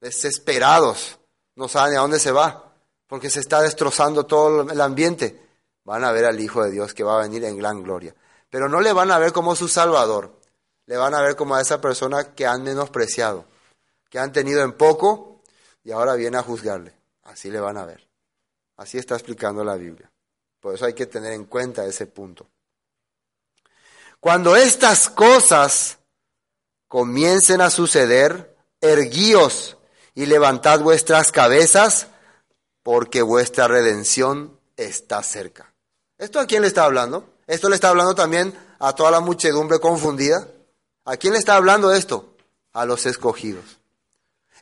desesperados, 0.00 1.18
no 1.56 1.66
saben 1.66 1.96
a 1.96 2.02
dónde 2.02 2.20
se 2.20 2.30
va, 2.30 2.72
porque 3.08 3.28
se 3.28 3.40
está 3.40 3.60
destrozando 3.60 4.24
todo 4.24 4.70
el 4.70 4.80
ambiente, 4.80 5.48
van 5.82 6.04
a 6.04 6.12
ver 6.12 6.26
al 6.26 6.38
Hijo 6.38 6.62
de 6.62 6.70
Dios 6.70 6.94
que 6.94 7.02
va 7.02 7.16
a 7.16 7.22
venir 7.22 7.42
en 7.42 7.58
gran 7.58 7.82
gloria 7.82 8.14
pero 8.54 8.68
no 8.68 8.80
le 8.80 8.92
van 8.92 9.10
a 9.10 9.18
ver 9.18 9.32
como 9.32 9.56
su 9.56 9.66
Salvador, 9.66 10.38
le 10.86 10.96
van 10.96 11.12
a 11.12 11.20
ver 11.20 11.34
como 11.34 11.56
a 11.56 11.60
esa 11.60 11.80
persona 11.80 12.36
que 12.36 12.46
han 12.46 12.62
menospreciado, 12.62 13.46
que 14.08 14.20
han 14.20 14.30
tenido 14.30 14.62
en 14.62 14.74
poco 14.74 15.42
y 15.82 15.90
ahora 15.90 16.14
viene 16.14 16.36
a 16.36 16.42
juzgarle. 16.42 16.94
Así 17.24 17.50
le 17.50 17.58
van 17.58 17.78
a 17.78 17.84
ver. 17.84 18.06
Así 18.76 18.96
está 18.96 19.16
explicando 19.16 19.64
la 19.64 19.74
Biblia. 19.74 20.08
Por 20.60 20.72
eso 20.72 20.84
hay 20.84 20.94
que 20.94 21.06
tener 21.06 21.32
en 21.32 21.46
cuenta 21.46 21.84
ese 21.84 22.06
punto. 22.06 22.46
Cuando 24.20 24.54
estas 24.54 25.10
cosas 25.10 25.98
comiencen 26.86 27.60
a 27.60 27.70
suceder, 27.70 28.56
erguíos 28.80 29.78
y 30.14 30.26
levantad 30.26 30.78
vuestras 30.78 31.32
cabezas, 31.32 32.06
porque 32.84 33.20
vuestra 33.20 33.66
redención 33.66 34.60
está 34.76 35.24
cerca. 35.24 35.74
¿Esto 36.18 36.38
a 36.38 36.46
quién 36.46 36.62
le 36.62 36.68
está 36.68 36.84
hablando? 36.84 37.33
Esto 37.46 37.68
le 37.68 37.74
está 37.74 37.90
hablando 37.90 38.14
también 38.14 38.54
a 38.78 38.92
toda 38.94 39.10
la 39.10 39.20
muchedumbre 39.20 39.78
confundida. 39.80 40.48
¿A 41.04 41.16
quién 41.16 41.32
le 41.32 41.38
está 41.38 41.56
hablando 41.56 41.92
esto? 41.92 42.34
A 42.72 42.84
los 42.84 43.06
escogidos. 43.06 43.64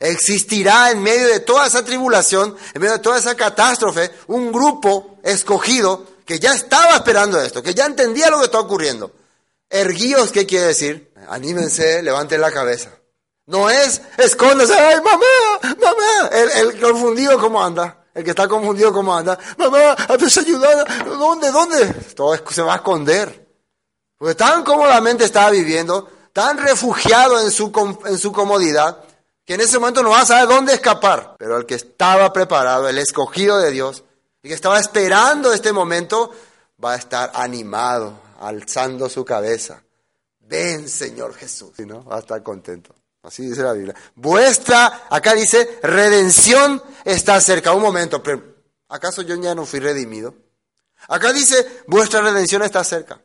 Existirá 0.00 0.90
en 0.90 1.02
medio 1.02 1.28
de 1.28 1.40
toda 1.40 1.66
esa 1.66 1.84
tribulación, 1.84 2.56
en 2.74 2.80
medio 2.80 2.94
de 2.94 3.02
toda 3.02 3.18
esa 3.18 3.36
catástrofe, 3.36 4.10
un 4.26 4.50
grupo 4.50 5.18
escogido 5.22 6.04
que 6.24 6.40
ya 6.40 6.52
estaba 6.52 6.96
esperando 6.96 7.40
esto, 7.40 7.62
que 7.62 7.74
ya 7.74 7.86
entendía 7.86 8.30
lo 8.30 8.38
que 8.38 8.46
está 8.46 8.58
ocurriendo. 8.58 9.12
Erguíos, 9.70 10.32
¿qué 10.32 10.44
quiere 10.44 10.66
decir? 10.66 11.12
Anímense, 11.28 12.02
levanten 12.02 12.40
la 12.40 12.50
cabeza. 12.50 12.90
No 13.46 13.70
es 13.70 14.02
escóndase, 14.18 14.74
ay 14.74 15.00
mamá, 15.00 15.76
mamá, 15.80 16.28
el, 16.32 16.50
el 16.50 16.80
confundido 16.80 17.38
cómo 17.38 17.64
anda. 17.64 18.01
El 18.14 18.24
que 18.24 18.30
está 18.30 18.46
confundido, 18.46 18.92
¿cómo 18.92 19.14
anda? 19.14 19.38
Mamá, 19.56 19.96
ayudar. 20.40 21.04
¿Dónde, 21.06 21.50
dónde? 21.50 21.86
Todo 22.14 22.36
se 22.50 22.62
va 22.62 22.74
a 22.74 22.76
esconder. 22.76 23.48
Porque 24.18 24.34
tan 24.34 24.62
cómodamente 24.64 25.24
estaba 25.24 25.50
viviendo, 25.50 26.08
tan 26.32 26.58
refugiado 26.58 27.40
en 27.40 27.50
su, 27.50 27.72
en 28.06 28.18
su 28.18 28.30
comodidad, 28.30 29.02
que 29.44 29.54
en 29.54 29.62
ese 29.62 29.78
momento 29.78 30.02
no 30.02 30.10
va 30.10 30.20
a 30.20 30.26
saber 30.26 30.46
dónde 30.46 30.74
escapar. 30.74 31.36
Pero 31.38 31.56
el 31.56 31.66
que 31.66 31.74
estaba 31.74 32.32
preparado, 32.32 32.88
el 32.88 32.98
escogido 32.98 33.58
de 33.58 33.70
Dios, 33.70 34.04
y 34.42 34.48
que 34.48 34.54
estaba 34.54 34.78
esperando 34.78 35.52
este 35.52 35.72
momento, 35.72 36.32
va 36.82 36.92
a 36.92 36.96
estar 36.96 37.30
animado, 37.34 38.20
alzando 38.40 39.08
su 39.08 39.24
cabeza. 39.24 39.82
Ven, 40.40 40.88
Señor 40.88 41.34
Jesús. 41.34 41.70
Si 41.76 41.86
no, 41.86 42.04
va 42.04 42.16
a 42.16 42.20
estar 42.20 42.42
contento. 42.42 42.94
Así 43.22 43.48
dice 43.48 43.62
la 43.62 43.72
Biblia. 43.72 43.94
Vuestra, 44.16 45.06
acá 45.08 45.34
dice, 45.34 45.78
redención 45.82 46.82
está 47.04 47.40
cerca. 47.40 47.72
Un 47.72 47.82
momento, 47.82 48.22
pero 48.22 48.42
¿acaso 48.88 49.22
yo 49.22 49.36
ya 49.36 49.54
no 49.54 49.64
fui 49.64 49.80
redimido? 49.80 50.34
Acá 51.08 51.32
dice, 51.32 51.82
vuestra 51.86 52.20
redención 52.20 52.62
está 52.62 52.82
cerca. 52.82 53.20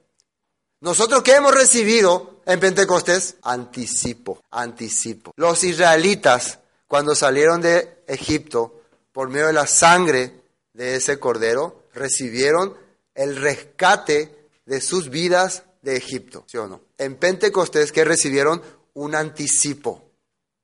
Nosotros 0.79 1.23
que 1.23 1.33
hemos 1.33 1.53
recibido 1.53 2.41
en 2.45 2.59
Pentecostés, 2.59 3.37
anticipo, 3.41 4.43
anticipo. 4.51 5.33
Los 5.35 5.63
israelitas, 5.63 6.59
cuando 6.87 7.15
salieron 7.15 7.61
de 7.61 8.03
Egipto, 8.07 8.81
por 9.11 9.29
medio 9.29 9.47
de 9.47 9.53
la 9.53 9.65
sangre 9.65 10.43
de 10.73 10.95
ese 10.95 11.19
cordero, 11.19 11.85
recibieron 11.93 12.77
el 13.15 13.35
rescate 13.35 14.49
de 14.65 14.79
sus 14.79 15.09
vidas 15.09 15.63
de 15.81 15.97
Egipto, 15.97 16.43
¿sí 16.45 16.57
o 16.57 16.67
no? 16.67 16.81
En 16.99 17.15
Pentecostés, 17.15 17.91
que 17.91 18.05
recibieron 18.05 18.61
un 18.97 19.13
anticipo 19.13 20.11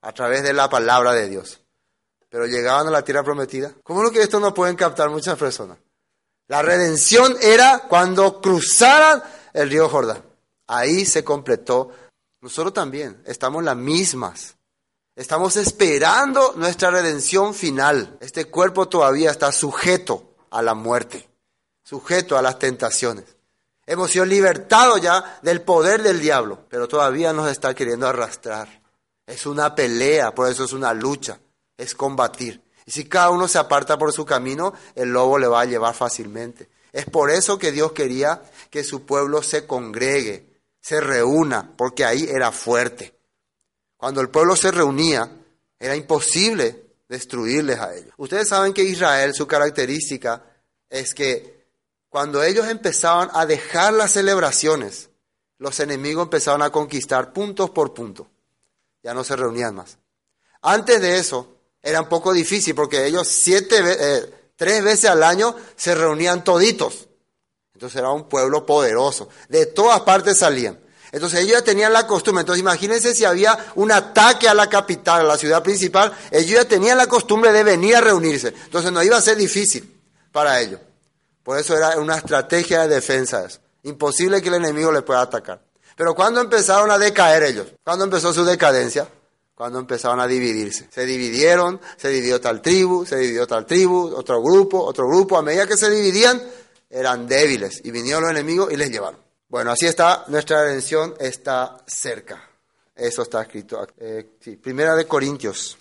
a 0.01 0.11
través 0.11 0.43
de 0.43 0.53
la 0.53 0.67
palabra 0.69 1.13
de 1.13 1.29
Dios. 1.29 1.61
Pero 2.29 2.47
llegaban 2.47 2.87
a 2.87 2.91
la 2.91 3.03
tierra 3.03 3.23
prometida. 3.23 3.73
¿Cómo 3.83 4.01
lo 4.01 4.11
que 4.11 4.21
esto 4.21 4.39
no 4.39 4.53
pueden 4.53 4.75
captar 4.75 5.09
muchas 5.09 5.37
personas? 5.37 5.77
La 6.47 6.61
redención 6.63 7.35
era 7.41 7.85
cuando 7.87 8.41
cruzaran 8.41 9.23
el 9.53 9.69
río 9.69 9.87
Jordán. 9.87 10.23
Ahí 10.67 11.05
se 11.05 11.23
completó. 11.23 11.91
Nosotros 12.41 12.73
también 12.73 13.21
estamos 13.25 13.63
las 13.63 13.77
mismas. 13.77 14.55
Estamos 15.15 15.55
esperando 15.55 16.53
nuestra 16.55 16.89
redención 16.89 17.53
final. 17.53 18.17
Este 18.19 18.45
cuerpo 18.45 18.89
todavía 18.89 19.29
está 19.29 19.51
sujeto 19.51 20.33
a 20.49 20.63
la 20.63 20.73
muerte, 20.73 21.29
sujeto 21.83 22.35
a 22.35 22.41
las 22.41 22.57
tentaciones. 22.57 23.25
Hemos 23.85 24.11
sido 24.11 24.25
libertados 24.25 25.01
ya 25.01 25.39
del 25.41 25.61
poder 25.61 26.01
del 26.03 26.21
diablo, 26.21 26.65
pero 26.69 26.87
todavía 26.87 27.33
nos 27.33 27.51
está 27.51 27.73
queriendo 27.73 28.07
arrastrar. 28.07 28.81
Es 29.25 29.45
una 29.45 29.75
pelea, 29.75 30.33
por 30.33 30.49
eso 30.49 30.63
es 30.63 30.73
una 30.73 30.93
lucha, 30.93 31.39
es 31.77 31.93
combatir. 31.95 32.61
Y 32.85 32.91
si 32.91 33.05
cada 33.05 33.29
uno 33.29 33.47
se 33.47 33.57
aparta 33.57 33.97
por 33.97 34.13
su 34.13 34.25
camino, 34.25 34.73
el 34.95 35.09
lobo 35.09 35.37
le 35.37 35.47
va 35.47 35.61
a 35.61 35.65
llevar 35.65 35.93
fácilmente. 35.93 36.69
Es 36.91 37.05
por 37.05 37.31
eso 37.31 37.57
que 37.57 37.71
Dios 37.71 37.91
quería 37.91 38.41
que 38.69 38.83
su 38.83 39.05
pueblo 39.05 39.41
se 39.41 39.65
congregue, 39.65 40.47
se 40.79 41.01
reúna, 41.01 41.73
porque 41.75 42.05
ahí 42.05 42.27
era 42.29 42.51
fuerte. 42.51 43.17
Cuando 43.97 44.21
el 44.21 44.29
pueblo 44.29 44.55
se 44.55 44.71
reunía, 44.71 45.29
era 45.79 45.95
imposible 45.95 46.83
destruirles 47.07 47.79
a 47.79 47.95
ellos. 47.95 48.13
Ustedes 48.17 48.47
saben 48.49 48.73
que 48.73 48.83
Israel, 48.83 49.33
su 49.33 49.47
característica 49.47 50.43
es 50.89 51.13
que 51.13 51.62
cuando 52.13 52.43
ellos 52.43 52.67
empezaban 52.67 53.31
a 53.33 53.47
dejar 53.47 53.91
las 53.91 54.11
celebraciones, 54.11 55.09
los 55.57 55.79
enemigos 55.79 56.25
empezaron 56.25 56.61
a 56.61 56.69
conquistar 56.69 57.33
puntos 57.33 57.71
por 57.71 57.95
punto. 57.95 58.27
Ya 59.01 59.15
no 59.15 59.23
se 59.23 59.35
reunían 59.35 59.73
más. 59.73 59.97
Antes 60.61 61.01
de 61.01 61.17
eso 61.17 61.55
era 61.81 62.01
un 62.01 62.09
poco 62.09 62.31
difícil 62.31 62.75
porque 62.75 63.07
ellos 63.07 63.27
siete, 63.27 63.77
eh, 63.79 64.51
tres 64.55 64.83
veces 64.83 65.09
al 65.09 65.23
año 65.23 65.55
se 65.75 65.95
reunían 65.95 66.43
toditos. 66.43 67.07
Entonces 67.73 67.97
era 67.97 68.11
un 68.11 68.29
pueblo 68.29 68.63
poderoso. 68.63 69.29
De 69.49 69.65
todas 69.65 70.01
partes 70.01 70.37
salían. 70.37 70.79
Entonces 71.11 71.39
ellos 71.39 71.53
ya 71.53 71.63
tenían 71.63 71.93
la 71.93 72.05
costumbre. 72.05 72.41
Entonces 72.41 72.61
imagínense 72.61 73.15
si 73.15 73.25
había 73.25 73.57
un 73.73 73.91
ataque 73.91 74.47
a 74.47 74.53
la 74.53 74.69
capital, 74.69 75.21
a 75.21 75.29
la 75.29 75.37
ciudad 75.39 75.63
principal, 75.63 76.15
ellos 76.29 76.61
ya 76.61 76.65
tenían 76.65 76.99
la 76.99 77.07
costumbre 77.07 77.51
de 77.51 77.63
venir 77.63 77.95
a 77.95 78.01
reunirse. 78.01 78.49
Entonces 78.49 78.91
no 78.91 79.01
iba 79.01 79.17
a 79.17 79.21
ser 79.21 79.35
difícil 79.35 79.99
para 80.31 80.61
ellos. 80.61 80.79
Por 81.43 81.59
eso 81.59 81.75
era 81.77 81.99
una 81.99 82.17
estrategia 82.17 82.81
de 82.81 82.95
defensa 82.95 83.45
eso. 83.45 83.59
Imposible 83.83 84.41
que 84.41 84.49
el 84.49 84.55
enemigo 84.55 84.91
le 84.91 85.01
pueda 85.01 85.21
atacar. 85.21 85.61
Pero 85.95 86.15
cuando 86.15 86.41
empezaron 86.41 86.89
a 86.89 86.97
decaer 86.97 87.43
ellos, 87.43 87.67
cuando 87.83 88.05
empezó 88.05 88.33
su 88.33 88.45
decadencia, 88.45 89.07
cuando 89.53 89.79
empezaron 89.79 90.19
a 90.19 90.27
dividirse. 90.27 90.87
Se 90.91 91.05
dividieron, 91.05 91.79
se 91.97 92.09
dividió 92.09 92.41
tal 92.41 92.61
tribu, 92.61 93.05
se 93.05 93.17
dividió 93.17 93.45
tal 93.45 93.65
tribu, 93.65 94.13
otro 94.15 94.41
grupo, 94.41 94.83
otro 94.83 95.07
grupo. 95.07 95.37
A 95.37 95.43
medida 95.43 95.67
que 95.67 95.77
se 95.77 95.89
dividían, 95.91 96.41
eran 96.89 97.27
débiles 97.27 97.81
y 97.83 97.91
vinieron 97.91 98.23
los 98.23 98.31
enemigos 98.31 98.71
y 98.71 98.77
les 98.77 98.89
llevaron. 98.89 99.19
Bueno, 99.49 99.71
así 99.71 99.85
está, 99.85 100.25
nuestra 100.27 100.63
redención 100.63 101.13
está 101.19 101.77
cerca. 101.85 102.49
Eso 102.95 103.23
está 103.23 103.41
escrito. 103.41 103.87
Eh, 103.97 104.37
primera 104.61 104.95
de 104.95 105.05
Corintios. 105.05 105.77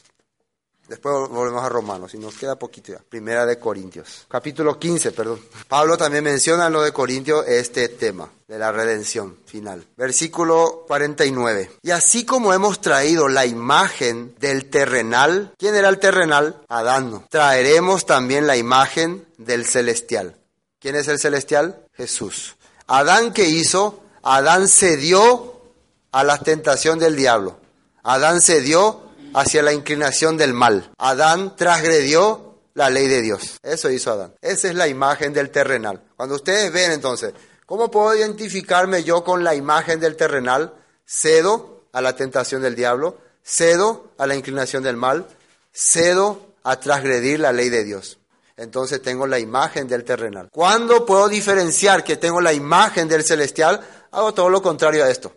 Después 0.93 1.31
volvemos 1.31 1.65
a 1.65 1.71
Romanos 1.71 2.13
y 2.13 2.19
nos 2.19 2.35
queda 2.35 2.57
poquito 2.57 2.93
ya. 2.93 2.99
Primera 2.99 3.47
de 3.47 3.59
Corintios. 3.59 4.27
Capítulo 4.29 4.79
15, 4.79 5.13
perdón. 5.13 5.41
Pablo 5.67 5.97
también 5.97 6.23
menciona 6.23 6.67
en 6.67 6.75
lo 6.75 6.83
de 6.83 6.93
Corintios 6.93 7.49
este 7.49 7.89
tema 7.89 8.29
de 8.47 8.59
la 8.59 8.73
redención 8.73 9.39
final. 9.47 9.87
Versículo 9.97 10.85
49. 10.87 11.79
Y 11.81 11.93
así 11.93 12.27
como 12.27 12.53
hemos 12.53 12.83
traído 12.83 13.27
la 13.29 13.47
imagen 13.47 14.35
del 14.39 14.69
terrenal, 14.69 15.55
¿quién 15.57 15.77
era 15.77 15.89
el 15.89 15.99
terrenal? 15.99 16.61
Adán. 16.69 17.25
Traeremos 17.31 18.05
también 18.05 18.47
la 18.47 18.59
imagen 18.59 19.27
del 19.39 19.65
celestial. 19.65 20.37
¿Quién 20.79 20.97
es 20.97 21.09
el 21.09 21.19
celestial? 21.19 21.87
Jesús. 21.95 22.57
Adán 22.87 23.33
¿qué 23.33 23.47
hizo? 23.47 24.03
Adán 24.23 24.69
cedió 24.69 25.63
a 26.11 26.23
la 26.23 26.37
tentación 26.37 26.99
del 26.99 27.17
diablo. 27.17 27.57
Adán 28.03 28.43
cedió 28.43 29.12
hacia 29.35 29.63
la 29.63 29.73
inclinación 29.73 30.37
del 30.37 30.55
mal. 30.55 30.93
Adán 30.99 31.57
transgredió 31.57 32.59
la 32.75 32.91
ley 32.91 33.09
de 33.09 33.23
Dios. 33.23 33.59
Eso 33.63 33.91
hizo 33.91 34.13
Adán. 34.13 34.35
Esa 34.41 34.69
es 34.69 34.75
la 34.75 34.89
imagen 34.89 35.33
del 35.33 35.51
terrenal. 35.51 36.03
Cuando 36.17 36.37
ustedes 36.37 36.73
ven 36.73 36.93
entonces, 36.93 37.35
¿cómo 37.67 37.91
puedo 37.91 38.17
identificarme 38.17 39.05
yo 39.05 39.25
con 39.25 39.45
la 39.45 39.55
imagen 39.55 40.01
del 40.01 40.17
terrenal? 40.17 40.75
Cedo 41.05 41.85
a 41.93 42.01
la 42.01 42.17
tentación 42.17 42.63
del 42.63 42.75
diablo, 42.75 43.19
cedo 43.45 44.13
a 44.19 44.27
la 44.27 44.35
inclinación 44.35 44.83
del 44.83 44.97
mal, 44.97 45.27
cedo 45.73 46.55
a 46.63 46.79
transgredir 46.79 47.41
la 47.41 47.53
ley 47.53 47.69
de 47.69 47.85
Dios 47.85 48.19
entonces 48.57 49.03
tengo 49.03 49.27
la 49.27 49.39
imagen 49.39 49.89
del 49.89 50.05
terrenal. 50.05 50.49
¿Cuándo 50.53 51.05
puedo 51.07 51.29
diferenciar 51.29 52.05
que 52.05 52.17
tengo 52.17 52.41
la 52.41 52.53
imagen 52.53 53.09
del 53.09 53.25
celestial? 53.25 53.81
Hago 54.11 54.35
todo 54.35 54.49
lo 54.51 54.63
contrario 54.63 55.05
a 55.05 55.11
esto. 55.11 55.33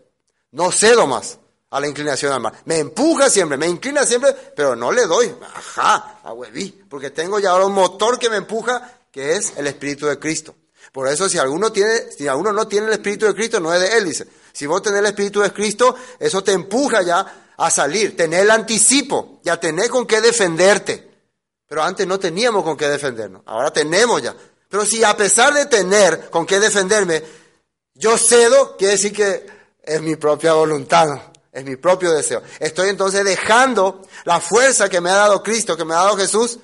No 0.51 0.71
cedo 0.71 1.07
más 1.07 1.39
a 1.75 1.79
la 1.81 1.87
inclinación 1.87 2.31
al 2.31 2.39
mal. 2.39 2.53
Me 2.63 2.79
empuja 2.79 3.29
siempre, 3.29 3.57
me 3.57 3.67
inclina 3.67 4.05
siempre, 4.05 4.33
pero 4.55 4.77
no 4.77 4.93
le 4.93 5.05
doy. 5.07 5.35
Ajá, 5.53 6.19
a 6.23 6.33
porque 6.89 7.09
tengo 7.09 7.37
ya 7.37 7.49
ahora 7.49 7.65
un 7.65 7.73
motor 7.73 8.17
que 8.17 8.29
me 8.29 8.37
empuja, 8.37 8.97
que 9.11 9.35
es 9.35 9.51
el 9.57 9.67
Espíritu 9.67 10.05
de 10.05 10.17
Cristo. 10.17 10.55
Por 10.93 11.09
eso 11.09 11.27
si 11.27 11.37
alguno 11.37 11.73
tiene, 11.73 12.09
si 12.17 12.29
alguno 12.29 12.53
no 12.53 12.65
tiene 12.65 12.87
el 12.87 12.93
Espíritu 12.93 13.25
de 13.25 13.35
Cristo, 13.35 13.59
no 13.59 13.73
es 13.73 13.81
de 13.81 13.97
él. 13.97 14.15
Si 14.53 14.65
vos 14.65 14.81
tenés 14.81 14.99
el 14.99 15.07
Espíritu 15.07 15.41
de 15.41 15.51
Cristo, 15.51 15.93
eso 16.17 16.41
te 16.41 16.53
empuja 16.53 17.01
ya 17.01 17.51
a 17.57 17.69
salir, 17.69 18.15
tener 18.15 18.43
el 18.43 18.51
anticipo, 18.51 19.41
ya 19.43 19.59
tener 19.59 19.89
con 19.89 20.07
qué 20.07 20.21
defenderte. 20.21 21.11
Pero 21.67 21.83
antes 21.83 22.07
no 22.07 22.17
teníamos 22.17 22.63
con 22.63 22.77
qué 22.77 22.87
defendernos. 22.87 23.41
Ahora 23.47 23.73
tenemos 23.73 24.21
ya. 24.21 24.33
Pero 24.69 24.85
si 24.85 25.03
a 25.03 25.17
pesar 25.17 25.53
de 25.53 25.65
tener 25.65 26.29
con 26.29 26.45
qué 26.45 26.57
defenderme, 26.61 27.21
yo 27.95 28.17
cedo, 28.17 28.77
quiere 28.77 28.93
decir 28.93 29.11
que 29.11 29.45
es 29.83 30.01
mi 30.01 30.15
propia 30.15 30.53
voluntad, 30.53 31.34
es 31.55 31.63
mi 31.63 31.77
propio 31.77 32.11
deseo. 32.11 32.43
Estoy 32.59 32.89
entonces 32.89 33.23
dejando 33.23 34.01
la 34.25 34.41
fuerza 34.41 34.89
que 34.89 34.99
me 34.99 35.09
ha 35.09 35.15
dado 35.15 35.41
Cristo, 35.41 35.77
que 35.77 35.85
me 35.85 35.93
ha 35.93 35.99
dado 35.99 36.17
Jesús, 36.17 36.59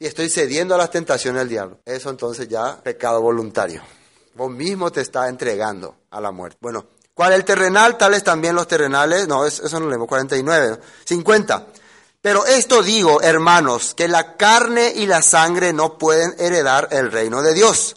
y 0.00 0.06
estoy 0.06 0.28
cediendo 0.28 0.74
a 0.74 0.78
las 0.78 0.90
tentaciones 0.90 1.42
del 1.42 1.48
diablo. 1.48 1.78
Eso 1.84 2.10
entonces 2.10 2.48
ya 2.48 2.82
pecado 2.82 3.22
voluntario. 3.22 3.82
Vos 4.34 4.50
mismo 4.50 4.90
te 4.90 5.00
está 5.00 5.28
entregando 5.28 5.94
a 6.10 6.20
la 6.20 6.32
muerte. 6.32 6.58
Bueno, 6.60 6.86
¿cuál 7.14 7.34
el 7.34 7.44
terrenal? 7.44 7.96
Tales 7.96 8.24
también 8.24 8.56
los 8.56 8.66
terrenales. 8.66 9.28
No, 9.28 9.46
eso 9.46 9.78
no 9.78 9.88
leemos. 9.88 10.08
49. 10.08 10.80
50. 11.04 11.66
Pero 12.20 12.44
esto 12.44 12.82
digo, 12.82 13.22
hermanos, 13.22 13.94
que 13.94 14.08
la 14.08 14.36
carne 14.36 14.92
y 14.96 15.06
la 15.06 15.22
sangre 15.22 15.72
no 15.72 15.98
pueden 15.98 16.34
heredar 16.38 16.88
el 16.90 17.12
reino 17.12 17.42
de 17.42 17.54
Dios, 17.54 17.94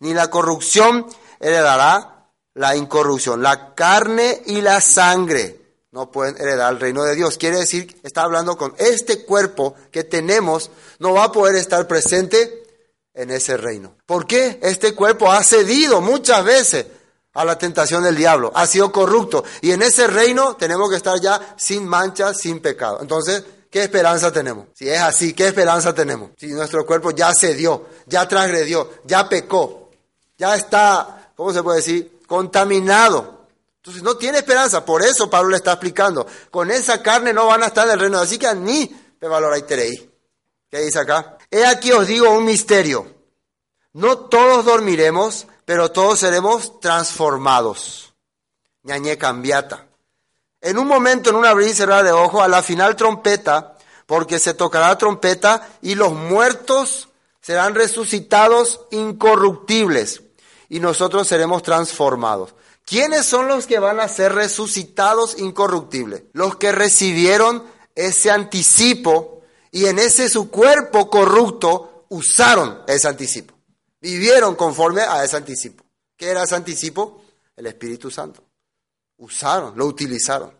ni 0.00 0.12
la 0.12 0.28
corrupción 0.28 1.06
heredará 1.38 2.30
la 2.54 2.74
incorrupción. 2.74 3.42
La 3.42 3.76
carne 3.76 4.42
y 4.46 4.60
la 4.60 4.80
sangre 4.80 5.63
no 5.94 6.10
pueden 6.10 6.36
heredar 6.38 6.72
el 6.72 6.80
reino 6.80 7.04
de 7.04 7.14
Dios. 7.14 7.38
Quiere 7.38 7.58
decir, 7.58 8.00
está 8.02 8.22
hablando 8.22 8.58
con 8.58 8.74
este 8.78 9.24
cuerpo 9.24 9.76
que 9.92 10.02
tenemos, 10.02 10.72
no 10.98 11.14
va 11.14 11.24
a 11.24 11.32
poder 11.32 11.54
estar 11.54 11.86
presente 11.86 12.64
en 13.14 13.30
ese 13.30 13.56
reino. 13.56 13.96
¿Por 14.04 14.26
qué? 14.26 14.58
Este 14.60 14.92
cuerpo 14.92 15.30
ha 15.30 15.44
cedido 15.44 16.00
muchas 16.00 16.44
veces 16.44 16.86
a 17.32 17.44
la 17.44 17.56
tentación 17.56 18.02
del 18.02 18.16
diablo, 18.16 18.50
ha 18.56 18.66
sido 18.66 18.90
corrupto. 18.90 19.44
Y 19.60 19.70
en 19.70 19.82
ese 19.82 20.08
reino 20.08 20.56
tenemos 20.56 20.90
que 20.90 20.96
estar 20.96 21.20
ya 21.20 21.54
sin 21.56 21.86
mancha, 21.86 22.34
sin 22.34 22.60
pecado. 22.60 22.98
Entonces, 23.00 23.44
¿Qué 23.70 23.82
esperanza 23.82 24.32
tenemos? 24.32 24.68
Si 24.72 24.88
es 24.88 25.00
así, 25.00 25.32
¿qué 25.32 25.48
esperanza 25.48 25.92
tenemos? 25.92 26.30
Si 26.36 26.46
nuestro 26.46 26.86
cuerpo 26.86 27.10
ya 27.10 27.34
cedió, 27.34 27.86
ya 28.06 28.28
transgredió, 28.28 28.88
ya 29.02 29.28
pecó, 29.28 29.90
ya 30.38 30.54
está, 30.54 31.32
¿cómo 31.34 31.52
se 31.52 31.60
puede 31.60 31.78
decir? 31.78 32.20
Contaminado. 32.28 33.33
Entonces 33.84 34.02
no 34.02 34.16
tiene 34.16 34.38
esperanza. 34.38 34.84
Por 34.84 35.02
eso 35.02 35.28
Pablo 35.28 35.50
le 35.50 35.56
está 35.56 35.72
explicando. 35.72 36.26
Con 36.50 36.70
esa 36.70 37.02
carne 37.02 37.32
no 37.32 37.46
van 37.46 37.62
a 37.62 37.66
estar 37.66 37.86
en 37.86 37.92
el 37.92 38.00
reino. 38.00 38.18
Así 38.18 38.38
que 38.38 38.54
ni 38.54 38.86
te 39.20 39.28
valoráis 39.28 39.64
¿Qué 39.64 40.80
dice 40.80 40.98
acá? 40.98 41.36
He 41.50 41.66
aquí 41.66 41.92
os 41.92 42.06
digo 42.06 42.30
un 42.30 42.44
misterio. 42.44 43.06
No 43.92 44.18
todos 44.18 44.64
dormiremos, 44.64 45.46
pero 45.64 45.92
todos 45.92 46.18
seremos 46.18 46.80
transformados. 46.80 48.14
Ñañe 48.82 49.18
cambiata 49.18 49.86
en 50.64 50.78
un 50.78 50.86
momento, 50.86 51.28
en 51.28 51.36
una 51.36 51.50
abrir 51.50 51.68
y 51.68 51.74
cerrar 51.74 52.04
de 52.04 52.12
ojos, 52.12 52.42
a 52.42 52.48
la 52.48 52.62
final 52.62 52.96
trompeta, 52.96 53.76
porque 54.06 54.38
se 54.38 54.54
tocará 54.54 54.96
trompeta 54.96 55.68
y 55.82 55.94
los 55.94 56.14
muertos 56.14 57.10
serán 57.42 57.74
resucitados 57.74 58.80
incorruptibles 58.90 60.22
y 60.70 60.80
nosotros 60.80 61.28
seremos 61.28 61.62
transformados. 61.62 62.54
¿Quiénes 62.84 63.24
son 63.26 63.48
los 63.48 63.66
que 63.66 63.78
van 63.78 64.00
a 64.00 64.08
ser 64.08 64.32
resucitados 64.32 65.38
incorruptibles? 65.38 66.24
Los 66.32 66.56
que 66.56 66.72
recibieron 66.72 67.64
ese 67.94 68.30
anticipo 68.30 69.42
y 69.70 69.86
en 69.86 69.98
ese 69.98 70.28
su 70.28 70.50
cuerpo 70.50 71.08
corrupto 71.08 72.06
usaron 72.10 72.82
ese 72.86 73.08
anticipo. 73.08 73.54
Vivieron 74.00 74.54
conforme 74.54 75.00
a 75.02 75.24
ese 75.24 75.36
anticipo. 75.36 75.84
¿Qué 76.16 76.28
era 76.28 76.42
ese 76.44 76.54
anticipo? 76.54 77.22
El 77.56 77.66
Espíritu 77.66 78.10
Santo 78.10 78.44
usaron, 79.18 79.76
lo 79.76 79.86
utilizaron. 79.86 80.52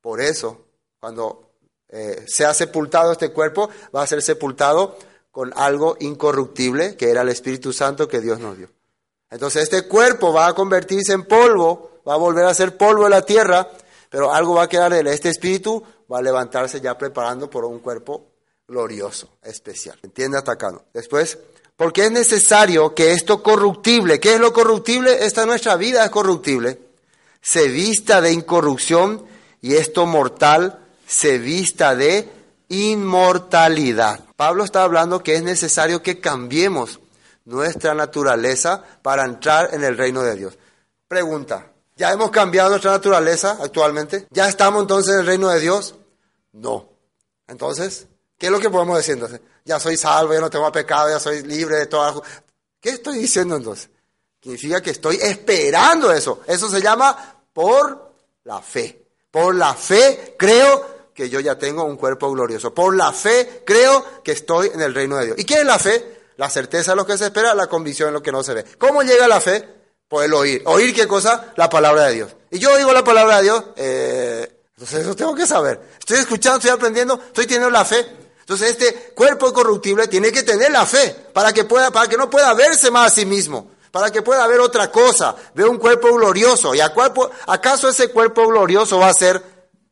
Por 0.00 0.20
eso, 0.20 0.66
cuando 1.00 1.52
eh, 1.88 2.24
sea 2.26 2.54
sepultado 2.54 3.12
este 3.12 3.32
cuerpo, 3.32 3.70
va 3.94 4.02
a 4.02 4.06
ser 4.06 4.22
sepultado 4.22 4.98
con 5.30 5.52
algo 5.56 5.96
incorruptible, 6.00 6.96
que 6.96 7.10
era 7.10 7.22
el 7.22 7.28
Espíritu 7.28 7.72
Santo 7.72 8.08
que 8.08 8.20
Dios 8.20 8.38
nos 8.40 8.56
dio. 8.56 8.70
Entonces 9.30 9.64
este 9.64 9.86
cuerpo 9.86 10.32
va 10.32 10.46
a 10.46 10.54
convertirse 10.54 11.12
en 11.12 11.24
polvo, 11.24 12.00
va 12.08 12.14
a 12.14 12.18
volver 12.18 12.46
a 12.46 12.54
ser 12.54 12.76
polvo 12.76 13.04
en 13.04 13.10
la 13.10 13.22
tierra, 13.22 13.68
pero 14.08 14.32
algo 14.32 14.54
va 14.54 14.64
a 14.64 14.68
quedar 14.68 14.92
de. 14.92 15.12
Este 15.12 15.28
espíritu 15.28 15.82
va 16.10 16.18
a 16.18 16.22
levantarse 16.22 16.80
ya 16.80 16.96
preparando 16.96 17.50
por 17.50 17.64
un 17.64 17.80
cuerpo 17.80 18.26
glorioso, 18.66 19.28
especial. 19.42 19.98
¿Entiende? 20.02 20.38
Atacando. 20.38 20.84
Después, 20.94 21.38
porque 21.76 22.06
es 22.06 22.10
necesario 22.10 22.94
que 22.94 23.12
esto 23.12 23.42
corruptible, 23.42 24.18
¿qué 24.18 24.34
es 24.34 24.40
lo 24.40 24.52
corruptible? 24.52 25.24
Esta 25.24 25.46
nuestra 25.46 25.76
vida 25.76 26.04
es 26.04 26.10
corruptible 26.10 26.88
se 27.40 27.68
vista 27.68 28.20
de 28.20 28.32
incorrupción 28.32 29.24
y 29.60 29.74
esto 29.74 30.06
mortal 30.06 30.80
se 31.06 31.38
vista 31.38 31.94
de 31.94 32.28
inmortalidad. 32.68 34.24
Pablo 34.36 34.64
está 34.64 34.82
hablando 34.82 35.22
que 35.22 35.34
es 35.34 35.42
necesario 35.42 36.02
que 36.02 36.20
cambiemos 36.20 37.00
nuestra 37.48 37.94
naturaleza 37.94 38.82
para 39.02 39.24
entrar 39.24 39.70
en 39.72 39.82
el 39.82 39.96
reino 39.96 40.22
de 40.22 40.36
Dios. 40.36 40.58
Pregunta, 41.08 41.72
¿ya 41.96 42.12
hemos 42.12 42.30
cambiado 42.30 42.68
nuestra 42.68 42.92
naturaleza 42.92 43.56
actualmente? 43.60 44.28
¿Ya 44.30 44.48
estamos 44.48 44.82
entonces 44.82 45.14
en 45.14 45.20
el 45.20 45.26
reino 45.26 45.48
de 45.48 45.58
Dios? 45.58 45.94
No. 46.52 46.90
Entonces, 47.46 48.06
¿qué 48.36 48.46
es 48.46 48.52
lo 48.52 48.60
que 48.60 48.68
podemos 48.68 48.98
decir? 48.98 49.18
Ya 49.64 49.80
soy 49.80 49.96
salvo, 49.96 50.34
ya 50.34 50.40
no 50.40 50.50
tengo 50.50 50.70
pecado, 50.70 51.08
ya 51.08 51.18
soy 51.18 51.42
libre 51.42 51.76
de 51.76 51.86
toda... 51.86 52.14
¿Qué 52.80 52.90
estoy 52.90 53.18
diciendo 53.18 53.56
entonces? 53.56 53.88
Significa 54.42 54.82
que 54.82 54.90
estoy 54.90 55.16
esperando 55.16 56.12
eso. 56.12 56.42
Eso 56.46 56.68
se 56.68 56.82
llama 56.82 57.34
por 57.54 58.12
la 58.44 58.60
fe. 58.60 59.06
Por 59.30 59.54
la 59.54 59.72
fe 59.72 60.36
creo 60.38 60.98
que 61.14 61.30
yo 61.30 61.40
ya 61.40 61.58
tengo 61.58 61.84
un 61.84 61.96
cuerpo 61.96 62.30
glorioso. 62.30 62.74
Por 62.74 62.94
la 62.94 63.10
fe 63.10 63.62
creo 63.64 64.22
que 64.22 64.32
estoy 64.32 64.70
en 64.72 64.82
el 64.82 64.94
reino 64.94 65.16
de 65.16 65.26
Dios. 65.26 65.38
¿Y 65.38 65.44
qué 65.44 65.54
es 65.54 65.64
la 65.64 65.78
fe? 65.78 66.17
La 66.38 66.48
certeza 66.48 66.92
de 66.92 66.96
lo 66.96 67.04
que 67.04 67.18
se 67.18 67.26
espera, 67.26 67.52
la 67.52 67.66
convicción 67.66 68.10
de 68.10 68.12
lo 68.12 68.22
que 68.22 68.30
no 68.30 68.44
se 68.44 68.54
ve. 68.54 68.64
¿Cómo 68.78 69.02
llega 69.02 69.26
la 69.26 69.40
fe? 69.40 69.68
Por 70.06 70.24
el 70.24 70.32
oír. 70.32 70.62
¿Oír 70.66 70.94
qué 70.94 71.08
cosa? 71.08 71.52
La 71.56 71.68
palabra 71.68 72.06
de 72.06 72.14
Dios. 72.14 72.30
Y 72.52 72.60
yo 72.60 72.72
oigo 72.72 72.92
la 72.92 73.02
palabra 73.02 73.38
de 73.38 73.42
Dios, 73.42 73.64
eh, 73.74 74.62
entonces 74.70 75.00
eso 75.00 75.16
tengo 75.16 75.34
que 75.34 75.48
saber. 75.48 75.80
Estoy 75.98 76.18
escuchando, 76.18 76.58
estoy 76.58 76.70
aprendiendo, 76.70 77.14
estoy 77.14 77.44
teniendo 77.46 77.70
la 77.70 77.84
fe. 77.84 78.06
Entonces 78.38 78.70
este 78.70 79.12
cuerpo 79.16 79.52
corruptible 79.52 80.06
tiene 80.06 80.30
que 80.30 80.44
tener 80.44 80.70
la 80.70 80.86
fe 80.86 81.12
para 81.32 81.52
que 81.52 81.64
pueda, 81.64 81.90
para 81.90 82.06
que 82.06 82.16
no 82.16 82.30
pueda 82.30 82.54
verse 82.54 82.88
más 82.92 83.08
a 83.08 83.14
sí 83.16 83.26
mismo, 83.26 83.72
para 83.90 84.12
que 84.12 84.22
pueda 84.22 84.46
ver 84.46 84.60
otra 84.60 84.92
cosa, 84.92 85.34
ver 85.54 85.66
un 85.66 85.78
cuerpo 85.78 86.14
glorioso. 86.14 86.72
¿Y 86.72 86.80
a 86.80 86.94
cuerpo, 86.94 87.28
acaso 87.48 87.88
ese 87.88 88.12
cuerpo 88.12 88.46
glorioso 88.46 89.00
va 89.00 89.08
a 89.08 89.12
ser 89.12 89.42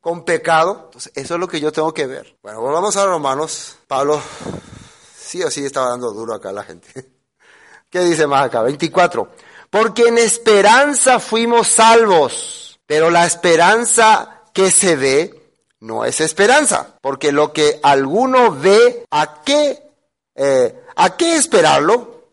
con 0.00 0.24
pecado? 0.24 0.82
Entonces 0.84 1.10
eso 1.16 1.34
es 1.34 1.40
lo 1.40 1.48
que 1.48 1.58
yo 1.58 1.72
tengo 1.72 1.92
que 1.92 2.06
ver. 2.06 2.36
Bueno, 2.40 2.60
volvamos 2.60 2.96
a 2.96 3.04
Romanos. 3.04 3.78
Pablo 3.88 4.22
sí 5.36 5.42
o 5.42 5.50
sí 5.50 5.64
estaba 5.64 5.90
dando 5.90 6.12
duro 6.12 6.34
acá 6.34 6.52
la 6.52 6.62
gente. 6.62 6.88
¿Qué 7.90 8.00
dice 8.00 8.26
más 8.26 8.46
acá? 8.46 8.62
24. 8.62 9.30
Porque 9.70 10.08
en 10.08 10.18
esperanza 10.18 11.20
fuimos 11.20 11.68
salvos, 11.68 12.78
pero 12.86 13.10
la 13.10 13.26
esperanza 13.26 14.42
que 14.52 14.70
se 14.70 14.96
ve 14.96 15.52
no 15.80 16.04
es 16.04 16.20
esperanza, 16.20 16.96
porque 17.02 17.32
lo 17.32 17.52
que 17.52 17.80
alguno 17.82 18.52
ve, 18.52 19.04
¿a 19.10 19.42
qué, 19.42 19.82
eh, 20.34 20.84
¿a 20.96 21.16
qué 21.16 21.36
esperarlo? 21.36 22.28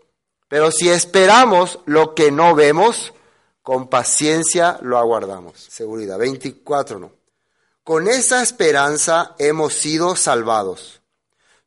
Pero 0.47 0.71
si 0.71 0.89
esperamos 0.89 1.79
lo 1.85 2.15
que 2.15 2.31
no 2.31 2.55
vemos, 2.55 3.13
con 3.61 3.89
paciencia 3.89 4.77
lo 4.81 4.97
aguardamos. 4.97 5.59
Seguridad. 5.59 6.17
24 6.17 6.99
no. 6.99 7.11
Con 7.83 8.07
esa 8.07 8.41
esperanza 8.41 9.35
hemos 9.39 9.73
sido 9.73 10.15
salvados. 10.15 11.02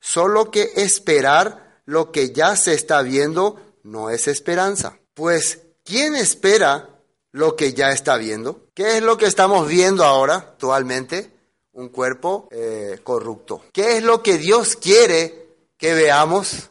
Solo 0.07 0.53
que 0.53 0.71
esperar 0.77 1.81
lo 1.85 2.13
que 2.13 2.31
ya 2.31 2.55
se 2.55 2.75
está 2.75 3.03
viendo 3.03 3.61
no 3.83 4.09
es 4.09 4.29
esperanza. 4.29 5.01
Pues, 5.15 5.63
¿quién 5.85 6.15
espera 6.15 7.01
lo 7.33 7.57
que 7.57 7.73
ya 7.73 7.91
está 7.91 8.17
viendo? 8.17 8.69
¿Qué 8.73 8.99
es 8.99 9.03
lo 9.03 9.19
que 9.19 9.27
estamos 9.27 9.67
viendo 9.67 10.05
ahora 10.05 10.37
actualmente? 10.37 11.33
Un 11.73 11.89
cuerpo 11.89 12.49
eh, 12.53 13.01
corrupto. 13.03 13.65
¿Qué 13.73 13.97
es 13.97 14.05
lo 14.05 14.23
que 14.23 14.39
Dios 14.39 14.77
quiere 14.77 15.57
que 15.77 15.93
veamos? 15.93 16.71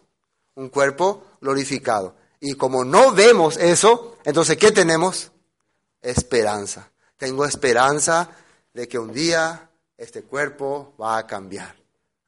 Un 0.55 0.69
cuerpo 0.69 1.25
glorificado. 1.41 2.15
Y 2.39 2.53
como 2.53 2.85
no 2.85 3.11
vemos 3.11 3.57
eso, 3.57 4.17
entonces 4.23 4.55
¿qué 4.55 4.71
tenemos? 4.71 5.29
Esperanza. 6.01 6.89
Tengo 7.17 7.43
esperanza 7.43 8.29
de 8.73 8.87
que 8.87 8.97
un 8.97 9.11
día 9.11 9.69
este 9.97 10.23
cuerpo 10.23 10.93
va 10.97 11.17
a 11.17 11.27
cambiar. 11.27 11.84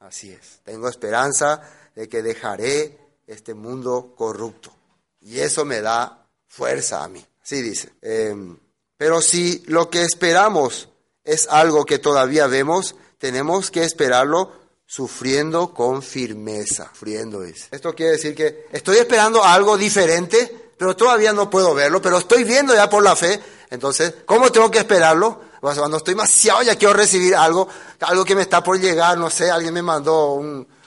Así 0.08 0.32
es. 0.32 0.60
Tengo 0.64 0.88
esperanza 0.88 1.62
de 1.94 2.08
que 2.08 2.22
dejaré 2.22 2.98
este 3.28 3.54
mundo 3.54 4.14
corrupto. 4.16 4.72
Y 5.20 5.40
eso 5.40 5.66
me 5.66 5.82
da 5.82 6.26
fuerza 6.48 7.04
a 7.04 7.10
mí. 7.10 7.26
Así 7.44 7.62
dice. 7.62 7.92
Em, 8.02 8.58
pero 8.96 9.22
si 9.22 9.64
lo 9.68 9.90
que 9.90 10.04
esperamos 10.04 10.88
es 11.26 11.50
algo 11.50 11.86
que 11.86 12.00
todavía 12.00 12.48
vemos, 12.48 12.96
tenemos 13.18 13.70
que 13.70 13.84
esperarlo 13.84 14.54
sufriendo 14.86 15.74
con 15.74 16.02
firmeza. 16.02 16.90
Sufriendo 16.94 17.42
dice. 17.42 17.68
Esto 17.72 17.94
quiere 17.94 18.14
decir 18.14 18.34
que 18.34 18.68
estoy 18.72 19.00
esperando 19.00 19.44
algo 19.44 19.78
diferente, 19.78 20.72
pero 20.78 20.96
todavía 20.96 21.34
no 21.34 21.50
puedo 21.50 21.74
verlo, 21.74 22.02
pero 22.02 22.20
estoy 22.20 22.46
viendo 22.46 22.74
ya 22.74 22.90
por 22.90 23.04
la 23.04 23.18
fe. 23.18 23.42
Entonces, 23.70 24.14
¿cómo 24.26 24.54
tengo 24.54 24.72
que 24.72 24.80
esperarlo? 24.80 25.42
Cuando 25.60 25.98
estoy 25.98 26.14
demasiado 26.14 26.62
ya 26.62 26.76
quiero 26.76 26.94
recibir 26.94 27.36
algo, 27.36 27.68
algo 28.02 28.24
que 28.26 28.36
me 28.36 28.42
está 28.44 28.64
por 28.64 28.80
llegar, 28.80 29.18
no 29.18 29.30
sé, 29.30 29.50
alguien 29.50 29.74
me 29.74 29.82
mandó 29.82 30.40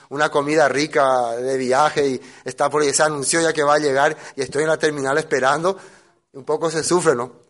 una 0.09 0.29
comida 0.29 0.67
rica 0.67 1.31
de 1.31 1.57
viaje 1.57 2.07
y 2.07 2.21
está 2.43 2.69
por 2.69 2.83
se 2.83 3.03
anunció 3.03 3.41
ya 3.41 3.53
que 3.53 3.63
va 3.63 3.75
a 3.75 3.79
llegar 3.79 4.15
y 4.35 4.41
estoy 4.41 4.63
en 4.63 4.69
la 4.69 4.77
terminal 4.77 5.17
esperando, 5.17 5.77
un 6.33 6.43
poco 6.43 6.69
se 6.69 6.83
sufre, 6.83 7.15
¿no? 7.15 7.41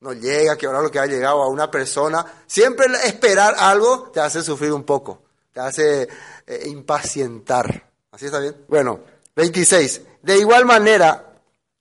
No 0.00 0.14
llega, 0.14 0.56
que 0.56 0.66
ahora 0.66 0.80
lo 0.80 0.90
que 0.90 0.98
ha 0.98 1.06
llegado 1.06 1.42
a 1.42 1.48
una 1.48 1.70
persona, 1.70 2.24
siempre 2.46 2.86
esperar 3.04 3.54
algo 3.58 4.10
te 4.10 4.20
hace 4.20 4.42
sufrir 4.42 4.72
un 4.72 4.84
poco, 4.84 5.22
te 5.52 5.60
hace 5.60 6.08
eh, 6.46 6.62
impacientar. 6.66 7.90
¿Así 8.10 8.26
está 8.26 8.38
bien? 8.38 8.56
Bueno, 8.66 9.00
26. 9.36 10.00
De 10.22 10.38
igual 10.38 10.64
manera, 10.64 11.34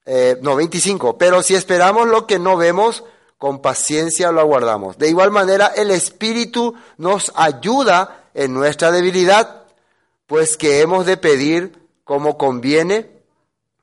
eh, 0.06 0.38
no, 0.42 0.56
25, 0.56 1.18
pero 1.18 1.42
si 1.42 1.56
esperamos 1.56 2.08
lo 2.08 2.28
que 2.28 2.40
no 2.40 2.58
vemos, 2.58 3.04
con 3.40 3.62
paciencia 3.62 4.32
lo 4.32 4.42
aguardamos. 4.42 4.98
De 5.00 5.10
igual 5.10 5.32
manera, 5.32 5.68
el 5.68 5.90
Espíritu 5.90 6.76
nos 6.98 7.32
ayuda 7.36 8.26
en 8.34 8.54
nuestra 8.54 8.92
debilidad, 8.92 9.64
pues 10.28 10.58
que 10.58 10.82
hemos 10.82 11.06
de 11.06 11.18
pedir 11.18 11.80
como 12.04 12.38
conviene, 12.38 13.10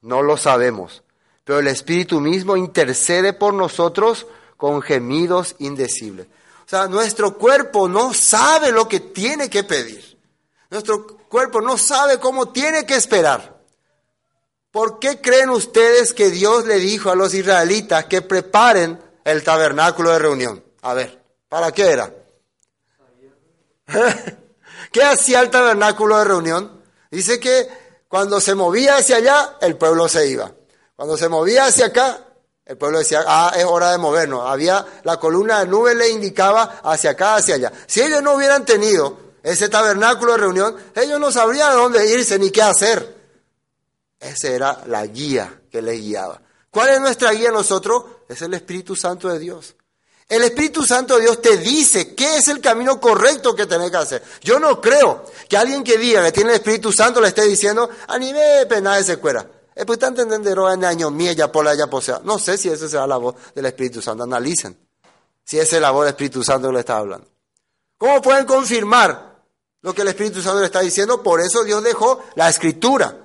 no 0.03 0.23
lo 0.23 0.37
sabemos. 0.37 1.03
Pero 1.43 1.59
el 1.59 1.69
Espíritu 1.69 2.21
mismo 2.21 2.57
intercede 2.57 3.33
por 3.33 3.55
nosotros 3.55 4.27
con 4.59 4.83
gemidos 4.83 5.57
indecibles. 5.59 6.27
O 6.67 6.69
sea, 6.69 6.87
nuestro 6.87 7.39
cuerpo 7.39 7.89
no 7.89 8.13
sabe 8.13 8.73
lo 8.73 8.87
que 8.87 9.01
tiene 9.01 9.49
que 9.49 9.65
pedir. 9.65 10.19
Nuestro 10.69 11.07
cuerpo 11.29 11.63
no 11.63 11.79
sabe 11.79 12.19
cómo 12.19 12.51
tiene 12.51 12.85
que 12.85 12.97
esperar. 12.97 13.57
¿Por 14.71 14.99
qué 14.99 15.23
creen 15.23 15.49
ustedes 15.49 16.13
que 16.13 16.31
Dios 16.31 16.67
le 16.67 16.77
dijo 16.79 17.11
a 17.11 17.15
los 17.15 17.33
israelitas 17.33 18.05
que 18.05 18.21
preparen 18.21 19.06
el 19.27 19.43
tabernáculo 19.43 20.13
de 20.13 20.19
reunión? 20.21 20.65
A 20.83 20.95
ver, 20.95 21.21
¿para 21.49 21.73
qué 21.73 21.91
era? 21.91 22.15
¿Qué 24.93 25.03
hacía 25.03 25.41
el 25.41 25.51
tabernáculo 25.51 26.17
de 26.19 26.25
reunión? 26.25 26.81
Dice 27.11 27.41
que 27.41 27.69
cuando 28.09 28.41
se 28.41 28.55
movía 28.55 28.97
hacia 28.97 29.17
allá, 29.17 29.57
el 29.61 29.77
pueblo 29.77 30.09
se 30.09 30.29
iba. 30.29 30.53
Cuando 30.95 31.17
se 31.17 31.29
movía 31.29 31.67
hacia 31.67 31.87
acá, 31.87 32.21
el 32.65 32.79
pueblo 32.79 33.01
decía, 33.01 33.25
ah, 33.27 33.53
es 33.57 33.65
hora 33.65 33.91
de 33.91 33.99
movernos. 33.99 34.49
Había 34.49 34.87
la 35.03 35.19
columna 35.19 35.59
de 35.59 35.67
nube 35.67 35.95
le 35.97 36.09
indicaba 36.09 36.81
hacia 36.85 37.11
acá, 37.11 37.35
hacia 37.35 37.57
allá. 37.57 37.73
Si 37.87 38.01
ellos 38.01 38.23
no 38.23 38.35
hubieran 38.35 38.65
tenido 38.65 39.19
ese 39.43 39.69
tabernáculo 39.69 40.33
de 40.33 40.39
reunión, 40.39 40.77
ellos 40.95 41.19
no 41.19 41.33
sabrían 41.33 41.73
a 41.73 41.75
dónde 41.75 42.09
irse 42.13 42.39
ni 42.39 42.51
qué 42.51 42.63
hacer. 42.63 43.17
Esa 44.21 44.49
era 44.49 44.83
la 44.87 45.05
guía 45.05 45.63
que 45.71 45.83
les 45.83 46.01
guiaba. 46.01 46.41
¿Cuál 46.71 46.91
es 46.91 47.01
nuestra 47.01 47.33
guía 47.33 47.51
nosotros? 47.51 48.05
Es 48.29 48.43
el 48.43 48.55
Espíritu 48.55 48.97
Santo 48.97 49.29
de 49.29 49.39
Dios. 49.39 49.77
El 50.29 50.43
Espíritu 50.43 50.85
Santo 50.85 51.17
de 51.17 51.23
Dios 51.23 51.41
te 51.41 51.57
dice 51.57 52.15
qué 52.15 52.39
es 52.39 52.49
el 52.49 52.61
camino 52.61 53.01
correcto 53.01 53.55
que 53.55 53.67
tenés 53.67 53.93
que 53.93 53.97
hacer. 53.97 54.23
Yo 54.43 54.59
no 54.59 54.81
creo 54.81 55.25
que 55.49 55.57
alguien 55.57 55.85
que 55.85 55.99
diga 55.99 56.25
que 56.25 56.33
tiene 56.33 56.51
el 56.51 56.57
Espíritu 56.57 56.93
Santo 56.93 57.21
le 57.21 57.29
esté 57.29 57.43
diciendo, 57.43 57.89
anime 58.09 58.67
pena 58.69 58.99
ese 58.99 59.19
cuera. 59.19 59.47
Es 59.77 59.85
pues 59.85 60.03
entenderlo 60.03 60.73
en 60.73 61.15
mía 61.15 61.53
por 61.53 61.69
allá 61.69 61.87
posea. 61.87 62.21
No 62.25 62.39
sé 62.39 62.57
si 62.57 62.69
esa 62.69 62.89
será 62.89 63.07
la 63.07 63.19
voz 63.19 63.37
del 63.55 63.67
Espíritu 63.67 64.01
Santo. 64.01 64.25
Analicen 64.25 64.77
si 65.45 65.59
esa 65.59 65.77
es 65.77 65.83
la 65.83 65.91
voz 65.91 66.07
del 66.07 66.15
Espíritu 66.15 66.43
Santo 66.43 66.69
que 66.69 66.75
le 66.75 66.81
está 66.81 66.97
hablando. 66.97 67.29
¿Cómo 67.99 68.21
pueden 68.21 68.47
confirmar 68.47 69.37
lo 69.83 69.95
que 69.95 70.03
el 70.03 70.09
Espíritu 70.09 70.43
Santo 70.43 70.61
le 70.61 70.67
está 70.67 70.81
diciendo? 70.81 71.23
Por 71.23 71.41
eso 71.41 71.63
Dios 71.63 71.85
dejó 71.85 72.25
la 72.35 72.49
escritura. 72.49 73.17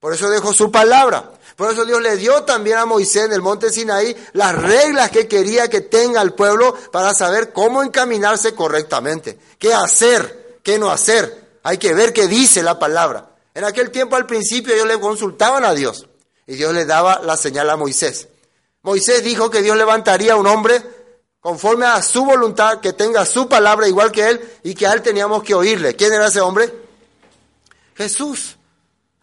Por 0.00 0.12
eso 0.12 0.28
dejó 0.28 0.52
su 0.52 0.70
palabra. 0.70 1.30
Por 1.56 1.72
eso 1.72 1.84
Dios 1.84 2.02
le 2.02 2.16
dio 2.16 2.42
también 2.42 2.78
a 2.78 2.86
Moisés 2.86 3.26
en 3.26 3.32
el 3.32 3.42
monte 3.42 3.70
Sinaí 3.70 4.16
las 4.32 4.54
reglas 4.60 5.10
que 5.10 5.28
quería 5.28 5.68
que 5.68 5.82
tenga 5.82 6.20
el 6.20 6.32
pueblo 6.32 6.74
para 6.90 7.14
saber 7.14 7.52
cómo 7.52 7.82
encaminarse 7.82 8.54
correctamente. 8.54 9.38
¿Qué 9.58 9.72
hacer? 9.72 10.58
¿Qué 10.62 10.78
no 10.78 10.90
hacer? 10.90 11.58
Hay 11.62 11.78
que 11.78 11.94
ver 11.94 12.12
qué 12.12 12.26
dice 12.26 12.62
la 12.62 12.78
palabra. 12.78 13.30
En 13.54 13.64
aquel 13.64 13.90
tiempo 13.90 14.16
al 14.16 14.26
principio 14.26 14.74
ellos 14.74 14.88
le 14.88 14.98
consultaban 14.98 15.64
a 15.64 15.74
Dios 15.74 16.06
y 16.46 16.56
Dios 16.56 16.74
le 16.74 16.84
daba 16.84 17.20
la 17.20 17.36
señal 17.36 17.70
a 17.70 17.76
Moisés. 17.76 18.28
Moisés 18.82 19.22
dijo 19.22 19.48
que 19.48 19.62
Dios 19.62 19.76
levantaría 19.76 20.32
a 20.32 20.36
un 20.36 20.46
hombre 20.46 20.82
conforme 21.40 21.84
a 21.84 22.02
su 22.02 22.24
voluntad, 22.24 22.80
que 22.80 22.94
tenga 22.94 23.26
su 23.26 23.48
palabra 23.48 23.86
igual 23.86 24.10
que 24.10 24.28
él 24.30 24.58
y 24.62 24.74
que 24.74 24.86
a 24.86 24.92
él 24.92 25.02
teníamos 25.02 25.42
que 25.42 25.54
oírle. 25.54 25.94
¿Quién 25.94 26.12
era 26.12 26.28
ese 26.28 26.40
hombre? 26.40 26.72
Jesús. 27.94 28.56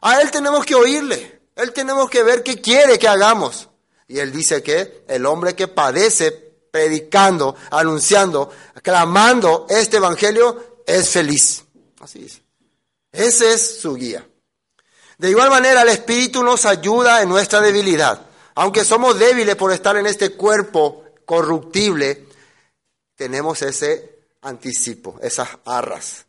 A 0.02 0.22
él 0.22 0.32
tenemos 0.32 0.64
que 0.64 0.76
oírle. 0.76 1.41
Él 1.56 1.74
tenemos 1.74 2.10
que 2.10 2.24
ver 2.24 2.44
qué 2.44 2.62
quiere 2.62 2.98
que 2.98 3.08
hagamos. 3.08 3.70
Y 4.08 4.20
él 4.20 4.32
dice 4.32 4.62
que 4.62 5.04
el 5.08 5.26
hombre 5.26 5.56
que 5.56 5.68
padece 5.68 6.32
predicando, 6.72 7.56
anunciando, 7.70 8.52
clamando 8.82 9.66
este 9.70 9.98
evangelio 9.98 10.82
es 10.86 11.10
feliz. 11.10 11.64
Así 12.00 12.26
es. 12.26 12.42
Ese 13.12 13.54
es 13.54 13.82
su 13.82 13.96
guía. 13.96 14.26
De 15.18 15.30
igual 15.30 15.50
manera, 15.50 15.84
el 15.84 15.90
Espíritu 15.90 16.44
nos 16.44 16.66
ayuda 16.66 17.22
en 17.22 17.30
nuestra 17.30 17.62
debilidad. 17.62 18.26
Aunque 18.56 18.84
somos 18.84 19.20
débiles 19.20 19.56
por 19.56 19.72
estar 19.72 19.96
en 19.98 20.08
este 20.08 20.32
cuerpo 20.32 21.06
corruptible, 21.26 22.28
tenemos 23.16 23.62
ese 23.62 24.26
anticipo, 24.42 25.20
esas 25.22 25.50
arras 25.66 26.26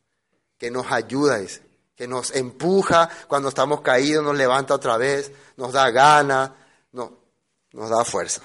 que 0.59 0.71
nos 0.71 0.93
ayuda, 0.93 1.41
que 2.03 2.09
nos 2.09 2.35
empuja 2.35 3.09
cuando 3.29 3.51
estamos 3.51 3.81
caídos, 3.81 4.25
nos 4.25 4.37
levanta 4.37 4.75
otra 4.75 4.97
vez, 4.97 5.31
nos 5.57 5.73
da 5.73 5.89
gana, 5.93 6.53
no, 6.91 7.17
nos 7.75 7.91
da 7.91 8.05
fuerza. 8.05 8.43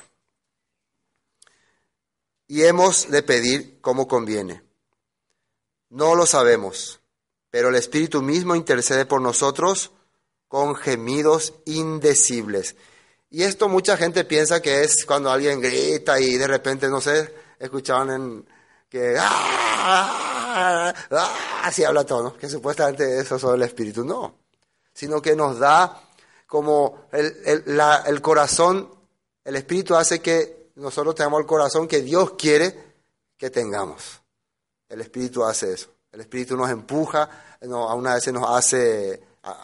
Y 2.46 2.66
hemos 2.66 3.10
de 3.10 3.24
pedir 3.24 3.82
como 3.82 4.08
conviene. 4.08 4.62
No 5.90 6.14
lo 6.14 6.28
sabemos, 6.28 7.00
pero 7.50 7.70
el 7.70 7.76
Espíritu 7.78 8.22
mismo 8.22 8.54
intercede 8.54 9.08
por 9.08 9.22
nosotros 9.22 9.90
con 10.48 10.76
gemidos 10.76 11.56
indecibles. 11.66 12.76
Y 13.32 13.42
esto 13.42 13.70
mucha 13.70 13.98
gente 13.98 14.24
piensa 14.24 14.62
que 14.62 14.84
es 14.84 15.04
cuando 15.04 15.32
alguien 15.32 15.62
grita 15.62 16.20
y 16.20 16.38
de 16.38 16.46
repente, 16.46 16.90
no 16.90 17.02
sé, 17.02 17.34
escuchaban 17.58 18.12
en 18.12 18.50
que 18.88 19.16
¡ah! 19.20 20.27
¡Ah! 20.58 20.94
así 21.64 21.84
habla 21.84 22.06
todo, 22.06 22.24
¿no? 22.24 22.38
que 22.38 22.50
supuestamente 22.50 23.20
eso 23.20 23.36
es 23.36 23.44
el 23.44 23.62
Espíritu. 23.64 24.04
No, 24.04 24.36
sino 24.94 25.22
que 25.22 25.36
nos 25.36 25.60
da 25.60 26.02
como 26.46 27.08
el, 27.12 27.36
el, 27.46 27.82
el 28.06 28.22
corazón, 28.22 28.90
el 29.44 29.56
Espíritu 29.56 29.96
hace 29.96 30.22
que 30.22 30.72
nosotros 30.76 31.16
tengamos 31.16 31.42
el 31.42 31.46
corazón 31.46 31.88
que 31.88 32.02
Dios 32.02 32.34
quiere 32.38 32.96
que 33.38 33.50
tengamos. 33.50 34.22
El 34.90 35.02
Espíritu 35.02 35.44
hace 35.44 35.74
eso. 35.74 35.90
El 36.12 36.22
Espíritu 36.22 36.56
nos 36.56 36.70
empuja, 36.70 37.30
no, 37.62 37.90
a 37.90 37.94
una 37.94 38.16
vez 38.16 38.32
nos 38.32 38.50
hace 38.50 39.22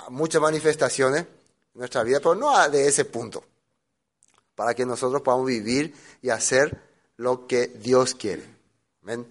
muchas 0.09 0.41
manifestaciones 0.41 1.21
en 1.21 1.27
nuestra 1.73 2.03
vida, 2.03 2.19
pero 2.19 2.35
no 2.35 2.69
de 2.69 2.87
ese 2.87 3.05
punto, 3.05 3.43
para 4.55 4.73
que 4.73 4.85
nosotros 4.85 5.21
podamos 5.21 5.47
vivir 5.47 5.95
y 6.21 6.29
hacer 6.29 6.79
lo 7.17 7.47
que 7.47 7.67
Dios 7.67 8.15
quiere. 8.15 8.43
Amén. 9.01 9.25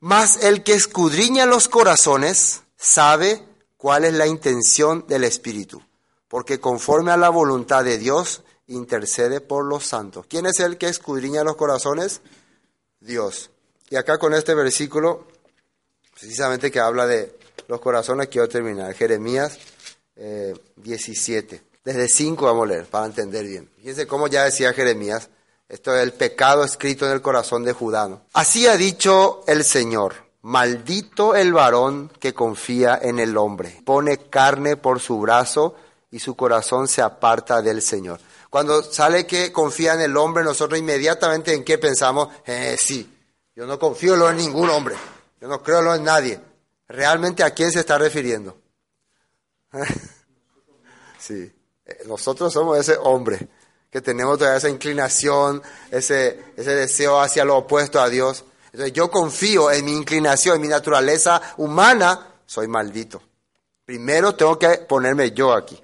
Mas 0.00 0.42
el 0.44 0.62
que 0.62 0.72
escudriña 0.74 1.46
los 1.46 1.68
corazones 1.68 2.62
sabe 2.76 3.42
cuál 3.76 4.04
es 4.04 4.14
la 4.14 4.26
intención 4.26 5.06
del 5.06 5.24
Espíritu, 5.24 5.82
porque 6.28 6.58
conforme 6.58 7.12
a 7.12 7.16
la 7.16 7.28
voluntad 7.28 7.84
de 7.84 7.98
Dios 7.98 8.42
intercede 8.70 9.40
por 9.40 9.64
los 9.64 9.84
santos. 9.84 10.26
¿Quién 10.28 10.46
es 10.46 10.60
el 10.60 10.78
que 10.78 10.88
escudriña 10.88 11.44
los 11.44 11.56
corazones? 11.56 12.22
Dios. 13.00 13.50
Y 13.90 13.96
acá 13.96 14.18
con 14.18 14.32
este 14.32 14.54
versículo, 14.54 15.26
precisamente 16.14 16.70
que 16.70 16.80
habla 16.80 17.06
de 17.06 17.36
los 17.68 17.80
corazones, 17.80 18.28
quiero 18.28 18.48
terminar. 18.48 18.94
Jeremías 18.94 19.58
17. 20.76 21.56
Eh, 21.56 21.62
Desde 21.84 22.08
5 22.08 22.44
vamos 22.44 22.64
a 22.64 22.72
leer 22.72 22.86
para 22.86 23.06
entender 23.06 23.44
bien. 23.44 23.68
Fíjense 23.76 24.06
cómo 24.06 24.28
ya 24.28 24.44
decía 24.44 24.72
Jeremías, 24.72 25.28
esto 25.70 25.94
es 25.94 26.02
el 26.02 26.12
pecado 26.12 26.64
escrito 26.64 27.06
en 27.06 27.12
el 27.12 27.22
corazón 27.22 27.62
de 27.62 27.72
Judá. 27.72 28.22
Así 28.32 28.66
ha 28.66 28.76
dicho 28.76 29.44
el 29.46 29.62
Señor, 29.62 30.14
maldito 30.42 31.36
el 31.36 31.52
varón 31.52 32.10
que 32.18 32.34
confía 32.34 32.98
en 33.00 33.20
el 33.20 33.36
hombre, 33.36 33.80
pone 33.84 34.18
carne 34.18 34.76
por 34.76 34.98
su 34.98 35.20
brazo 35.20 35.76
y 36.10 36.18
su 36.18 36.34
corazón 36.34 36.88
se 36.88 37.02
aparta 37.02 37.62
del 37.62 37.82
Señor. 37.82 38.18
Cuando 38.50 38.82
sale 38.82 39.28
que 39.28 39.52
confía 39.52 39.94
en 39.94 40.00
el 40.00 40.16
hombre, 40.16 40.42
nosotros 40.42 40.76
inmediatamente 40.76 41.54
en 41.54 41.62
qué 41.62 41.78
pensamos, 41.78 42.30
eh, 42.44 42.76
sí, 42.76 43.08
yo 43.54 43.64
no 43.64 43.78
confío 43.78 44.28
en 44.28 44.38
ningún 44.38 44.68
hombre, 44.70 44.96
yo 45.40 45.46
no 45.46 45.62
creo 45.62 45.94
en 45.94 46.02
nadie. 46.02 46.40
¿Realmente 46.88 47.44
a 47.44 47.54
quién 47.54 47.70
se 47.70 47.78
está 47.78 47.96
refiriendo? 47.96 48.58
sí, 51.20 51.52
eh, 51.84 51.98
nosotros 52.06 52.52
somos 52.52 52.76
ese 52.76 52.96
hombre 52.96 53.48
que 53.90 54.00
tenemos 54.00 54.38
toda 54.38 54.56
esa 54.56 54.68
inclinación, 54.68 55.62
ese, 55.90 56.52
ese 56.56 56.74
deseo 56.74 57.20
hacia 57.20 57.44
lo 57.44 57.56
opuesto 57.56 58.00
a 58.00 58.08
Dios. 58.08 58.44
Entonces 58.66 58.92
yo 58.92 59.10
confío 59.10 59.70
en 59.70 59.84
mi 59.84 59.92
inclinación, 59.92 60.56
en 60.56 60.62
mi 60.62 60.68
naturaleza 60.68 61.40
humana, 61.56 62.28
soy 62.46 62.68
maldito. 62.68 63.20
Primero 63.84 64.34
tengo 64.36 64.58
que 64.58 64.68
ponerme 64.88 65.32
yo 65.32 65.52
aquí. 65.52 65.82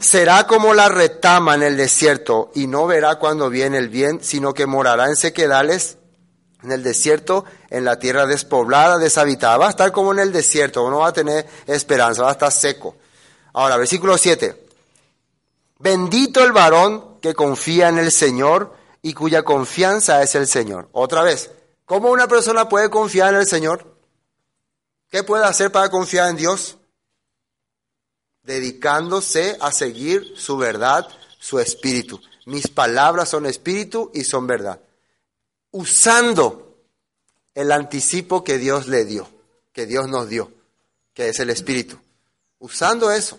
Será 0.00 0.48
como 0.48 0.74
la 0.74 0.88
retama 0.88 1.54
en 1.54 1.62
el 1.62 1.76
desierto 1.76 2.50
y 2.54 2.66
no 2.66 2.86
verá 2.86 3.16
cuando 3.16 3.48
viene 3.48 3.78
el 3.78 3.88
bien, 3.88 4.18
sino 4.22 4.52
que 4.52 4.66
morará 4.66 5.06
en 5.06 5.14
sequedales 5.14 5.98
en 6.64 6.72
el 6.72 6.82
desierto, 6.82 7.44
en 7.70 7.84
la 7.84 7.98
tierra 7.98 8.26
despoblada, 8.26 8.98
deshabitada. 8.98 9.58
Va 9.58 9.66
a 9.66 9.70
estar 9.70 9.92
como 9.92 10.12
en 10.12 10.18
el 10.18 10.32
desierto, 10.32 10.90
no 10.90 11.00
va 11.00 11.08
a 11.08 11.12
tener 11.12 11.46
esperanza, 11.66 12.22
va 12.22 12.30
a 12.30 12.32
estar 12.32 12.50
seco. 12.50 12.96
Ahora, 13.52 13.76
versículo 13.76 14.18
7. 14.18 14.63
Bendito 15.84 16.42
el 16.42 16.52
varón 16.52 17.20
que 17.20 17.34
confía 17.34 17.90
en 17.90 17.98
el 17.98 18.10
Señor 18.10 18.74
y 19.02 19.12
cuya 19.12 19.42
confianza 19.42 20.22
es 20.22 20.34
el 20.34 20.46
Señor. 20.46 20.88
Otra 20.92 21.22
vez, 21.22 21.50
¿cómo 21.84 22.10
una 22.10 22.26
persona 22.26 22.70
puede 22.70 22.88
confiar 22.88 23.34
en 23.34 23.40
el 23.40 23.46
Señor? 23.46 23.94
¿Qué 25.10 25.22
puede 25.24 25.44
hacer 25.44 25.70
para 25.70 25.90
confiar 25.90 26.30
en 26.30 26.36
Dios? 26.36 26.78
Dedicándose 28.44 29.58
a 29.60 29.72
seguir 29.72 30.32
su 30.38 30.56
verdad, 30.56 31.06
su 31.38 31.60
espíritu. 31.60 32.18
Mis 32.46 32.66
palabras 32.66 33.28
son 33.28 33.44
espíritu 33.44 34.10
y 34.14 34.24
son 34.24 34.46
verdad. 34.46 34.80
Usando 35.70 36.78
el 37.54 37.70
anticipo 37.70 38.42
que 38.42 38.56
Dios 38.56 38.88
le 38.88 39.04
dio, 39.04 39.28
que 39.74 39.84
Dios 39.84 40.08
nos 40.08 40.30
dio, 40.30 40.50
que 41.12 41.28
es 41.28 41.38
el 41.40 41.50
espíritu. 41.50 41.98
Usando 42.58 43.10
eso. 43.10 43.38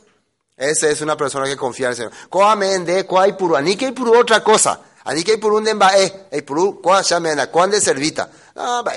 Esa 0.57 0.89
es 0.89 1.01
una 1.01 1.17
persona 1.17 1.45
que 1.45 1.57
confía 1.57 1.87
en 1.87 1.91
el 1.91 1.97
Señor. 1.97 2.11
Coamende, 2.29 3.05
hay 3.17 3.33
puru, 3.33 3.55
ani 3.55 3.75
que 3.75 3.91
puru 3.91 4.17
otra 4.17 4.43
cosa. 4.43 4.79
Ani 5.03 5.23
que 5.23 5.37
puru 5.37 5.57
un 5.57 5.63
demba 5.63 5.97
eh, 5.97 6.27
el 6.31 6.43
puru, 6.43 6.81
coa 6.81 7.01
shamena, 7.01 7.51
coan 7.51 7.71
de 7.71 7.81
servita. 7.81 8.29
Ah, 8.55 8.81
va, 8.85 8.93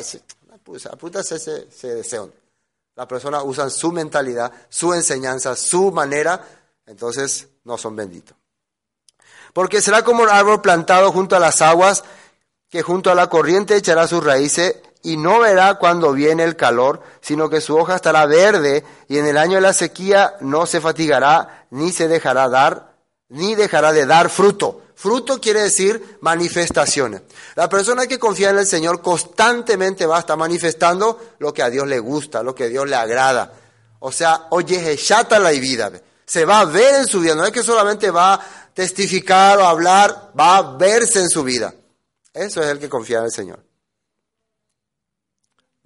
pues, 0.62 0.88
puta 0.98 1.22
se, 1.22 1.38
se. 1.38 2.20
La 2.94 3.06
persona 3.06 3.42
usa 3.42 3.70
su 3.70 3.92
mentalidad, 3.92 4.52
su 4.68 4.92
enseñanza, 4.92 5.54
su 5.54 5.92
manera, 5.92 6.44
entonces 6.86 7.48
no 7.64 7.78
son 7.78 7.94
benditos. 7.94 8.36
Porque 9.52 9.80
será 9.80 10.02
como 10.02 10.22
un 10.22 10.28
árbol 10.28 10.60
plantado 10.60 11.12
junto 11.12 11.36
a 11.36 11.38
las 11.38 11.62
aguas, 11.62 12.04
que 12.68 12.82
junto 12.82 13.10
a 13.10 13.14
la 13.14 13.28
corriente 13.28 13.76
echará 13.76 14.06
sus 14.06 14.22
raíces 14.22 14.76
y 15.02 15.16
no 15.16 15.40
verá 15.40 15.74
cuando 15.74 16.12
viene 16.12 16.44
el 16.44 16.56
calor, 16.56 17.02
sino 17.20 17.48
que 17.48 17.60
su 17.60 17.76
hoja 17.76 17.96
estará 17.96 18.26
verde 18.26 18.84
y 19.08 19.18
en 19.18 19.26
el 19.26 19.38
año 19.38 19.56
de 19.56 19.60
la 19.60 19.72
sequía 19.72 20.34
no 20.40 20.66
se 20.66 20.80
fatigará 20.80 21.66
ni 21.70 21.92
se 21.92 22.08
dejará 22.08 22.48
dar, 22.48 22.94
ni 23.28 23.54
dejará 23.54 23.92
de 23.92 24.06
dar 24.06 24.30
fruto. 24.30 24.82
Fruto 24.94 25.40
quiere 25.40 25.62
decir 25.62 26.18
manifestaciones. 26.22 27.22
La 27.54 27.68
persona 27.68 28.08
que 28.08 28.18
confía 28.18 28.50
en 28.50 28.58
el 28.58 28.66
Señor 28.66 29.00
constantemente 29.00 30.06
va 30.06 30.16
a 30.16 30.20
estar 30.20 30.36
manifestando 30.36 31.34
lo 31.38 31.54
que 31.54 31.62
a 31.62 31.70
Dios 31.70 31.86
le 31.86 32.00
gusta, 32.00 32.42
lo 32.42 32.54
que 32.54 32.64
a 32.64 32.68
Dios 32.68 32.88
le 32.88 32.96
agrada. 32.96 33.52
O 34.00 34.10
sea, 34.10 34.46
oye, 34.50 34.96
chata 34.96 35.38
la 35.38 35.50
vida. 35.50 35.92
Se 36.26 36.44
va 36.44 36.60
a 36.60 36.64
ver 36.64 36.96
en 36.96 37.06
su 37.06 37.20
vida, 37.20 37.36
no 37.36 37.44
es 37.44 37.52
que 37.52 37.62
solamente 37.62 38.10
va 38.10 38.34
a 38.34 38.40
testificar 38.74 39.58
o 39.58 39.66
hablar, 39.66 40.32
va 40.38 40.56
a 40.56 40.76
verse 40.76 41.20
en 41.20 41.28
su 41.28 41.44
vida. 41.44 41.72
Eso 42.34 42.60
es 42.60 42.66
el 42.66 42.78
que 42.78 42.88
confía 42.88 43.18
en 43.18 43.24
el 43.24 43.32
Señor. 43.32 43.67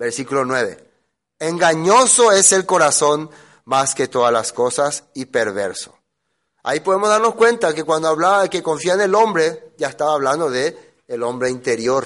Versículo 0.03 0.45
9. 0.45 0.85
Engañoso 1.39 2.33
es 2.33 2.51
el 2.51 2.67
corazón 2.67 3.31
más 3.67 3.95
que 3.95 4.09
todas 4.09 4.33
las 4.33 4.53
cosas 4.53 5.05
y 5.15 5.27
perverso. 5.27 5.97
Ahí 6.65 6.81
podemos 6.81 7.09
darnos 7.09 7.37
cuenta 7.37 7.73
que 7.73 7.85
cuando 7.85 8.09
hablaba 8.09 8.43
de 8.43 8.51
que 8.51 8.65
confía 8.65 8.95
en 8.95 9.03
el 9.03 9.15
hombre, 9.15 9.75
ya 9.79 9.87
estaba 9.87 10.15
hablando 10.15 10.51
de 10.51 10.97
el 11.07 11.23
hombre 11.23 11.51
interior. 11.51 12.05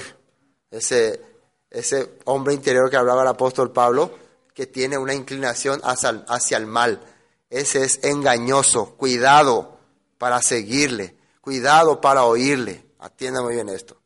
Ese, 0.71 1.23
ese 1.71 2.19
hombre 2.27 2.53
interior 2.53 2.91
que 2.91 2.99
hablaba 2.99 3.23
el 3.23 3.29
apóstol 3.29 3.73
Pablo, 3.73 4.11
que 4.53 4.67
tiene 4.67 4.99
una 4.99 5.15
inclinación 5.15 5.81
hacia, 5.83 6.23
hacia 6.29 6.59
el 6.59 6.67
mal. 6.67 7.01
Ese 7.49 7.83
es 7.83 8.05
engañoso. 8.05 8.95
Cuidado 8.97 9.79
para 10.19 10.43
seguirle. 10.43 11.17
Cuidado 11.41 11.99
para 12.03 12.25
oírle. 12.25 12.85
Atienda 12.99 13.41
muy 13.41 13.55
bien 13.55 13.71
esto. 13.71 13.97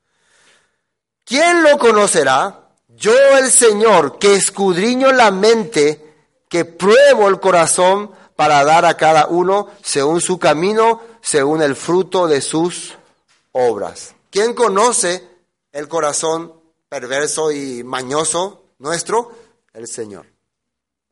¿Quién 1.25 1.65
lo 1.65 1.77
conocerá? 1.77 2.70
Yo 3.01 3.15
el 3.39 3.51
Señor, 3.51 4.19
que 4.19 4.35
escudriño 4.35 5.11
la 5.11 5.31
mente, 5.31 6.05
que 6.51 6.67
pruebo 6.67 7.29
el 7.29 7.41
corazón 7.41 8.11
para 8.37 8.63
dar 8.63 8.85
a 8.85 8.99
cada 8.99 9.27
uno 9.27 9.69
según 9.83 10.21
su 10.21 10.39
camino, 10.39 11.01
según 11.23 11.63
el 11.63 11.77
fruto 11.77 12.27
de 12.27 12.43
sus 12.43 12.99
obras. 13.53 14.15
¿Quién 14.31 14.53
conoce 14.53 15.27
el 15.73 15.89
corazón 15.89 16.53
perverso 16.91 17.51
y 17.51 17.83
mañoso 17.83 18.65
nuestro? 18.79 19.33
El 19.73 19.89
Señor, 19.89 20.27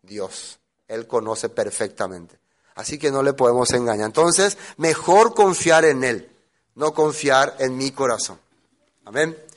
Dios. 0.03 0.59
Él 0.89 1.07
conoce 1.07 1.49
perfectamente. 1.49 2.39
Así 2.75 2.99
que 2.99 3.11
no 3.11 3.23
le 3.23 3.33
podemos 3.33 3.71
engañar. 3.73 4.05
Entonces, 4.05 4.59
mejor 4.77 5.35
confiar 5.35 5.87
en 5.87 6.05
Él, 6.05 6.31
no 6.75 6.93
confiar 6.93 7.57
en 7.61 7.79
mi 7.79 7.93
corazón. 7.93 8.39
Amén. 9.07 9.48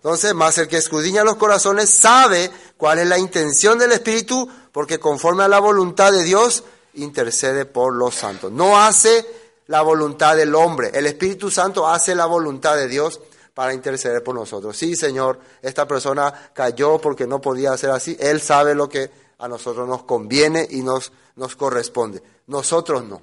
Entonces, 0.00 0.34
más 0.34 0.56
el 0.56 0.66
que 0.66 0.78
escudriña 0.78 1.22
los 1.22 1.36
corazones 1.36 1.90
sabe 1.90 2.50
cuál 2.78 3.00
es 3.00 3.06
la 3.06 3.18
intención 3.18 3.78
del 3.78 3.92
Espíritu, 3.92 4.48
porque 4.72 4.98
conforme 4.98 5.44
a 5.44 5.48
la 5.48 5.58
voluntad 5.58 6.10
de 6.10 6.22
Dios, 6.22 6.64
intercede 6.94 7.66
por 7.66 7.94
los 7.94 8.14
santos. 8.14 8.50
No 8.50 8.80
hace 8.80 9.26
la 9.66 9.82
voluntad 9.82 10.36
del 10.36 10.54
hombre, 10.54 10.90
el 10.94 11.06
Espíritu 11.06 11.50
Santo 11.50 11.86
hace 11.86 12.14
la 12.14 12.24
voluntad 12.24 12.76
de 12.76 12.88
Dios 12.88 13.20
para 13.52 13.74
interceder 13.74 14.24
por 14.24 14.34
nosotros. 14.34 14.74
Sí, 14.74 14.96
Señor, 14.96 15.38
esta 15.60 15.86
persona 15.86 16.50
cayó 16.54 16.98
porque 16.98 17.26
no 17.26 17.42
podía 17.42 17.72
hacer 17.72 17.90
así, 17.90 18.16
Él 18.18 18.40
sabe 18.40 18.74
lo 18.74 18.88
que 18.88 19.10
a 19.36 19.48
nosotros 19.48 19.86
nos 19.86 20.04
conviene 20.04 20.66
y 20.70 20.80
nos, 20.80 21.12
nos 21.36 21.56
corresponde. 21.56 22.22
Nosotros 22.46 23.04
no. 23.04 23.20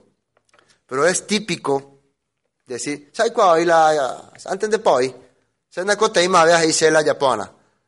Pero 0.86 1.07
es 1.07 1.25
típico 1.25 2.01
decir, 2.67 3.11
qua 3.34 3.57
la, 3.59 4.32
antes 4.45 4.69
de 4.69 4.80
poi, 4.80 5.13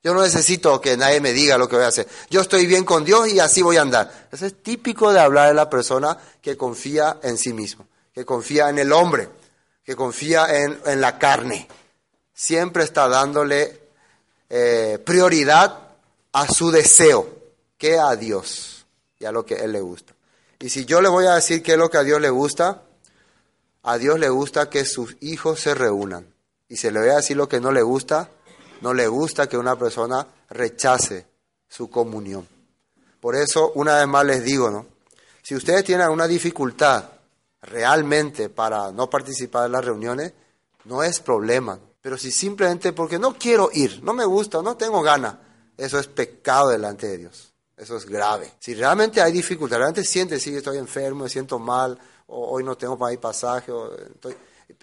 Yo 0.03 0.13
no 0.13 0.21
necesito 0.21 0.79
que 0.79 0.95
nadie 0.95 1.19
me 1.19 1.33
diga 1.33 1.57
lo 1.57 1.67
que 1.67 1.75
voy 1.75 1.85
a 1.85 1.89
hacer. 1.89 2.07
Yo 2.29 2.41
estoy 2.41 2.65
bien 2.65 2.85
con 2.85 3.03
Dios 3.03 3.27
y 3.29 3.39
así 3.39 3.61
voy 3.61 3.77
a 3.77 3.81
andar. 3.81 4.27
Eso 4.31 4.45
es 4.45 4.61
típico 4.63 5.11
de 5.11 5.19
hablar 5.19 5.49
de 5.49 5.55
la 5.55 5.69
persona 5.69 6.17
que 6.41 6.55
confía 6.55 7.17
en 7.23 7.37
sí 7.37 7.51
mismo, 7.51 7.87
que 8.13 8.25
confía 8.25 8.69
en 8.69 8.79
el 8.79 8.93
hombre, 8.93 9.27
que 9.83 9.95
confía 9.95 10.63
en, 10.63 10.79
en 10.85 11.01
la 11.01 11.17
carne. 11.17 11.67
Siempre 12.33 12.83
está 12.83 13.07
dándole 13.07 13.79
eh, 14.49 14.99
prioridad 15.05 15.79
a 16.31 16.47
su 16.47 16.71
deseo, 16.71 17.39
que 17.77 17.97
a 17.97 18.15
Dios 18.15 18.85
y 19.17 19.25
a 19.25 19.31
lo 19.31 19.45
que 19.45 19.55
a 19.55 19.63
Él 19.63 19.71
le 19.71 19.81
gusta. 19.81 20.13
Y 20.59 20.69
si 20.69 20.85
yo 20.85 21.01
le 21.01 21.09
voy 21.09 21.25
a 21.25 21.35
decir 21.35 21.63
qué 21.63 21.71
es 21.71 21.77
lo 21.77 21.89
que 21.89 21.97
a 21.97 22.03
Dios 22.03 22.21
le 22.21 22.29
gusta, 22.29 22.83
a 23.83 23.97
Dios 23.97 24.19
le 24.19 24.29
gusta 24.29 24.69
que 24.69 24.85
sus 24.85 25.15
hijos 25.21 25.61
se 25.61 25.73
reúnan. 25.73 26.27
Y 26.70 26.78
si 26.78 26.89
le 26.91 26.99
voy 26.99 27.09
a 27.09 27.15
decir 27.15 27.36
lo 27.36 27.49
que 27.49 27.59
no 27.59 27.72
le 27.72 27.82
gusta, 27.82 28.30
no 28.82 28.93
le 28.93 29.07
gusta 29.07 29.49
que 29.49 29.57
una 29.57 29.78
persona 29.78 30.26
rechace 30.49 31.26
su 31.67 31.89
comunión. 31.89 32.47
Por 33.20 33.36
eso, 33.36 33.72
una 33.76 33.97
vez 33.97 34.07
más 34.07 34.26
les 34.26 34.43
digo, 34.43 34.70
¿no? 34.70 34.86
Si 35.41 35.55
ustedes 35.55 35.84
tienen 35.84 36.09
una 36.09 36.28
dificultad 36.28 37.05
realmente 37.61 38.49
para 38.49 38.91
no 38.91 39.09
participar 39.09 39.65
en 39.65 39.74
las 39.74 39.84
reuniones, 39.84 40.32
no 40.86 41.03
es 41.03 41.20
problema. 41.20 41.80
Pero 42.01 42.17
si 42.17 42.32
simplemente 42.32 42.93
porque 42.93 43.20
no 43.20 43.34
quiero 43.34 43.70
ir, 43.74 44.01
no 44.03 44.13
me 44.13 44.26
gusta, 44.26 44.61
no 44.61 44.78
tengo 44.78 45.01
ganas, 45.01 45.36
eso 45.76 45.99
es 45.99 46.07
pecado 46.07 46.70
delante 46.70 47.07
de 47.07 47.17
Dios. 47.17 47.53
Eso 47.76 47.97
es 47.97 48.05
grave. 48.05 48.53
Si 48.59 48.74
realmente 48.76 49.22
hay 49.22 49.32
dificultad, 49.32 49.78
realmente 49.78 50.03
sientes, 50.03 50.43
sí, 50.43 50.55
estoy 50.55 50.78
enfermo, 50.78 51.24
me 51.24 51.30
siento 51.30 51.59
mal, 51.59 51.97
o 52.28 52.51
hoy 52.51 52.63
no 52.63 52.78
tengo 52.78 52.97
para 52.97 53.13
ir 53.13 53.20
pasaje, 53.20 53.72
o 53.72 53.95
estoy, 53.95 54.36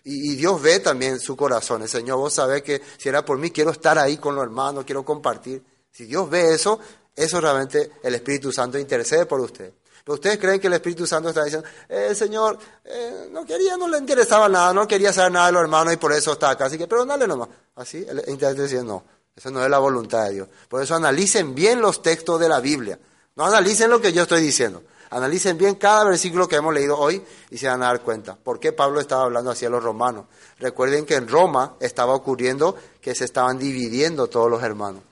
y, 0.09 0.37
Dios 0.37 0.63
ve 0.63 0.79
también 0.79 1.19
su 1.19 1.37
corazón. 1.37 1.83
El 1.83 1.89
Señor, 1.89 2.19
vos 2.19 2.33
sabés 2.33 2.63
que 2.63 2.81
si 2.97 3.09
era 3.09 3.25
por 3.25 3.39
mí, 3.39 3.51
quiero 3.51 3.73
estar 3.73 3.99
ahí 3.99 4.19
con 4.19 4.37
los 4.37 4.45
hermanos, 4.45 4.85
quiero 4.85 5.05
compartir. 5.05 5.61
Si 5.91 6.05
Dios 6.05 6.31
ve 6.31 6.55
eso, 6.55 6.79
eso 7.15 7.41
realmente 7.41 7.91
el 8.05 8.15
Espíritu 8.15 8.53
Santo 8.53 8.79
intercede 8.79 9.27
por 9.27 9.41
usted. 9.41 9.73
Pero 10.05 10.15
ustedes 10.15 10.39
creen 10.39 10.61
que 10.61 10.69
el 10.69 10.75
Espíritu 10.75 11.09
Santo 11.09 11.31
está 11.31 11.43
diciendo, 11.43 11.67
eh, 11.89 12.15
Señor 12.15 12.57
eh, 12.85 13.29
no 13.33 13.45
quería, 13.45 13.77
no 13.77 13.89
le 13.89 13.99
interesaba 13.99 14.49
nada, 14.49 14.73
no 14.73 14.87
quería 14.87 15.13
saber 15.13 15.33
nada 15.33 15.47
de 15.47 15.53
los 15.55 15.63
hermanos 15.63 15.95
y 15.95 15.97
por 15.97 16.13
eso 16.13 16.35
está 16.35 16.51
acá. 16.51 16.67
Así 16.67 16.79
que 16.79 16.87
perdónale 16.87 17.27
nomás. 17.27 17.49
Así, 17.75 18.07
el 18.09 18.23
interés 18.29 18.57
diciendo, 18.57 18.93
no, 18.93 19.05
esa 19.35 19.51
no 19.51 19.65
es 19.65 19.69
la 19.69 19.79
voluntad 19.79 20.27
de 20.27 20.35
Dios. 20.35 20.49
Por 20.69 20.81
eso 20.81 20.95
analicen 20.95 21.53
bien 21.53 21.81
los 21.81 22.01
textos 22.01 22.39
de 22.39 22.49
la 22.49 22.61
Biblia. 22.61 22.97
No 23.35 23.45
analicen 23.45 23.91
lo 23.91 24.01
que 24.01 24.13
yo 24.13 24.23
estoy 24.23 24.41
diciendo. 24.41 24.85
Analicen 25.11 25.57
bien 25.57 25.77
cada 25.77 26.05
versículo 26.05 26.49
que 26.49 26.57
hemos 26.57 26.75
leído 26.75 26.99
hoy 26.99 27.23
y 27.51 27.59
se 27.59 27.69
van 27.69 27.83
a 27.83 27.87
dar 27.87 28.01
cuenta. 28.03 28.37
¿Por 28.37 28.59
qué 28.59 28.73
Pablo 28.73 29.01
estaba 29.01 29.25
hablando 29.25 29.51
así 29.51 29.65
a 29.65 29.71
los 29.71 29.83
romanos? 29.83 30.27
Recuerden 30.59 31.07
que 31.07 31.15
en 31.15 31.29
Roma 31.29 31.77
estaba 31.81 32.15
ocurriendo 32.15 32.77
que 33.01 33.15
se 33.15 33.25
estaban 33.25 33.59
dividiendo 33.59 34.27
todos 34.29 34.51
los 34.51 34.63
hermanos. 34.63 35.03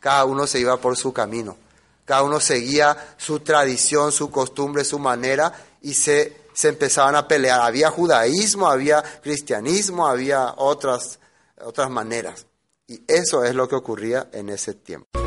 Cada 0.00 0.24
uno 0.24 0.46
se 0.46 0.60
iba 0.60 0.76
por 0.78 0.96
su 0.96 1.12
camino. 1.12 1.56
Cada 2.04 2.22
uno 2.22 2.40
seguía 2.40 3.14
su 3.16 3.40
tradición, 3.40 4.12
su 4.12 4.30
costumbre, 4.30 4.84
su 4.84 4.98
manera 4.98 5.52
y 5.80 5.94
se, 5.94 6.44
se 6.52 6.68
empezaban 6.68 7.16
a 7.16 7.26
pelear. 7.26 7.60
Había 7.60 7.90
judaísmo, 7.90 8.68
había 8.68 9.02
cristianismo, 9.22 10.06
había 10.06 10.54
otras, 10.56 11.18
otras 11.62 11.88
maneras. 11.88 12.46
Y 12.86 13.02
eso 13.08 13.44
es 13.44 13.54
lo 13.54 13.68
que 13.68 13.76
ocurría 13.76 14.28
en 14.32 14.50
ese 14.50 14.74
tiempo. 14.74 15.23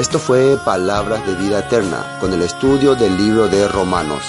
Esto 0.00 0.18
fue 0.18 0.56
Palabras 0.64 1.26
de 1.26 1.34
Vida 1.34 1.58
Eterna 1.58 2.16
con 2.20 2.32
el 2.32 2.40
estudio 2.40 2.94
del 2.94 3.18
libro 3.18 3.48
de 3.48 3.68
Romanos. 3.68 4.22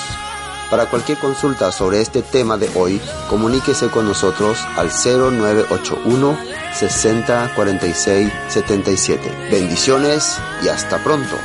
Para 0.70 0.88
cualquier 0.88 1.18
consulta 1.18 1.72
sobre 1.72 2.02
este 2.02 2.22
tema 2.22 2.58
de 2.58 2.70
hoy, 2.76 3.00
comuníquese 3.30 3.88
con 3.88 4.06
nosotros 4.06 4.58
al 4.76 4.90
0981 4.90 6.38
60 6.74 7.54
46 7.56 8.34
77. 8.50 9.50
Bendiciones 9.50 10.38
y 10.62 10.68
hasta 10.68 11.02
pronto. 11.02 11.38